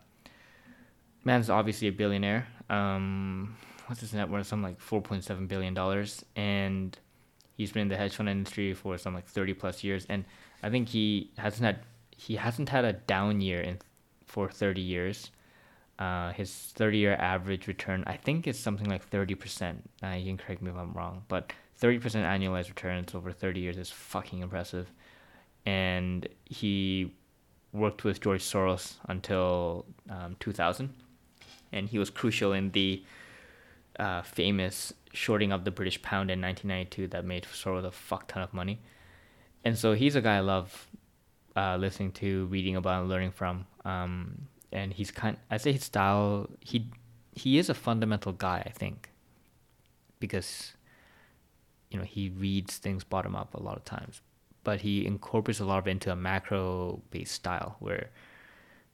man's 1.25 1.51
obviously 1.51 1.89
a 1.89 1.93
billionaire. 1.93 2.47
Um, 2.69 3.57
what's 3.87 4.01
his 4.01 4.15
net 4.15 4.29
worth? 4.29 4.47
Something 4.47 4.65
like 4.71 4.81
four 4.81 5.01
point 5.01 5.25
seven 5.25 5.47
billion 5.47 5.75
dollars, 5.75 6.25
and 6.37 6.97
he's 7.57 7.73
been 7.73 7.83
in 7.83 7.89
the 7.89 7.97
hedge 7.97 8.15
fund 8.15 8.29
industry 8.29 8.75
for 8.75 8.97
some 8.99 9.15
like 9.15 9.27
thirty 9.27 9.55
plus 9.55 9.83
years. 9.85 10.07
And 10.09 10.25
I 10.63 10.71
think 10.71 10.89
he 10.89 11.31
hasn't 11.39 11.65
had 11.65 11.81
he 12.17 12.37
hasn't 12.37 12.69
had 12.69 12.85
a 12.85 12.93
down 12.93 13.41
year 13.41 13.61
in 13.61 13.79
for 14.27 14.49
thirty 14.49 14.83
years. 14.83 15.31
Uh, 15.99 16.33
his 16.33 16.51
30 16.51 16.97
year 16.97 17.15
average 17.17 17.67
return, 17.67 18.03
I 18.07 18.17
think, 18.17 18.47
is 18.47 18.59
something 18.59 18.89
like 18.89 19.11
30%. 19.11 19.77
Uh, 20.03 20.09
you 20.17 20.25
can 20.25 20.39
correct 20.39 20.63
me 20.63 20.71
if 20.71 20.77
I'm 20.79 20.95
wrong, 20.95 21.25
but 21.29 21.53
30% 21.79 22.01
annualized 22.01 22.69
returns 22.69 23.15
over 23.15 23.33
30 23.33 23.61
years 23.61 23.77
is 23.77 23.91
fucking 23.91 24.41
impressive. 24.41 24.91
And 25.67 26.27
he 26.47 27.13
worked 27.75 28.05
with 28.05 28.23
George 28.23 28.43
Soros 28.43 28.95
until 29.09 29.85
um, 30.09 30.37
2000, 30.41 30.91
and 31.73 31.89
he 31.89 31.99
was 31.99 32.11
crucial 32.11 32.53
in 32.53 32.71
the 32.71 33.05
uh, 33.99 34.23
famous 34.23 34.93
shorting 35.13 35.53
of 35.53 35.65
the 35.65 35.71
British 35.71 36.01
pound 36.03 36.31
in 36.31 36.41
1992 36.41 37.09
that 37.09 37.25
made 37.25 37.45
Soros 37.45 37.85
a 37.85 37.91
fuck 37.91 38.29
ton 38.29 38.43
of 38.43 38.55
money. 38.55 38.81
And 39.65 39.77
so 39.77 39.93
he's 39.93 40.17
a 40.17 40.21
guy 40.21 40.37
I 40.37 40.41
love 40.41 40.89
uh, 41.57 41.77
listening 41.77 42.13
to, 42.13 42.47
reading 42.47 42.77
about, 42.77 43.01
and 43.01 43.09
learning 43.09 43.33
from. 43.33 43.67
Um, 43.85 44.47
and 44.73 44.93
he's 44.93 45.11
kind. 45.11 45.37
I 45.51 45.57
say 45.57 45.73
his 45.73 45.85
style. 45.85 46.49
He 46.61 46.91
he 47.33 47.59
is 47.59 47.69
a 47.69 47.75
fundamental 47.75 48.33
guy. 48.33 48.63
I 48.65 48.71
think 48.71 49.11
because 50.19 50.73
you 51.91 51.99
know 51.99 52.05
he 52.05 52.31
reads 52.31 52.79
things 52.79 53.05
bottom 53.05 53.35
up 53.35 53.55
a 53.55 53.63
lot 53.63 53.77
of 53.77 53.85
times, 53.85 54.21
but 54.65 54.81
he 54.81 55.05
incorporates 55.05 55.61
a 55.61 55.65
lot 55.65 55.79
of 55.79 55.89
it 55.89 55.91
into 55.91 56.13
a 56.13 56.17
macro 56.17 57.03
based 57.11 57.33
style 57.33 57.77
where 57.81 58.11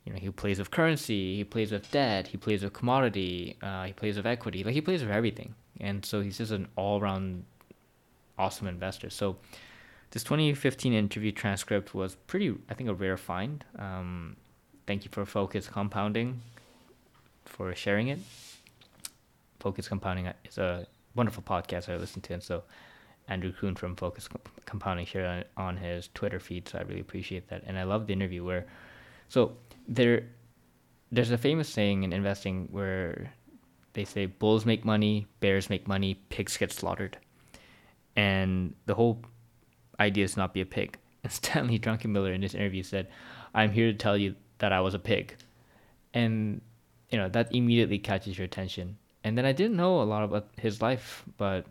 you 0.06 0.12
know 0.12 0.18
he 0.18 0.30
plays 0.30 0.58
with 0.58 0.70
currency, 0.70 1.36
he 1.36 1.44
plays 1.44 1.72
with 1.72 1.90
debt, 1.90 2.28
he 2.28 2.36
plays 2.36 2.62
with 2.62 2.72
commodity, 2.72 3.56
uh, 3.60 3.84
he 3.84 3.92
plays 3.92 4.16
with 4.16 4.26
equity, 4.26 4.64
like 4.64 4.74
he 4.74 4.80
plays 4.80 5.02
with 5.02 5.10
everything, 5.10 5.54
and 5.80 6.04
so 6.04 6.20
he's 6.20 6.38
just 6.38 6.52
an 6.52 6.68
all 6.76 7.00
around 7.00 7.44
awesome 8.38 8.68
investor. 8.68 9.10
So 9.10 9.36
this 10.12 10.22
2015 10.22 10.92
interview 10.92 11.32
transcript 11.32 11.94
was 11.94 12.14
pretty, 12.14 12.54
I 12.70 12.74
think, 12.74 12.88
a 12.88 12.94
rare 12.94 13.16
find. 13.16 13.64
Um, 13.78 14.36
thank 14.86 15.04
you 15.04 15.10
for 15.12 15.26
Focus 15.26 15.68
Compounding 15.68 16.40
for 17.44 17.74
sharing 17.74 18.08
it. 18.08 18.20
Focus 19.58 19.88
Compounding 19.88 20.32
is 20.48 20.58
a 20.58 20.86
wonderful 21.16 21.42
podcast 21.42 21.92
I 21.92 21.96
listen 21.96 22.22
to, 22.22 22.34
and 22.34 22.42
so 22.42 22.62
Andrew 23.28 23.52
Kuhn 23.52 23.74
from 23.74 23.96
Focus 23.96 24.28
Compounding 24.66 25.06
shared 25.06 25.44
on, 25.56 25.66
on 25.66 25.76
his 25.78 26.08
Twitter 26.14 26.38
feed, 26.38 26.68
so 26.68 26.78
I 26.78 26.82
really 26.82 27.00
appreciate 27.00 27.48
that. 27.48 27.64
And 27.66 27.76
I 27.76 27.82
love 27.82 28.06
the 28.06 28.12
interview 28.12 28.44
where, 28.44 28.66
so 29.28 29.56
there, 29.88 30.28
there's 31.10 31.30
a 31.30 31.38
famous 31.38 31.68
saying 31.68 32.02
in 32.02 32.12
investing 32.12 32.68
where 32.70 33.32
they 33.92 34.04
say 34.04 34.26
bulls 34.26 34.66
make 34.66 34.84
money, 34.84 35.26
bears 35.40 35.70
make 35.70 35.88
money, 35.88 36.14
pigs 36.28 36.56
get 36.56 36.72
slaughtered, 36.72 37.18
and 38.14 38.74
the 38.86 38.94
whole 38.94 39.22
idea 39.98 40.24
is 40.24 40.36
not 40.36 40.54
be 40.54 40.60
a 40.60 40.66
pig. 40.66 40.98
And 41.24 41.32
Stanley 41.32 41.78
Druckenmiller 41.78 42.32
in 42.32 42.40
this 42.40 42.54
interview 42.54 42.84
said, 42.84 43.08
"I'm 43.52 43.72
here 43.72 43.90
to 43.90 43.98
tell 43.98 44.16
you 44.16 44.36
that 44.58 44.70
I 44.72 44.80
was 44.80 44.94
a 44.94 44.98
pig," 44.98 45.34
and 46.14 46.60
you 47.10 47.18
know 47.18 47.28
that 47.30 47.52
immediately 47.52 47.98
catches 47.98 48.38
your 48.38 48.44
attention. 48.44 48.96
And 49.24 49.36
then 49.36 49.44
I 49.44 49.50
didn't 49.50 49.76
know 49.76 50.02
a 50.02 50.04
lot 50.04 50.22
about 50.22 50.46
his 50.56 50.80
life, 50.80 51.24
but 51.36 51.66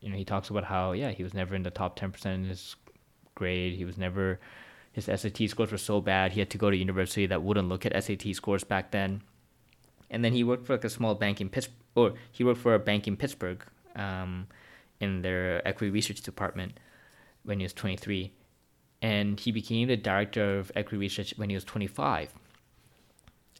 you 0.00 0.08
know, 0.08 0.16
he 0.16 0.24
talks 0.24 0.48
about 0.48 0.64
how 0.64 0.92
yeah, 0.92 1.10
he 1.10 1.22
was 1.22 1.34
never 1.34 1.54
in 1.54 1.62
the 1.62 1.70
top 1.70 1.96
ten 1.96 2.10
percent 2.10 2.42
in 2.42 2.48
his 2.48 2.76
grade. 3.34 3.74
He 3.74 3.84
was 3.84 3.98
never 3.98 4.40
his 4.92 5.04
SAT 5.04 5.48
scores 5.48 5.70
were 5.72 5.78
so 5.78 6.00
bad 6.00 6.32
he 6.32 6.40
had 6.40 6.50
to 6.50 6.58
go 6.58 6.70
to 6.70 6.76
university 6.76 7.26
that 7.26 7.42
wouldn't 7.42 7.68
look 7.68 7.86
at 7.86 8.04
SAT 8.04 8.34
scores 8.34 8.64
back 8.64 8.90
then. 8.90 9.22
And 10.10 10.24
then 10.24 10.32
he 10.32 10.42
worked 10.42 10.66
for 10.66 10.74
like 10.74 10.84
a 10.84 10.90
small 10.90 11.14
bank 11.14 11.40
in 11.40 11.48
Pittsburgh, 11.48 11.76
or 11.94 12.14
he 12.32 12.42
worked 12.42 12.60
for 12.60 12.74
a 12.74 12.78
bank 12.78 13.06
in 13.06 13.16
Pittsburgh, 13.16 13.64
um, 13.94 14.48
in 15.00 15.22
their 15.22 15.66
equity 15.66 15.90
research 15.90 16.20
department 16.22 16.78
when 17.44 17.60
he 17.60 17.64
was 17.64 17.72
23, 17.72 18.32
and 19.02 19.38
he 19.38 19.52
became 19.52 19.88
the 19.88 19.96
director 19.96 20.58
of 20.58 20.72
equity 20.74 20.98
research 20.98 21.34
when 21.36 21.48
he 21.48 21.54
was 21.54 21.64
25. 21.64 22.34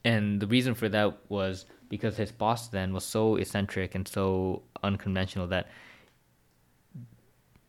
And 0.04 0.40
the 0.40 0.46
reason 0.46 0.74
for 0.74 0.88
that 0.88 1.18
was 1.28 1.66
because 1.88 2.16
his 2.16 2.32
boss 2.32 2.68
then 2.68 2.92
was 2.92 3.04
so 3.04 3.36
eccentric 3.36 3.94
and 3.94 4.06
so 4.06 4.62
unconventional 4.82 5.46
that 5.48 5.68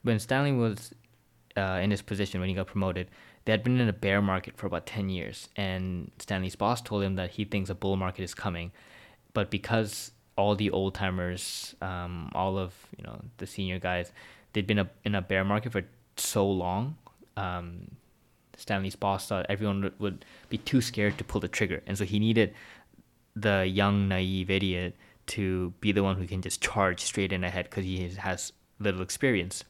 when 0.04 0.20
Stanley 0.20 0.54
was 0.54 0.94
uh, 1.58 1.80
in 1.82 1.92
his 1.92 2.02
position 2.02 2.40
when 2.40 2.50
he 2.50 2.56
got 2.56 2.68
promoted, 2.68 3.08
they 3.46 3.52
had 3.52 3.64
been 3.64 3.80
in 3.80 3.90
a 3.90 3.94
bear 3.94 4.22
market 4.22 4.58
for 4.58 4.68
about 4.68 4.86
10 4.86 5.10
years. 5.10 5.50
And 5.56 6.12
Stanley's 6.20 6.56
boss 6.56 6.82
told 6.82 7.04
him 7.04 7.16
that 7.16 7.32
he 7.32 7.46
thinks 7.46 7.70
a 7.70 7.76
bull 7.76 7.96
market 7.96 8.24
is 8.24 8.34
coming. 8.34 8.72
But 9.34 9.50
because 9.50 10.12
all 10.38 10.56
the 10.56 10.70
old 10.72 10.96
timers, 10.96 11.76
um, 11.82 12.32
all 12.34 12.58
of 12.58 12.74
you 12.98 13.04
know 13.04 13.22
the 13.38 13.48
senior 13.48 13.80
guys, 13.80 14.12
they'd 14.54 14.68
been 14.68 14.80
a, 14.80 14.90
in 15.04 15.16
a 15.16 15.22
bear 15.22 15.44
market 15.44 15.72
for 15.72 15.84
so 16.18 16.50
long. 16.50 16.98
Um, 17.38 17.92
Stanley's 18.58 18.96
boss 18.96 19.28
thought 19.28 19.46
everyone 19.50 19.92
would 20.00 20.26
be 20.50 20.58
too 20.58 20.82
scared 20.82 21.18
to 21.18 21.24
pull 21.24 21.42
the 21.42 21.48
trigger, 21.48 21.82
and 21.88 21.98
so 21.98 22.06
he 22.06 22.20
needed 22.20 22.54
the 23.36 23.66
young 23.66 24.08
naive 24.08 24.50
idiot 24.50 24.96
to 25.28 25.74
be 25.80 25.92
the 25.92 26.04
one 26.04 26.18
who 26.18 26.28
can 26.28 26.42
just 26.42 26.62
charge 26.62 27.00
straight 27.02 27.32
in 27.32 27.44
ahead 27.44 27.70
because 27.70 27.86
he 27.86 28.10
has 28.10 28.52
little 28.80 29.02
experience. 29.02 29.64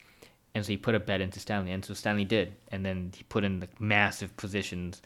And 0.54 0.64
so 0.64 0.72
he 0.72 0.76
put 0.76 0.94
a 0.94 1.00
bet 1.00 1.20
into 1.22 1.40
Stanley, 1.40 1.72
and 1.72 1.82
so 1.84 1.94
Stanley 1.94 2.24
did. 2.26 2.54
And 2.70 2.84
then 2.84 3.12
he 3.16 3.22
put 3.24 3.42
in 3.42 3.60
like 3.60 3.80
massive 3.80 4.36
positions 4.36 5.00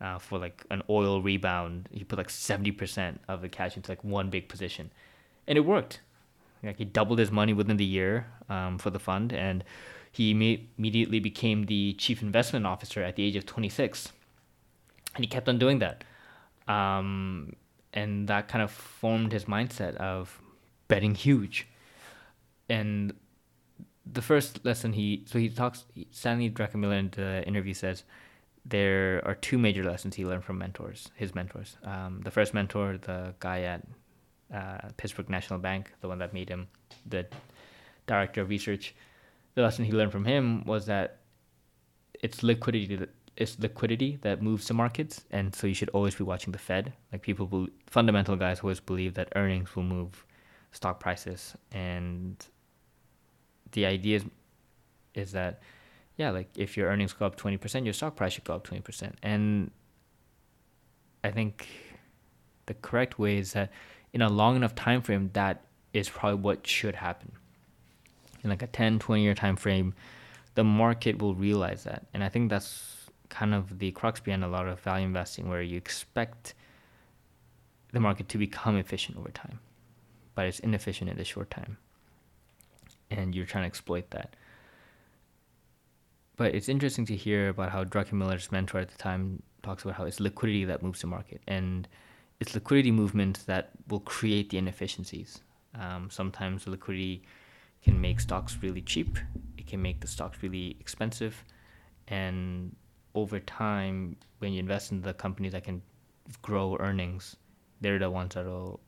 uh, 0.00 0.18
for 0.18 0.38
like 0.38 0.64
an 0.70 0.82
oil 0.90 1.22
rebound. 1.22 1.88
He 1.90 2.04
put 2.04 2.18
like 2.18 2.28
seventy 2.28 2.70
percent 2.70 3.20
of 3.26 3.40
the 3.40 3.48
cash 3.48 3.76
into 3.76 3.90
like 3.90 4.04
one 4.04 4.28
big 4.28 4.48
position, 4.48 4.90
and 5.46 5.56
it 5.56 5.62
worked. 5.62 6.00
Like 6.62 6.76
he 6.76 6.84
doubled 6.84 7.18
his 7.18 7.30
money 7.30 7.54
within 7.54 7.78
the 7.78 7.84
year 7.84 8.26
um, 8.50 8.76
for 8.78 8.90
the 8.90 8.98
fund, 8.98 9.32
and 9.32 9.64
he 10.12 10.30
immediately 10.32 11.18
became 11.18 11.64
the 11.64 11.94
chief 11.94 12.20
investment 12.20 12.66
officer 12.66 13.02
at 13.02 13.16
the 13.16 13.24
age 13.24 13.36
of 13.36 13.46
twenty 13.46 13.70
six, 13.70 14.12
and 15.14 15.24
he 15.24 15.28
kept 15.28 15.48
on 15.48 15.58
doing 15.58 15.78
that. 15.78 16.04
Um, 16.68 17.56
and 17.94 18.28
that 18.28 18.48
kind 18.48 18.62
of 18.62 18.70
formed 18.70 19.32
his 19.32 19.46
mindset 19.46 19.96
of 19.96 20.40
betting 20.88 21.14
huge. 21.14 21.66
And 22.68 23.14
the 24.12 24.22
first 24.22 24.64
lesson 24.64 24.92
he 24.92 25.24
so 25.26 25.38
he 25.38 25.48
talks 25.48 25.84
Stanley 26.10 26.50
Druckenmiller 26.50 26.98
in 26.98 27.10
the 27.10 27.46
interview 27.46 27.74
says 27.74 28.04
there 28.64 29.22
are 29.24 29.34
two 29.34 29.58
major 29.58 29.84
lessons 29.84 30.14
he 30.16 30.26
learned 30.26 30.44
from 30.44 30.58
mentors, 30.58 31.10
his 31.14 31.34
mentors. 31.34 31.76
Um, 31.82 32.20
the 32.22 32.30
first 32.30 32.52
mentor, 32.52 32.98
the 32.98 33.34
guy 33.40 33.62
at 33.62 33.86
uh, 34.54 34.88
Pittsburgh 34.96 35.30
National 35.30 35.58
Bank, 35.58 35.92
the 36.00 36.08
one 36.08 36.18
that 36.18 36.34
made 36.34 36.48
him 36.48 36.68
the 37.06 37.26
director 38.06 38.42
of 38.42 38.48
research. 38.48 38.94
The 39.54 39.62
lesson 39.62 39.84
he 39.84 39.92
learned 39.92 40.12
from 40.12 40.24
him 40.24 40.64
was 40.64 40.86
that 40.86 41.20
it's 42.22 42.42
liquidity 42.42 42.96
that 42.96 43.10
it's 43.36 43.58
liquidity 43.58 44.18
that 44.22 44.42
moves 44.42 44.68
the 44.68 44.74
markets, 44.74 45.24
and 45.30 45.54
so 45.54 45.66
you 45.66 45.74
should 45.74 45.88
always 45.90 46.14
be 46.14 46.24
watching 46.24 46.52
the 46.52 46.58
Fed. 46.58 46.92
Like 47.12 47.22
people, 47.22 47.46
be, 47.46 47.68
fundamental 47.86 48.36
guys 48.36 48.60
always 48.60 48.80
believe 48.80 49.14
that 49.14 49.32
earnings 49.34 49.74
will 49.74 49.82
move 49.82 50.24
stock 50.72 51.00
prices, 51.00 51.54
and 51.72 52.36
the 53.72 53.86
idea 53.86 54.16
is, 54.16 54.24
is 55.14 55.32
that 55.32 55.60
yeah, 56.16 56.30
like 56.30 56.48
if 56.56 56.76
your 56.76 56.88
earnings 56.88 57.12
go 57.12 57.26
up 57.26 57.36
twenty 57.36 57.56
percent, 57.56 57.84
your 57.86 57.94
stock 57.94 58.16
price 58.16 58.34
should 58.34 58.44
go 58.44 58.54
up 58.54 58.64
twenty 58.64 58.82
percent, 58.82 59.16
and 59.22 59.70
I 61.22 61.30
think 61.30 61.66
the 62.66 62.74
correct 62.74 63.18
way 63.18 63.38
is 63.38 63.52
that 63.52 63.70
in 64.12 64.22
a 64.22 64.28
long 64.28 64.56
enough 64.56 64.74
time 64.74 65.02
frame, 65.02 65.30
that 65.32 65.64
is 65.92 66.08
probably 66.08 66.40
what 66.40 66.66
should 66.66 66.94
happen. 66.94 67.32
In 68.42 68.50
like 68.50 68.62
a 68.62 68.66
10, 68.66 68.98
20 68.98 69.22
year 69.22 69.34
time 69.34 69.56
frame, 69.56 69.94
the 70.54 70.64
market 70.64 71.20
will 71.20 71.34
realize 71.34 71.84
that, 71.84 72.06
and 72.14 72.24
I 72.24 72.28
think 72.28 72.50
that's 72.50 72.96
kind 73.28 73.54
of 73.54 73.78
the 73.78 73.92
crux 73.92 74.18
behind 74.20 74.44
a 74.44 74.48
lot 74.48 74.66
of 74.66 74.80
value 74.80 75.06
investing, 75.06 75.48
where 75.48 75.62
you 75.62 75.76
expect 75.76 76.54
the 77.92 78.00
market 78.00 78.28
to 78.30 78.38
become 78.38 78.76
efficient 78.76 79.18
over 79.18 79.30
time, 79.30 79.60
but 80.34 80.46
it's 80.46 80.60
inefficient 80.60 81.10
in 81.10 81.16
the 81.16 81.24
short 81.24 81.50
time, 81.50 81.76
and 83.10 83.34
you're 83.34 83.46
trying 83.46 83.64
to 83.64 83.66
exploit 83.66 84.10
that. 84.10 84.36
But 86.36 86.54
it's 86.54 86.68
interesting 86.68 87.04
to 87.06 87.16
hear 87.16 87.48
about 87.48 87.70
how 87.70 87.84
Druckenmiller's 87.84 88.50
mentor 88.50 88.78
at 88.78 88.88
the 88.88 88.96
time 88.96 89.42
talks 89.62 89.84
about 89.84 89.96
how 89.96 90.04
it's 90.04 90.20
liquidity 90.20 90.64
that 90.64 90.82
moves 90.82 91.00
the 91.02 91.06
market, 91.06 91.42
and 91.46 91.86
it's 92.40 92.54
liquidity 92.54 92.90
movement 92.90 93.44
that 93.46 93.70
will 93.88 94.00
create 94.00 94.50
the 94.50 94.58
inefficiencies. 94.58 95.40
Um, 95.78 96.08
sometimes 96.10 96.66
liquidity 96.66 97.22
can 97.82 98.00
make 98.00 98.20
stocks 98.20 98.58
really 98.62 98.80
cheap. 98.80 99.18
It 99.58 99.66
can 99.66 99.82
make 99.82 100.00
the 100.00 100.06
stocks 100.06 100.38
really 100.42 100.76
expensive, 100.80 101.44
and 102.08 102.74
over 103.14 103.40
time, 103.40 104.16
when 104.38 104.52
you 104.52 104.60
invest 104.60 104.92
in 104.92 105.02
the 105.02 105.12
companies 105.12 105.52
that 105.52 105.64
can 105.64 105.82
grow 106.42 106.76
earnings, 106.78 107.36
they're 107.80 107.98
the 107.98 108.10
ones 108.10 108.34
that'll 108.34 108.80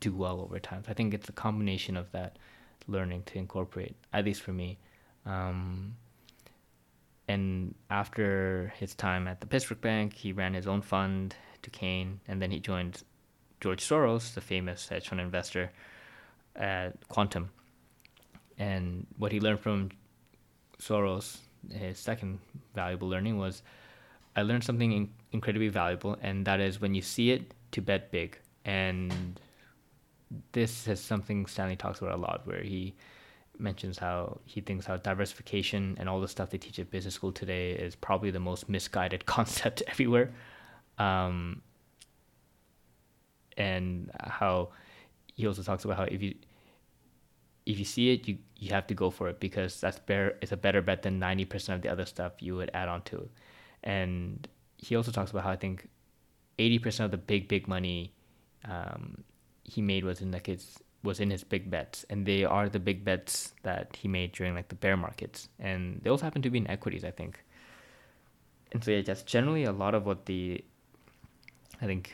do 0.00 0.14
well 0.14 0.40
over 0.40 0.58
time. 0.58 0.84
So 0.84 0.90
I 0.90 0.94
think 0.94 1.14
it's 1.14 1.28
a 1.28 1.32
combination 1.32 1.96
of 1.96 2.10
that 2.12 2.38
learning 2.86 3.22
to 3.26 3.38
incorporate, 3.38 3.96
at 4.12 4.24
least 4.24 4.42
for 4.42 4.52
me. 4.52 4.78
Um, 5.26 5.96
and 7.26 7.74
after 7.90 8.72
his 8.76 8.94
time 8.94 9.26
at 9.26 9.40
the 9.40 9.46
Pittsburgh 9.46 9.80
Bank, 9.80 10.14
he 10.14 10.32
ran 10.32 10.54
his 10.54 10.66
own 10.66 10.82
fund, 10.82 11.34
to 11.62 11.70
Duquesne, 11.70 12.20
and 12.28 12.42
then 12.42 12.50
he 12.50 12.60
joined 12.60 13.02
George 13.60 13.82
Soros, 13.82 14.34
the 14.34 14.42
famous 14.42 14.88
hedge 14.88 15.08
fund 15.08 15.20
investor, 15.20 15.70
at 16.54 17.08
Quantum. 17.08 17.50
And 18.58 19.06
what 19.16 19.32
he 19.32 19.40
learned 19.40 19.60
from 19.60 19.90
Soros 20.78 21.38
his 21.72 21.98
second 21.98 22.38
valuable 22.74 23.08
learning 23.08 23.38
was 23.38 23.62
I 24.36 24.42
learned 24.42 24.64
something 24.64 24.92
in- 24.92 25.10
incredibly 25.32 25.68
valuable, 25.68 26.16
and 26.20 26.44
that 26.46 26.60
is 26.60 26.80
when 26.80 26.94
you 26.94 27.02
see 27.02 27.30
it, 27.30 27.54
to 27.72 27.82
bet 27.82 28.10
big. 28.10 28.38
And 28.64 29.38
this 30.54 30.88
is 30.88 31.00
something 31.00 31.44
Stanley 31.46 31.76
talks 31.76 32.00
about 32.00 32.14
a 32.14 32.16
lot, 32.16 32.42
where 32.46 32.62
he 32.62 32.94
mentions 33.58 33.98
how 33.98 34.40
he 34.44 34.60
thinks 34.60 34.86
how 34.86 34.96
diversification 34.96 35.96
and 36.00 36.08
all 36.08 36.20
the 36.20 36.26
stuff 36.28 36.50
they 36.50 36.58
teach 36.58 36.78
at 36.78 36.90
business 36.90 37.14
school 37.14 37.30
today 37.30 37.72
is 37.72 37.94
probably 37.94 38.30
the 38.30 38.40
most 38.40 38.68
misguided 38.68 39.26
concept 39.36 39.82
everywhere. 39.86 40.32
Um, 40.98 41.60
and 43.56 44.10
how 44.20 44.70
he 45.34 45.46
also 45.46 45.62
talks 45.62 45.84
about 45.84 45.96
how 45.96 46.04
if 46.04 46.22
you 46.22 46.34
if 47.66 47.78
you 47.78 47.84
see 47.84 48.12
it, 48.12 48.26
you 48.28 48.38
you 48.56 48.70
have 48.70 48.86
to 48.86 48.94
go 48.94 49.10
for 49.10 49.28
it 49.28 49.40
because 49.40 49.80
that's 49.80 49.98
better. 49.98 50.36
It's 50.40 50.52
a 50.52 50.56
better 50.56 50.80
bet 50.80 51.02
than 51.02 51.18
ninety 51.18 51.44
percent 51.44 51.76
of 51.76 51.82
the 51.82 51.88
other 51.88 52.06
stuff 52.06 52.32
you 52.40 52.56
would 52.56 52.70
add 52.74 52.88
on 52.88 53.02
to. 53.02 53.28
And 53.82 54.48
he 54.78 54.96
also 54.96 55.10
talks 55.10 55.30
about 55.30 55.44
how 55.44 55.50
I 55.50 55.56
think 55.56 55.88
eighty 56.58 56.78
percent 56.78 57.06
of 57.06 57.10
the 57.10 57.18
big 57.18 57.48
big 57.48 57.66
money 57.66 58.12
um, 58.64 59.24
he 59.64 59.82
made 59.82 60.04
was 60.04 60.20
in 60.20 60.30
like 60.30 60.46
his 60.46 60.78
was 61.02 61.20
in 61.20 61.30
his 61.30 61.44
big 61.44 61.70
bets, 61.70 62.04
and 62.08 62.24
they 62.24 62.44
are 62.44 62.68
the 62.68 62.78
big 62.78 63.04
bets 63.04 63.52
that 63.62 63.96
he 63.96 64.08
made 64.08 64.32
during 64.32 64.54
like 64.54 64.68
the 64.68 64.74
bear 64.74 64.96
markets, 64.96 65.48
and 65.58 66.00
they 66.02 66.10
also 66.10 66.24
happen 66.24 66.42
to 66.42 66.50
be 66.50 66.58
in 66.58 66.70
equities, 66.70 67.04
I 67.04 67.10
think. 67.10 67.42
And 68.72 68.82
so 68.82 68.90
yeah, 68.90 69.02
that's 69.02 69.22
generally 69.22 69.64
a 69.64 69.72
lot 69.72 69.94
of 69.94 70.06
what 70.06 70.26
the 70.26 70.64
I 71.80 71.86
think 71.86 72.12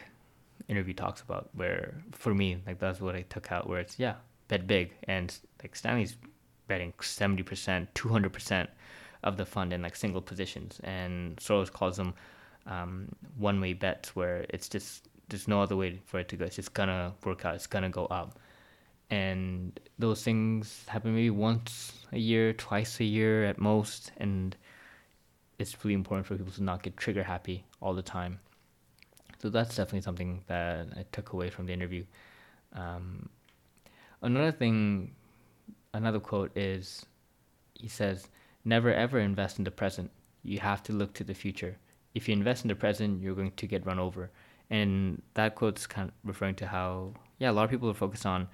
interview 0.69 0.95
talks 0.95 1.21
about. 1.21 1.51
Where 1.55 2.03
for 2.13 2.35
me, 2.35 2.59
like 2.67 2.79
that's 2.79 3.01
what 3.01 3.15
I 3.15 3.23
took 3.23 3.53
out. 3.53 3.69
Where 3.69 3.81
it's 3.81 3.99
yeah, 3.99 4.15
bet 4.49 4.67
big, 4.67 4.93
and 5.05 5.35
like 5.63 5.77
Stanley's 5.77 6.17
betting 6.67 6.93
seventy 7.01 7.43
percent, 7.43 7.95
two 7.95 8.09
hundred 8.09 8.33
percent 8.33 8.71
of 9.23 9.37
the 9.37 9.45
fund 9.45 9.73
in 9.73 9.83
like 9.83 9.97
single 9.97 10.21
positions, 10.21 10.81
and 10.83 11.37
Soros 11.37 11.71
calls 11.71 11.97
them 11.97 12.15
um, 12.67 13.09
one-way 13.37 13.75
bets, 13.75 14.17
where 14.17 14.47
it's 14.49 14.69
just 14.69 15.09
there's 15.31 15.49
no 15.49 15.63
other 15.63 15.77
way 15.77 16.01
for 16.07 16.21
it 16.21 16.29
to 16.29 16.37
go. 16.37 16.45
It's 16.45 16.57
just 16.57 16.75
gonna 16.75 17.15
work 17.25 17.45
out. 17.45 17.55
It's 17.55 17.67
gonna 17.67 17.91
go 17.91 18.07
up 18.07 18.39
and 19.11 19.79
those 19.99 20.23
things 20.23 20.85
happen 20.87 21.15
maybe 21.15 21.31
once 21.31 21.93
a 22.13 22.19
year, 22.19 22.53
twice 22.53 23.01
a 23.01 23.05
year 23.05 23.45
at 23.45 23.59
most, 23.59 24.13
and 24.19 24.57
it's 25.59 25.85
really 25.85 25.95
important 25.95 26.27
for 26.27 26.37
people 26.37 26.53
to 26.53 26.63
not 26.63 26.83
get 26.83 26.97
trigger 26.97 27.25
happy 27.25 27.65
all 27.83 27.93
the 27.93 28.03
time. 28.03 28.39
So 29.43 29.51
that's 29.51 29.75
definitely 29.75 30.03
something 30.03 30.43
that 30.47 30.89
I 30.97 31.05
took 31.11 31.33
away 31.33 31.51
from 31.51 31.67
the 31.67 31.73
interview. 31.73 32.05
Um, 32.73 33.29
another 34.23 34.53
thing, 34.53 35.13
another 35.93 36.21
quote 36.21 36.57
is, 36.57 37.05
he 37.75 37.89
says, 37.89 38.29
"Never 38.65 38.93
ever 38.93 39.19
invest 39.19 39.59
in 39.59 39.65
the 39.65 39.71
present. 39.71 40.11
You 40.45 40.61
have 40.61 40.83
to 40.85 40.93
look 40.93 41.15
to 41.15 41.25
the 41.25 41.35
future. 41.35 41.79
If 42.15 42.29
you 42.29 42.33
invest 42.33 42.65
in 42.65 42.69
the 42.69 42.75
present, 42.77 43.23
you're 43.23 43.35
going 43.35 43.53
to 43.53 43.67
get 43.67 43.87
run 43.87 43.99
over." 43.99 44.31
And 44.71 45.21
that 45.35 45.57
quote's 45.57 45.87
kind 45.87 46.09
of 46.09 46.15
referring 46.25 46.55
to 46.57 46.67
how, 46.67 47.15
yeah, 47.39 47.51
a 47.51 47.53
lot 47.53 47.65
of 47.65 47.71
people 47.71 47.91
are 47.91 47.95
focused 47.95 48.25
on 48.25 48.49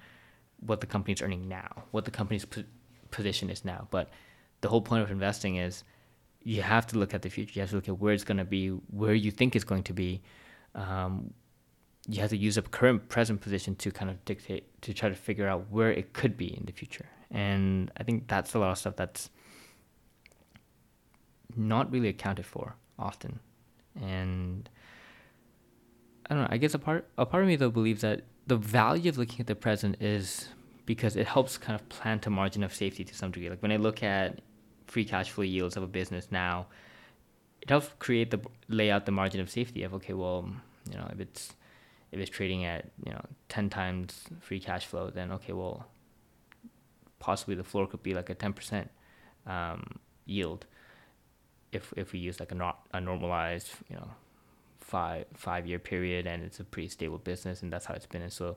what 0.59 0.81
the 0.81 0.87
company's 0.87 1.21
earning 1.21 1.47
now, 1.47 1.83
what 1.91 2.05
the 2.05 2.11
company's 2.11 2.45
po- 2.45 2.63
position 3.11 3.49
is 3.49 3.63
now. 3.63 3.87
But 3.91 4.09
the 4.61 4.69
whole 4.69 4.81
point 4.81 5.03
of 5.03 5.11
investing 5.11 5.57
is 5.57 5.83
you 6.41 6.61
have 6.61 6.87
to 6.87 6.97
look 6.97 7.13
at 7.13 7.21
the 7.21 7.29
future. 7.29 7.51
You 7.55 7.61
have 7.61 7.69
to 7.69 7.75
look 7.75 7.87
at 7.87 7.99
where 7.99 8.13
it's 8.13 8.23
going 8.23 8.37
to 8.37 8.45
be, 8.45 8.69
where 8.69 9.13
you 9.13 9.31
think 9.31 9.55
it's 9.55 9.65
going 9.65 9.83
to 9.83 9.93
be. 9.93 10.21
Um, 10.73 11.33
you 12.07 12.21
have 12.21 12.29
to 12.29 12.37
use 12.37 12.57
a 12.57 12.61
current 12.61 13.09
present 13.09 13.41
position 13.41 13.75
to 13.75 13.91
kind 13.91 14.09
of 14.09 14.23
dictate 14.25 14.81
to 14.81 14.93
try 14.93 15.09
to 15.09 15.15
figure 15.15 15.47
out 15.47 15.69
where 15.69 15.91
it 15.91 16.13
could 16.13 16.37
be 16.37 16.57
in 16.57 16.65
the 16.65 16.71
future. 16.71 17.05
And 17.29 17.91
I 17.97 18.03
think 18.03 18.27
that's 18.27 18.53
a 18.53 18.59
lot 18.59 18.71
of 18.71 18.77
stuff 18.77 18.95
that's 18.95 19.29
not 21.55 21.91
really 21.91 22.07
accounted 22.07 22.45
for 22.45 22.75
often. 22.97 23.39
And 24.01 24.69
I 26.29 26.33
don't 26.33 26.43
know. 26.43 26.49
I 26.51 26.57
guess 26.57 26.73
a 26.73 26.79
part 26.79 27.07
a 27.17 27.25
part 27.25 27.43
of 27.43 27.47
me 27.47 27.55
though 27.55 27.69
believes 27.69 28.01
that 28.01 28.23
the 28.47 28.57
value 28.57 29.09
of 29.09 29.17
looking 29.17 29.39
at 29.39 29.47
the 29.47 29.55
present 29.55 30.01
is 30.01 30.49
because 30.85 31.15
it 31.15 31.27
helps 31.27 31.57
kind 31.57 31.79
of 31.79 31.87
plant 31.89 32.25
a 32.27 32.29
margin 32.29 32.63
of 32.63 32.73
safety 32.73 33.03
to 33.03 33.13
some 33.13 33.31
degree. 33.31 33.49
Like 33.49 33.61
when 33.61 33.71
I 33.71 33.77
look 33.77 34.03
at 34.03 34.41
free 34.85 35.05
cash 35.05 35.29
flow 35.29 35.43
yields 35.43 35.75
of 35.77 35.83
a 35.83 35.87
business 35.87 36.29
now, 36.31 36.67
it 37.61 37.69
helps 37.69 37.89
create 37.99 38.31
the 38.31 38.39
lay 38.69 38.89
out 38.89 39.05
the 39.05 39.11
margin 39.11 39.41
of 39.41 39.49
safety 39.49 39.83
of 39.83 39.93
okay, 39.95 40.13
well, 40.13 40.49
you 40.89 40.97
know, 40.97 41.09
if 41.11 41.19
it's 41.19 41.53
if 42.11 42.19
it's 42.19 42.29
trading 42.29 42.65
at 42.65 42.85
you 43.05 43.11
know 43.11 43.21
ten 43.49 43.69
times 43.69 44.23
free 44.39 44.59
cash 44.59 44.85
flow, 44.85 45.09
then 45.09 45.31
okay, 45.33 45.53
well, 45.53 45.87
possibly 47.19 47.55
the 47.55 47.63
floor 47.63 47.87
could 47.87 48.03
be 48.03 48.13
like 48.13 48.29
a 48.29 48.35
ten 48.35 48.53
percent 48.53 48.89
um, 49.45 49.83
yield 50.25 50.65
if 51.71 51.93
if 51.97 52.13
we 52.13 52.19
use 52.19 52.39
like 52.39 52.51
a 52.51 52.55
not 52.55 52.79
a 52.93 53.01
normalized 53.01 53.69
you 53.89 53.95
know 53.95 54.09
five 54.87 55.25
five 55.33 55.67
year 55.67 55.79
period 55.79 56.25
and 56.25 56.43
it's 56.43 56.61
a 56.61 56.63
pretty 56.63 56.87
stable 56.87 57.17
business 57.17 57.61
and 57.61 57.71
that's 57.71 57.85
how 57.85 57.93
it's 57.93 58.05
been. 58.05 58.21
And 58.21 58.31
so 58.31 58.55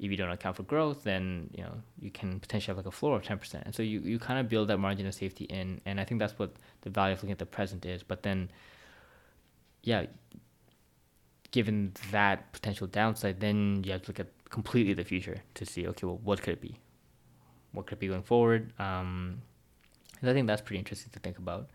if 0.00 0.10
you 0.10 0.16
don't 0.16 0.30
account 0.30 0.56
for 0.56 0.64
growth 0.64 1.04
then 1.04 1.50
you 1.52 1.62
know 1.62 1.72
you 2.00 2.10
can 2.10 2.38
potentially 2.40 2.70
have 2.70 2.76
like 2.76 2.86
a 2.86 2.96
floor 2.96 3.16
of 3.16 3.22
10% 3.22 3.62
and 3.64 3.74
so 3.74 3.82
you, 3.82 4.00
you 4.00 4.18
kind 4.18 4.38
of 4.38 4.48
build 4.48 4.68
that 4.68 4.78
margin 4.78 5.06
of 5.06 5.14
safety 5.14 5.44
in 5.46 5.80
and 5.86 6.00
i 6.00 6.04
think 6.04 6.20
that's 6.20 6.38
what 6.38 6.54
the 6.82 6.90
value 6.90 7.14
of 7.14 7.18
looking 7.18 7.32
at 7.32 7.38
the 7.38 7.46
present 7.46 7.84
is. 7.84 8.02
But 8.02 8.22
then 8.22 8.50
yeah 9.82 10.06
given 11.50 11.92
that 12.10 12.52
potential 12.52 12.86
downside 12.86 13.40
then 13.40 13.82
you 13.84 13.92
have 13.92 14.02
to 14.02 14.08
look 14.10 14.20
at 14.20 14.28
completely 14.50 14.94
the 14.94 15.04
future 15.04 15.42
to 15.54 15.64
see 15.64 15.86
okay 15.88 16.06
well 16.06 16.20
what 16.22 16.42
could 16.42 16.54
it 16.54 16.60
be? 16.60 16.78
What 17.72 17.86
could 17.86 17.98
it 17.98 18.00
be 18.00 18.08
going 18.08 18.22
forward? 18.22 18.72
Um, 18.78 19.42
and 20.20 20.30
i 20.30 20.32
think 20.32 20.46
that's 20.46 20.62
pretty 20.62 20.78
interesting 20.78 21.10
to 21.12 21.20
think 21.20 21.38
about 21.38 21.70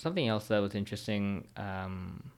something 0.00 0.28
else 0.28 0.48
that 0.48 0.60
was 0.60 0.74
interesting. 0.74 1.46
Um, 1.56 2.30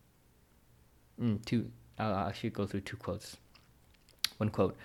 mm, 1.20 1.44
two. 1.44 1.70
I'll 1.98 2.28
actually 2.28 2.50
go 2.50 2.66
through 2.66 2.82
two 2.82 2.96
quotes. 2.96 3.36
One 4.36 4.50
quote. 4.50 4.76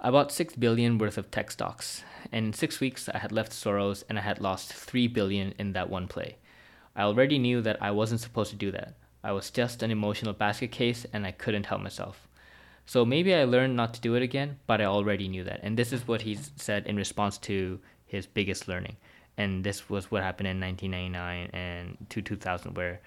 I 0.00 0.10
bought 0.12 0.30
six 0.30 0.54
billion 0.54 0.98
worth 0.98 1.18
of 1.18 1.30
tech 1.30 1.50
stocks, 1.50 2.04
and 2.30 2.46
in 2.46 2.52
six 2.52 2.78
weeks 2.78 3.08
I 3.08 3.18
had 3.18 3.32
left 3.32 3.50
Soros 3.50 4.04
and 4.08 4.16
I 4.16 4.22
had 4.22 4.40
lost 4.40 4.72
three 4.72 5.08
billion 5.08 5.54
in 5.58 5.72
that 5.72 5.90
one 5.90 6.06
play. 6.06 6.36
I 6.94 7.02
already 7.02 7.38
knew 7.38 7.60
that 7.62 7.82
I 7.82 7.90
wasn't 7.90 8.20
supposed 8.20 8.50
to 8.50 8.56
do 8.56 8.70
that. 8.72 8.94
I 9.24 9.32
was 9.32 9.50
just 9.50 9.82
an 9.82 9.90
emotional 9.90 10.32
basket 10.32 10.70
case 10.70 11.04
and 11.12 11.26
I 11.26 11.32
couldn't 11.32 11.66
help 11.66 11.82
myself. 11.82 12.28
So 12.86 13.04
maybe 13.04 13.34
I 13.34 13.44
learned 13.44 13.76
not 13.76 13.92
to 13.94 14.00
do 14.00 14.14
it 14.14 14.22
again, 14.22 14.58
but 14.68 14.80
I 14.80 14.84
already 14.84 15.28
knew 15.28 15.42
that. 15.44 15.60
And 15.62 15.76
this 15.76 15.92
is 15.92 16.06
what 16.06 16.22
he 16.22 16.38
said 16.56 16.86
in 16.86 16.96
response 16.96 17.36
to 17.38 17.80
his 18.06 18.26
biggest 18.26 18.68
learning 18.68 18.96
and 19.38 19.62
this 19.64 19.88
was 19.88 20.10
what 20.10 20.22
happened 20.22 20.48
in 20.48 20.60
1999 20.60 21.50
and 21.52 21.96
to 22.10 22.20
2000 22.20 22.76
where 22.76 23.00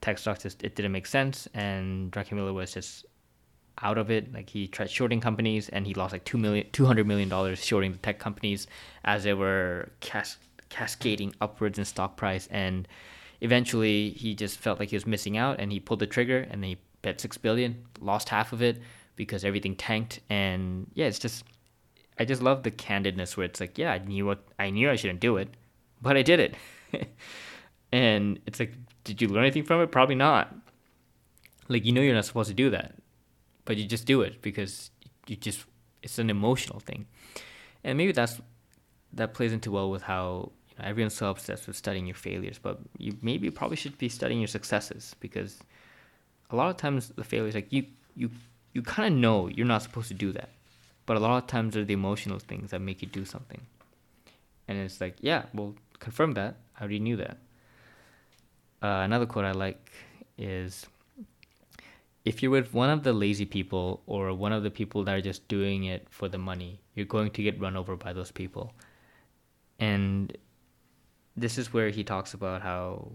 tech 0.00 0.18
stocks 0.18 0.42
just 0.42 0.64
it 0.64 0.74
didn't 0.74 0.92
make 0.92 1.06
sense. 1.06 1.46
And 1.54 2.10
Druckenmiller 2.10 2.54
was 2.54 2.72
just 2.72 3.04
out 3.82 3.98
of 3.98 4.10
it. 4.10 4.32
Like 4.32 4.48
he 4.48 4.66
tried 4.66 4.90
shorting 4.90 5.20
companies 5.20 5.68
and 5.68 5.86
he 5.86 5.94
lost 5.94 6.12
like 6.12 6.24
2 6.24 6.38
million 6.38 6.66
200 6.72 7.06
million 7.06 7.28
dollars 7.28 7.64
shorting 7.64 7.92
the 7.92 7.98
tech 7.98 8.18
companies 8.18 8.66
as 9.04 9.24
they 9.24 9.34
were 9.34 9.90
cas- 10.00 10.38
cascading 10.70 11.34
upwards 11.42 11.78
in 11.78 11.84
stock 11.84 12.16
price. 12.16 12.48
And 12.50 12.88
eventually 13.42 14.10
he 14.10 14.34
just 14.34 14.58
felt 14.58 14.80
like 14.80 14.88
he 14.88 14.96
was 14.96 15.06
missing 15.06 15.36
out 15.36 15.60
and 15.60 15.70
he 15.70 15.78
pulled 15.78 16.00
the 16.00 16.06
trigger 16.06 16.46
and 16.50 16.64
he 16.64 16.78
bet 17.02 17.20
6 17.20 17.36
billion 17.38 17.84
lost 18.00 18.30
half 18.30 18.54
of 18.54 18.62
it 18.62 18.80
because 19.14 19.44
everything 19.44 19.76
tanked. 19.76 20.20
And 20.30 20.90
yeah 20.94 21.06
it's 21.06 21.18
just 21.18 21.44
I 22.18 22.24
just 22.24 22.42
love 22.42 22.62
the 22.62 22.70
candidness 22.70 23.36
where 23.36 23.46
it's 23.46 23.60
like, 23.60 23.76
yeah, 23.76 23.92
I 23.92 23.98
knew 23.98 24.26
what 24.26 24.44
I 24.58 24.70
knew 24.70 24.90
I 24.90 24.96
shouldn't 24.96 25.20
do 25.20 25.36
it, 25.36 25.48
but 26.00 26.16
I 26.16 26.22
did 26.22 26.40
it. 26.40 26.54
and 27.92 28.38
it's 28.46 28.60
like, 28.60 28.74
did 29.02 29.20
you 29.20 29.28
learn 29.28 29.44
anything 29.44 29.64
from 29.64 29.80
it? 29.80 29.90
Probably 29.90 30.14
not. 30.14 30.54
Like 31.68 31.84
you 31.84 31.92
know 31.92 32.00
you're 32.00 32.14
not 32.14 32.24
supposed 32.24 32.48
to 32.48 32.54
do 32.54 32.70
that, 32.70 32.94
but 33.64 33.76
you 33.76 33.86
just 33.86 34.06
do 34.06 34.22
it 34.22 34.42
because 34.42 34.90
you 35.26 35.36
just 35.36 35.64
it's 36.02 36.18
an 36.18 36.30
emotional 36.30 36.80
thing. 36.80 37.06
And 37.82 37.98
maybe 37.98 38.12
that's 38.12 38.40
that 39.12 39.34
plays 39.34 39.52
into 39.52 39.70
well 39.70 39.90
with 39.90 40.02
how 40.02 40.52
you 40.70 40.82
know, 40.82 40.88
everyone's 40.88 41.14
so 41.14 41.30
obsessed 41.30 41.66
with 41.66 41.76
studying 41.76 42.06
your 42.06 42.14
failures, 42.14 42.58
but 42.62 42.78
you 42.98 43.16
maybe 43.22 43.50
probably 43.50 43.76
should 43.76 43.96
be 43.98 44.08
studying 44.08 44.40
your 44.40 44.48
successes 44.48 45.16
because 45.20 45.60
a 46.50 46.56
lot 46.56 46.70
of 46.70 46.76
times 46.76 47.08
the 47.16 47.24
failures 47.24 47.54
like 47.54 47.72
you 47.72 47.84
you 48.14 48.30
you 48.72 48.82
kind 48.82 49.12
of 49.12 49.18
know 49.18 49.48
you're 49.48 49.66
not 49.66 49.82
supposed 49.82 50.08
to 50.08 50.14
do 50.14 50.32
that 50.32 50.50
but 51.06 51.16
a 51.16 51.20
lot 51.20 51.42
of 51.42 51.46
times 51.46 51.74
they're 51.74 51.84
the 51.84 51.94
emotional 51.94 52.38
things 52.38 52.70
that 52.70 52.80
make 52.80 53.02
you 53.02 53.08
do 53.08 53.24
something. 53.24 53.60
And 54.68 54.78
it's 54.78 55.00
like, 55.00 55.16
yeah, 55.20 55.44
well, 55.52 55.74
confirm 55.98 56.32
that. 56.32 56.56
I 56.76 56.80
already 56.80 57.00
knew 57.00 57.16
that. 57.16 57.38
Uh, 58.82 59.02
another 59.04 59.26
quote 59.26 59.44
I 59.44 59.52
like 59.52 59.92
is 60.38 60.86
if 62.24 62.42
you're 62.42 62.50
with 62.50 62.72
one 62.72 62.90
of 62.90 63.02
the 63.02 63.12
lazy 63.12 63.44
people 63.44 64.02
or 64.06 64.32
one 64.32 64.52
of 64.52 64.62
the 64.62 64.70
people 64.70 65.04
that 65.04 65.14
are 65.14 65.20
just 65.20 65.46
doing 65.48 65.84
it 65.84 66.06
for 66.10 66.28
the 66.28 66.38
money, 66.38 66.80
you're 66.94 67.06
going 67.06 67.30
to 67.32 67.42
get 67.42 67.60
run 67.60 67.76
over 67.76 67.96
by 67.96 68.12
those 68.12 68.30
people. 68.30 68.72
And 69.78 70.36
this 71.36 71.58
is 71.58 71.72
where 71.72 71.90
he 71.90 72.04
talks 72.04 72.32
about 72.32 72.62
how 72.62 73.12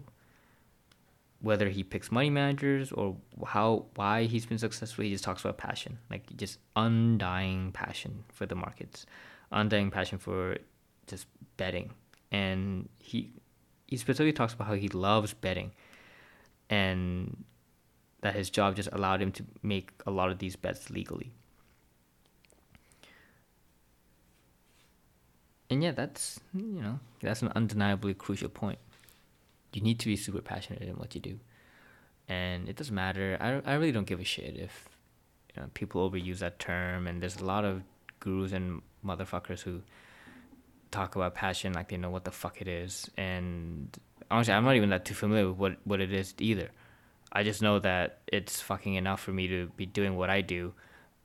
whether 1.42 1.70
he 1.70 1.84
picks 1.84 2.12
money 2.12 2.30
managers 2.30 2.92
or 2.92 3.16
how 3.48 3.86
why 3.96 4.24
he's 4.24 4.46
been 4.46 4.58
successful 4.58 5.04
he 5.04 5.10
just 5.12 5.24
talks 5.24 5.42
about 5.42 5.58
passion 5.58 5.98
like 6.10 6.24
just 6.36 6.60
undying 6.76 7.72
passion 7.72 8.24
for 8.30 8.46
the 8.46 8.56
markets 8.56 9.06
undying 9.52 9.90
passion 9.90 10.18
for 10.18 10.58
just 11.08 11.28
betting 11.58 11.92
and 12.32 12.90
he 13.00 13.32
he 13.88 13.98
specifically 13.98 14.34
talks 14.34 14.54
about 14.54 14.68
how 14.68 14.76
he 14.76 14.90
loves 14.90 15.34
betting 15.34 15.72
and 16.70 17.44
that 18.22 18.36
his 18.36 18.50
job 18.50 18.76
just 18.76 18.90
allowed 18.92 19.22
him 19.22 19.32
to 19.32 19.44
make 19.64 19.92
a 20.06 20.12
lot 20.12 20.30
of 20.30 20.40
these 20.40 20.56
bets 20.56 20.90
legally 20.90 21.32
and 25.70 25.84
yeah, 25.84 25.92
that's 25.92 26.40
you 26.54 26.82
know 26.82 27.00
that's 27.22 27.42
an 27.42 27.52
undeniably 27.56 28.14
crucial 28.14 28.50
point. 28.50 28.80
You 29.74 29.82
need 29.82 30.00
to 30.00 30.08
be 30.08 30.16
super 30.16 30.42
passionate 30.42 30.82
in 30.82 30.96
what 30.96 31.16
you 31.16 31.22
do, 31.22 31.40
and 32.28 32.68
it 32.68 32.76
doesn't 32.76 32.96
matter. 32.96 33.38
I 33.40 33.62
I 33.72 33.76
really 33.76 33.92
don't 33.92 34.08
give 34.08 34.20
a 34.20 34.24
shit 34.24 34.56
if 34.58 34.90
you 35.56 35.62
know, 35.62 35.70
people 35.74 36.10
overuse 36.10 36.40
that 36.40 36.60
term, 36.60 37.08
and 37.08 37.22
there's 37.22 37.38
a 37.38 37.46
lot 37.46 37.66
of 37.66 37.84
gurus 38.20 38.52
and 38.52 38.82
motherfuckers 39.06 39.62
who 39.62 39.82
talk 40.92 41.16
about 41.16 41.36
passion 41.36 41.74
like 41.74 41.90
they 41.90 41.98
know 41.98 42.10
what 42.10 42.26
the 42.26 42.32
fuck 42.32 42.62
it 42.62 42.68
is, 42.68 43.10
and 43.18 43.98
honestly, 44.32 44.54
I'm 44.54 44.64
not 44.64 44.76
even 44.76 44.90
that 44.90 45.06
too 45.06 45.14
familiar 45.14 45.50
with 45.50 45.58
what 45.58 45.78
what 45.84 46.02
it 46.02 46.14
is 46.14 46.34
either. 46.40 46.70
I 47.32 47.44
just 47.44 47.62
know 47.62 47.80
that 47.80 48.22
it's 48.28 48.60
fucking 48.60 48.96
enough 48.96 49.22
for 49.22 49.32
me 49.32 49.48
to 49.48 49.68
be 49.78 49.86
doing 49.86 50.16
what 50.16 50.30
I 50.30 50.42
do, 50.42 50.74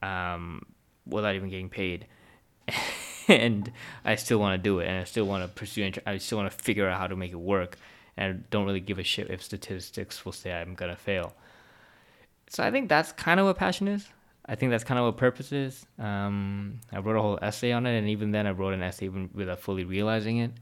um, 0.03 0.66
without 1.07 1.34
even 1.34 1.49
getting 1.49 1.70
paid. 1.70 2.07
and 3.28 3.72
I 4.05 4.16
still 4.16 4.38
want 4.38 4.55
to 4.55 4.62
do 4.62 4.80
it, 4.80 4.86
and 4.86 5.01
I 5.01 5.05
still 5.05 5.24
want 5.24 5.45
to 5.45 5.49
pursue. 5.49 5.90
I 6.07 6.18
still 6.18 6.38
want 6.38 6.51
to 6.51 6.57
figure 6.64 6.88
out 6.88 6.99
how 6.99 7.07
to 7.07 7.16
make 7.16 7.32
it 7.32 7.40
work, 7.40 7.78
and 8.16 8.34
I 8.34 8.42
don't 8.50 8.66
really 8.66 8.80
give 8.80 8.98
a 8.98 9.04
shit 9.04 9.30
if 9.30 9.42
statistics 9.42 10.24
will 10.24 10.32
say 10.32 10.52
I'm 10.52 10.74
gonna 10.74 10.96
fail. 10.96 11.34
So 12.48 12.62
I 12.62 12.70
think 12.70 12.88
that's 12.88 13.12
kind 13.12 13.40
of 13.40 13.46
what 13.46 13.56
passion 13.56 13.88
is. 13.88 14.08
I 14.46 14.54
think 14.54 14.70
that's 14.70 14.84
kind 14.84 14.98
of 14.98 15.06
what 15.06 15.16
purpose 15.16 15.52
is. 15.52 15.86
Um, 15.98 16.80
I 16.92 16.98
wrote 16.98 17.16
a 17.16 17.22
whole 17.22 17.38
essay 17.40 17.72
on 17.72 17.86
it, 17.86 17.96
and 17.98 18.08
even 18.08 18.30
then, 18.30 18.46
I 18.46 18.50
wrote 18.50 18.74
an 18.74 18.82
essay 18.82 19.08
without 19.08 19.58
fully 19.58 19.84
realizing 19.84 20.38
it. 20.38 20.52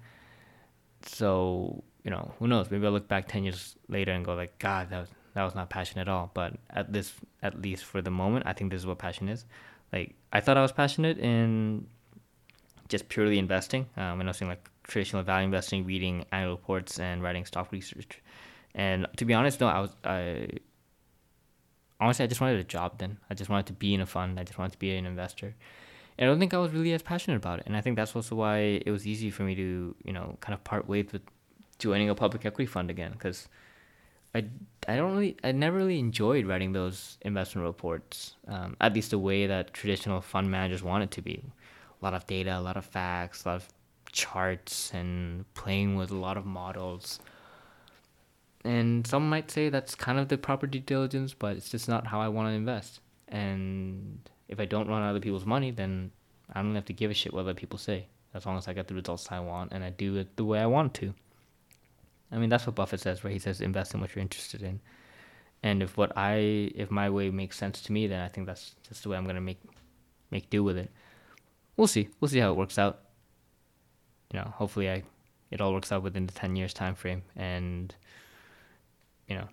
So 1.04 1.82
you 2.04 2.10
know, 2.10 2.32
who 2.38 2.48
knows? 2.48 2.70
Maybe 2.70 2.86
I'll 2.86 2.92
look 2.92 3.08
back 3.08 3.28
ten 3.28 3.44
years 3.44 3.76
later 3.88 4.12
and 4.12 4.24
go 4.24 4.34
like, 4.34 4.58
God, 4.58 4.90
that 4.90 5.00
was 5.00 5.08
that 5.34 5.44
was 5.44 5.54
not 5.54 5.70
passion 5.70 5.98
at 5.98 6.08
all. 6.08 6.30
But 6.34 6.54
at 6.70 6.92
this, 6.92 7.12
at 7.42 7.60
least 7.60 7.84
for 7.84 8.02
the 8.02 8.10
moment, 8.10 8.46
I 8.46 8.52
think 8.52 8.70
this 8.70 8.80
is 8.80 8.86
what 8.86 8.98
passion 8.98 9.28
is. 9.28 9.44
Like 9.92 10.14
I 10.32 10.40
thought 10.40 10.56
I 10.56 10.62
was 10.62 10.72
passionate 10.72 11.18
in 11.18 11.86
just 12.88 13.08
purely 13.08 13.38
investing. 13.38 13.86
Um, 13.96 14.18
when 14.18 14.26
I 14.26 14.30
was 14.30 14.38
doing 14.38 14.50
like 14.50 14.68
traditional 14.84 15.22
value 15.22 15.46
investing, 15.46 15.84
reading 15.84 16.24
annual 16.32 16.52
reports, 16.52 16.98
and 16.98 17.22
writing 17.22 17.44
stock 17.44 17.72
research. 17.72 18.20
And 18.74 19.06
to 19.16 19.24
be 19.24 19.34
honest, 19.34 19.60
no, 19.60 19.68
I 19.68 19.80
was 19.80 19.94
I 20.04 20.48
honestly 22.00 22.24
I 22.24 22.26
just 22.26 22.40
wanted 22.40 22.58
a 22.60 22.64
job 22.64 22.98
then. 22.98 23.18
I 23.30 23.34
just 23.34 23.50
wanted 23.50 23.66
to 23.66 23.72
be 23.72 23.94
in 23.94 24.00
a 24.00 24.06
fund. 24.06 24.38
I 24.38 24.44
just 24.44 24.58
wanted 24.58 24.72
to 24.72 24.78
be 24.78 24.96
an 24.96 25.06
investor. 25.06 25.54
And 26.18 26.28
I 26.28 26.30
don't 26.30 26.38
think 26.38 26.54
I 26.54 26.58
was 26.58 26.72
really 26.72 26.92
as 26.92 27.02
passionate 27.02 27.36
about 27.36 27.60
it. 27.60 27.64
And 27.66 27.76
I 27.76 27.80
think 27.80 27.96
that's 27.96 28.14
also 28.14 28.36
why 28.36 28.80
it 28.84 28.90
was 28.90 29.06
easy 29.06 29.30
for 29.30 29.44
me 29.44 29.54
to, 29.54 29.94
you 30.04 30.12
know, 30.12 30.36
kind 30.40 30.54
of 30.54 30.62
part 30.62 30.86
ways 30.86 31.06
with 31.12 31.22
joining 31.78 32.10
a 32.10 32.14
public 32.14 32.44
equity 32.46 32.66
fund 32.66 32.90
again 32.90 33.12
because 33.12 33.48
I, 34.34 34.44
I 34.86 34.96
don't 34.96 35.12
really 35.12 35.36
I 35.42 35.52
never 35.52 35.76
really 35.76 35.98
enjoyed 35.98 36.46
writing 36.46 36.72
those 36.72 37.18
investment 37.22 37.66
reports 37.66 38.36
um, 38.46 38.76
at 38.80 38.94
least 38.94 39.10
the 39.10 39.18
way 39.18 39.46
that 39.46 39.74
traditional 39.74 40.20
fund 40.20 40.50
managers 40.50 40.82
want 40.82 41.02
it 41.02 41.10
to 41.12 41.22
be 41.22 41.42
a 42.00 42.04
lot 42.04 42.14
of 42.14 42.26
data, 42.26 42.58
a 42.58 42.60
lot 42.60 42.76
of 42.76 42.84
facts, 42.84 43.44
a 43.44 43.48
lot 43.48 43.56
of 43.56 43.68
charts, 44.12 44.92
and 44.94 45.52
playing 45.54 45.96
with 45.96 46.10
a 46.10 46.16
lot 46.16 46.36
of 46.36 46.46
models. 46.46 47.18
And 48.64 49.06
some 49.06 49.28
might 49.28 49.50
say 49.50 49.68
that's 49.68 49.94
kind 49.94 50.18
of 50.18 50.28
the 50.28 50.38
proper 50.38 50.66
due 50.66 50.80
diligence, 50.80 51.34
but 51.34 51.56
it's 51.56 51.68
just 51.68 51.88
not 51.88 52.06
how 52.06 52.20
I 52.20 52.28
want 52.28 52.48
to 52.48 52.52
invest. 52.52 53.00
And 53.28 54.20
if 54.48 54.60
I 54.60 54.64
don't 54.64 54.88
run 54.88 55.02
other 55.02 55.20
people's 55.20 55.46
money, 55.46 55.70
then 55.70 56.12
I 56.52 56.62
don't 56.62 56.74
have 56.74 56.84
to 56.86 56.92
give 56.92 57.10
a 57.10 57.14
shit 57.14 57.32
what 57.32 57.40
other 57.40 57.54
people 57.54 57.78
say, 57.78 58.06
as 58.34 58.46
long 58.46 58.56
as 58.56 58.68
I 58.68 58.72
get 58.72 58.86
the 58.86 58.94
results 58.94 59.28
I 59.30 59.40
want 59.40 59.72
and 59.72 59.82
I 59.82 59.90
do 59.90 60.16
it 60.16 60.36
the 60.36 60.44
way 60.44 60.60
I 60.60 60.66
want 60.66 60.94
to. 60.94 61.14
I 62.30 62.38
mean, 62.38 62.50
that's 62.50 62.66
what 62.66 62.76
Buffett 62.76 63.00
says, 63.00 63.24
right? 63.24 63.32
He 63.32 63.38
says 63.38 63.60
invest 63.60 63.94
in 63.94 64.00
what 64.00 64.14
you're 64.14 64.22
interested 64.22 64.62
in. 64.62 64.80
And 65.62 65.82
if 65.82 65.96
what 65.96 66.16
I, 66.16 66.34
if 66.74 66.90
my 66.90 67.10
way 67.10 67.30
makes 67.30 67.56
sense 67.56 67.80
to 67.82 67.92
me, 67.92 68.06
then 68.06 68.20
I 68.20 68.28
think 68.28 68.46
that's 68.46 68.74
just 68.88 69.02
the 69.02 69.08
way 69.08 69.16
I'm 69.16 69.26
gonna 69.26 69.40
make, 69.40 69.60
make 70.30 70.50
do 70.50 70.62
with 70.62 70.76
it 70.76 70.90
we'll 71.76 71.86
see. 71.86 72.08
We'll 72.20 72.28
see 72.28 72.38
how 72.38 72.50
it 72.50 72.56
works 72.56 72.78
out. 72.78 73.00
You 74.32 74.40
know, 74.40 74.52
hopefully 74.56 74.90
I 74.90 75.02
it 75.50 75.60
all 75.60 75.72
works 75.72 75.92
out 75.92 76.02
within 76.02 76.26
the 76.26 76.32
10 76.32 76.56
years 76.56 76.72
time 76.72 76.94
frame 76.94 77.22
and 77.36 77.94
you 79.28 79.36
know, 79.36 79.48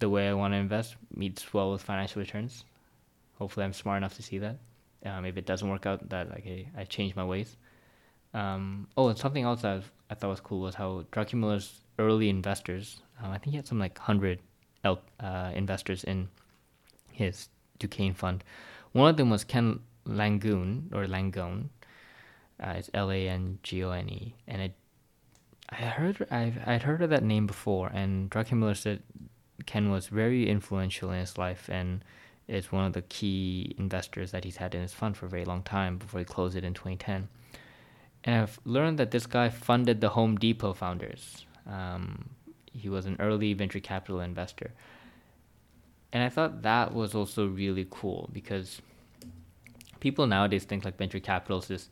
the 0.00 0.08
way 0.08 0.28
I 0.28 0.32
want 0.32 0.54
to 0.54 0.58
invest 0.58 0.96
meets 1.14 1.52
well 1.54 1.72
with 1.72 1.82
financial 1.82 2.20
returns. 2.20 2.64
Hopefully 3.38 3.64
I'm 3.64 3.72
smart 3.72 3.98
enough 3.98 4.16
to 4.16 4.22
see 4.22 4.38
that. 4.38 4.56
Um, 5.04 5.24
if 5.24 5.36
it 5.36 5.46
doesn't 5.46 5.68
work 5.68 5.86
out, 5.86 6.08
that 6.10 6.30
like 6.30 6.46
I, 6.46 6.66
I 6.80 6.84
change 6.84 7.14
my 7.14 7.24
ways. 7.24 7.56
Um, 8.34 8.88
oh, 8.96 9.08
and 9.08 9.18
something 9.18 9.44
else 9.44 9.64
I, 9.64 9.82
I 10.10 10.14
thought 10.14 10.30
was 10.30 10.40
cool 10.40 10.60
was 10.60 10.74
how 10.74 11.04
Druckenmiller's 11.12 11.82
early 11.98 12.28
investors, 12.28 13.02
um, 13.22 13.30
I 13.30 13.38
think 13.38 13.50
he 13.50 13.56
had 13.56 13.66
some 13.66 13.78
like 13.78 13.98
100 13.98 14.38
uh, 14.84 15.50
investors 15.54 16.04
in 16.04 16.28
his 17.12 17.48
Duquesne 17.78 18.14
fund. 18.14 18.44
One 18.92 19.08
of 19.08 19.16
them 19.16 19.30
was 19.30 19.44
Ken 19.44 19.80
Langone 20.06 20.92
or 20.92 21.06
Langone. 21.06 21.68
Uh, 22.60 22.74
it's 22.76 22.90
L 22.94 23.10
A 23.10 23.28
N 23.28 23.58
G 23.62 23.84
O 23.84 23.90
N 23.90 24.08
E, 24.08 24.34
and 24.46 24.62
it. 24.62 24.74
I 25.70 25.76
heard 25.76 26.26
I've 26.30 26.58
I'd 26.66 26.82
heard 26.82 27.02
of 27.02 27.10
that 27.10 27.22
name 27.22 27.46
before, 27.46 27.88
and 27.88 28.30
Druckenmiller 28.30 28.76
said 28.76 29.02
Ken 29.66 29.90
was 29.90 30.08
very 30.08 30.48
influential 30.48 31.10
in 31.10 31.20
his 31.20 31.38
life 31.38 31.68
and 31.70 32.04
is 32.48 32.72
one 32.72 32.84
of 32.84 32.92
the 32.92 33.02
key 33.02 33.74
investors 33.78 34.32
that 34.32 34.44
he's 34.44 34.56
had 34.56 34.74
in 34.74 34.82
his 34.82 34.92
fund 34.92 35.16
for 35.16 35.26
a 35.26 35.28
very 35.28 35.44
long 35.44 35.62
time 35.62 35.96
before 35.96 36.20
he 36.20 36.24
closed 36.24 36.56
it 36.56 36.64
in 36.64 36.74
2010. 36.74 37.28
And 38.24 38.42
I've 38.42 38.58
learned 38.64 38.98
that 38.98 39.10
this 39.10 39.26
guy 39.26 39.48
funded 39.48 40.00
the 40.00 40.10
Home 40.10 40.36
Depot 40.36 40.74
founders. 40.74 41.46
Um, 41.66 42.30
he 42.72 42.88
was 42.88 43.06
an 43.06 43.16
early 43.20 43.52
venture 43.54 43.80
capital 43.80 44.20
investor. 44.20 44.72
And 46.12 46.22
I 46.22 46.28
thought 46.28 46.62
that 46.62 46.94
was 46.94 47.14
also 47.14 47.46
really 47.46 47.86
cool 47.90 48.28
because 48.32 48.82
people 50.00 50.26
nowadays 50.26 50.64
think 50.64 50.84
like 50.84 50.98
venture 50.98 51.20
capital 51.20 51.64
is 51.68 51.88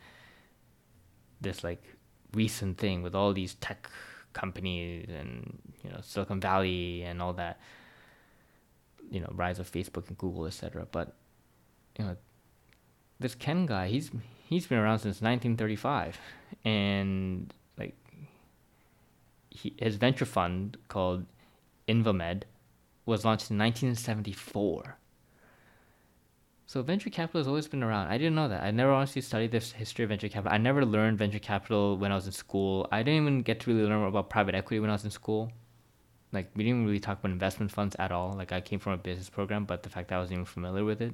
this 1.41 1.65
like 1.65 1.83
recent 2.33 2.79
thing 2.79 3.03
with 3.03 3.15
all 3.15 3.33
these 3.33 3.55
tech 3.57 3.89
companies 4.33 5.09
and 5.09 5.59
you 5.83 5.91
know 5.91 5.99
Silicon 6.03 6.41
Valley 6.41 7.03
and 7.03 7.21
all 7.21 7.33
that 7.33 7.59
you 9.11 9.21
know 9.21 9.31
rise 9.35 9.59
of 9.59 9.71
Facebook 9.71 10.09
and 10.09 10.17
Google 10.17 10.47
etc 10.47 10.87
but 10.91 11.17
you 11.99 12.05
know 12.05 12.17
this 13.19 13.35
Ken 13.35 13.67
guy 13.67 13.89
he's 13.89 14.11
he's 14.47 14.67
been 14.67 14.79
around 14.79 14.99
since 14.99 15.21
1935 15.21 16.19
and 16.65 17.53
like 17.77 17.97
he, 19.51 19.75
his 19.79 19.97
venture 19.97 20.25
fund 20.25 20.77
called 20.89 21.27
Invemed 21.89 22.45
was 23.07 23.25
launched 23.25 23.51
in 23.51 23.59
1974 23.59 24.97
so 26.71 26.83
venture 26.83 27.11
capital 27.11 27.41
has 27.41 27.49
always 27.49 27.67
been 27.67 27.83
around. 27.83 28.07
I 28.07 28.17
didn't 28.17 28.37
know 28.37 28.47
that. 28.47 28.63
I 28.63 28.71
never 28.71 28.93
honestly 28.93 29.21
studied 29.23 29.51
this 29.51 29.73
history 29.73 30.05
of 30.05 30.11
venture 30.11 30.29
capital. 30.29 30.55
I 30.55 30.59
never 30.59 30.87
learned 30.87 31.19
venture 31.19 31.41
capital 31.41 31.99
when 31.99 32.13
I 32.13 32.15
was 32.15 32.27
in 32.27 32.33
school. 32.33 32.87
I 32.93 33.03
didn't 33.03 33.23
even 33.23 33.43
get 33.43 33.59
to 33.61 33.75
really 33.75 33.89
learn 33.89 34.05
about 34.05 34.31
private 34.31 34.55
equity 34.55 34.79
when 34.79 34.89
I 34.89 34.93
was 34.93 35.03
in 35.03 35.11
school. 35.11 35.51
Like 36.31 36.49
we 36.55 36.63
didn't 36.63 36.87
really 36.87 37.01
talk 37.01 37.19
about 37.19 37.33
investment 37.33 37.73
funds 37.73 37.97
at 37.99 38.13
all. 38.13 38.35
Like 38.35 38.53
I 38.53 38.61
came 38.61 38.79
from 38.79 38.93
a 38.93 38.99
business 38.99 39.29
program, 39.29 39.65
but 39.65 39.83
the 39.83 39.89
fact 39.89 40.11
that 40.11 40.15
I 40.15 40.19
wasn't 40.21 40.35
even 40.35 40.45
familiar 40.45 40.85
with 40.85 41.03
it 41.03 41.13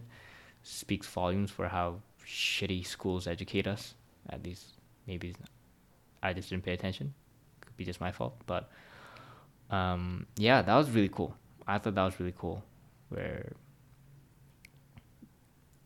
speaks 0.62 1.07
volumes 1.07 1.50
for 1.50 1.68
how 1.68 2.02
shitty 2.22 2.86
schools 2.86 3.26
educate 3.26 3.66
us. 3.66 3.94
At 4.28 4.44
least 4.44 4.74
maybe 5.07 5.34
I 6.22 6.34
just 6.34 6.50
didn't 6.50 6.64
pay 6.66 6.74
attention. 6.74 7.14
Could 7.62 7.78
be 7.78 7.86
just 7.86 8.02
my 8.02 8.12
fault, 8.12 8.36
but 8.44 8.68
um, 9.70 10.26
yeah, 10.36 10.61
that 10.61 10.74
was 10.76 10.90
really 10.90 11.09
cool. 11.09 11.34
I 11.66 11.78
thought 11.78 11.94
that 11.94 12.04
was 12.04 12.20
really 12.20 12.34
cool. 12.36 12.62
Where 13.09 13.52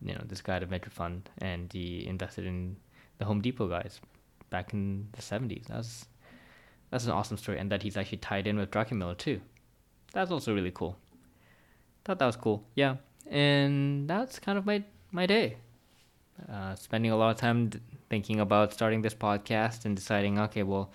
you 0.02 0.14
know 0.14 0.22
this 0.26 0.40
guy 0.40 0.54
had 0.54 0.62
a 0.62 0.66
venture 0.66 0.90
fund 0.90 1.28
and 1.38 1.72
he 1.72 2.06
invested 2.06 2.46
in 2.46 2.76
the 3.18 3.24
Home 3.24 3.40
Depot 3.40 3.68
guys 3.68 4.00
back 4.50 4.72
in 4.72 5.08
the 5.12 5.22
seventies. 5.22 5.64
That's 5.68 6.06
that's 6.90 7.04
an 7.04 7.12
awesome 7.12 7.36
story, 7.36 7.58
and 7.58 7.70
that 7.70 7.82
he's 7.82 7.96
actually 7.96 8.18
tied 8.18 8.46
in 8.46 8.58
with 8.58 8.70
Druckenmiller 8.70 9.16
too. 9.16 9.40
That's 10.12 10.30
also 10.30 10.54
really 10.54 10.72
cool. 10.72 10.96
Thought 12.04 12.18
that 12.18 12.26
was 12.26 12.36
cool. 12.36 12.64
Yeah, 12.74 12.96
and 13.30 14.08
that's 14.08 14.38
kind 14.38 14.58
of 14.58 14.66
my 14.66 14.82
my 15.12 15.26
day. 15.26 15.56
Uh, 16.50 16.74
spending 16.74 17.10
a 17.10 17.16
lot 17.16 17.30
of 17.30 17.36
time 17.36 17.70
thinking 18.08 18.40
about 18.40 18.72
starting 18.72 19.02
this 19.02 19.14
podcast 19.14 19.84
and 19.84 19.94
deciding, 19.94 20.38
okay, 20.38 20.62
well, 20.62 20.90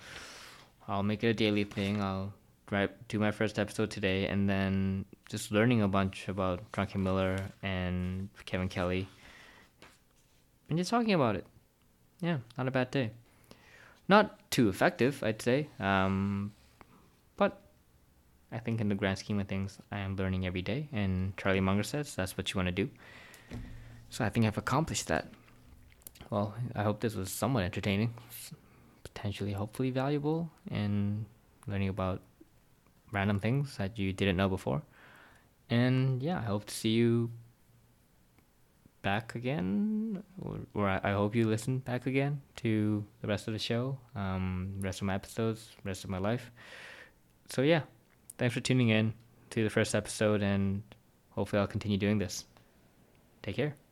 I'll 0.88 1.04
make 1.04 1.22
it 1.22 1.28
a 1.28 1.34
daily 1.34 1.62
thing. 1.62 2.02
I'll 2.02 2.32
write, 2.70 3.08
do 3.08 3.18
my 3.18 3.30
first 3.30 3.58
episode 3.58 3.90
today, 3.90 4.26
and 4.26 4.48
then 4.48 5.04
just 5.28 5.52
learning 5.52 5.82
a 5.82 5.88
bunch 5.88 6.28
about 6.28 6.70
Druckenmiller 6.72 7.40
and 7.62 8.28
Kevin 8.44 8.68
Kelly, 8.68 9.08
and 10.68 10.78
just 10.78 10.90
talking 10.90 11.14
about 11.14 11.36
it. 11.36 11.46
Yeah, 12.20 12.38
not 12.56 12.68
a 12.68 12.70
bad 12.70 12.90
day. 12.90 13.10
Not 14.08 14.50
too 14.50 14.68
effective, 14.68 15.22
I'd 15.22 15.42
say. 15.42 15.68
Um, 15.78 16.52
but 17.36 17.60
I 18.52 18.58
think 18.58 18.80
in 18.80 18.88
the 18.88 18.94
grand 18.94 19.18
scheme 19.18 19.40
of 19.40 19.48
things, 19.48 19.78
I 19.90 19.98
am 19.98 20.16
learning 20.16 20.46
every 20.46 20.62
day. 20.62 20.88
And 20.92 21.36
Charlie 21.36 21.60
Munger 21.60 21.82
says 21.82 22.14
that's 22.14 22.36
what 22.36 22.52
you 22.52 22.58
want 22.58 22.68
to 22.68 22.72
do. 22.72 22.88
So 24.10 24.24
I 24.24 24.28
think 24.28 24.46
I've 24.46 24.58
accomplished 24.58 25.08
that. 25.08 25.28
Well, 26.30 26.54
I 26.74 26.82
hope 26.82 27.00
this 27.00 27.14
was 27.14 27.30
somewhat 27.30 27.64
entertaining, 27.64 28.14
potentially, 29.04 29.52
hopefully 29.52 29.90
valuable, 29.90 30.50
and 30.70 31.26
learning 31.66 31.88
about 31.88 32.22
random 33.16 33.40
things 33.40 33.76
that 33.78 33.98
you 33.98 34.12
didn't 34.12 34.36
know 34.36 34.48
before. 34.48 34.82
And 35.70 36.22
yeah, 36.22 36.38
I 36.38 36.46
hope 36.52 36.66
to 36.66 36.74
see 36.74 36.90
you 36.90 37.30
back 39.02 39.34
again, 39.34 40.22
or, 40.42 40.58
or 40.74 40.88
I, 40.88 41.12
hope 41.12 41.34
you 41.34 41.46
listen 41.46 41.78
back 41.78 42.06
again 42.06 42.42
to 42.56 43.04
the 43.22 43.28
rest 43.28 43.46
of 43.48 43.52
the 43.54 43.58
show, 43.58 43.98
um, 44.14 44.74
rest 44.80 45.00
of 45.00 45.06
my 45.06 45.14
episodes, 45.14 45.60
rest 45.84 46.04
of 46.04 46.10
my 46.10 46.18
life. 46.18 46.50
So 47.48 47.62
yeah, 47.62 47.82
thanks 48.38 48.54
for 48.54 48.60
tuning 48.60 48.90
in 48.90 49.14
to 49.50 49.62
the 49.62 49.70
first 49.70 49.94
episode, 49.94 50.42
and 50.42 50.82
hopefully 51.30 51.60
I'll 51.60 51.74
continue 51.76 51.98
doing 51.98 52.18
this. 52.18 52.44
Take 53.42 53.56
care. 53.56 53.85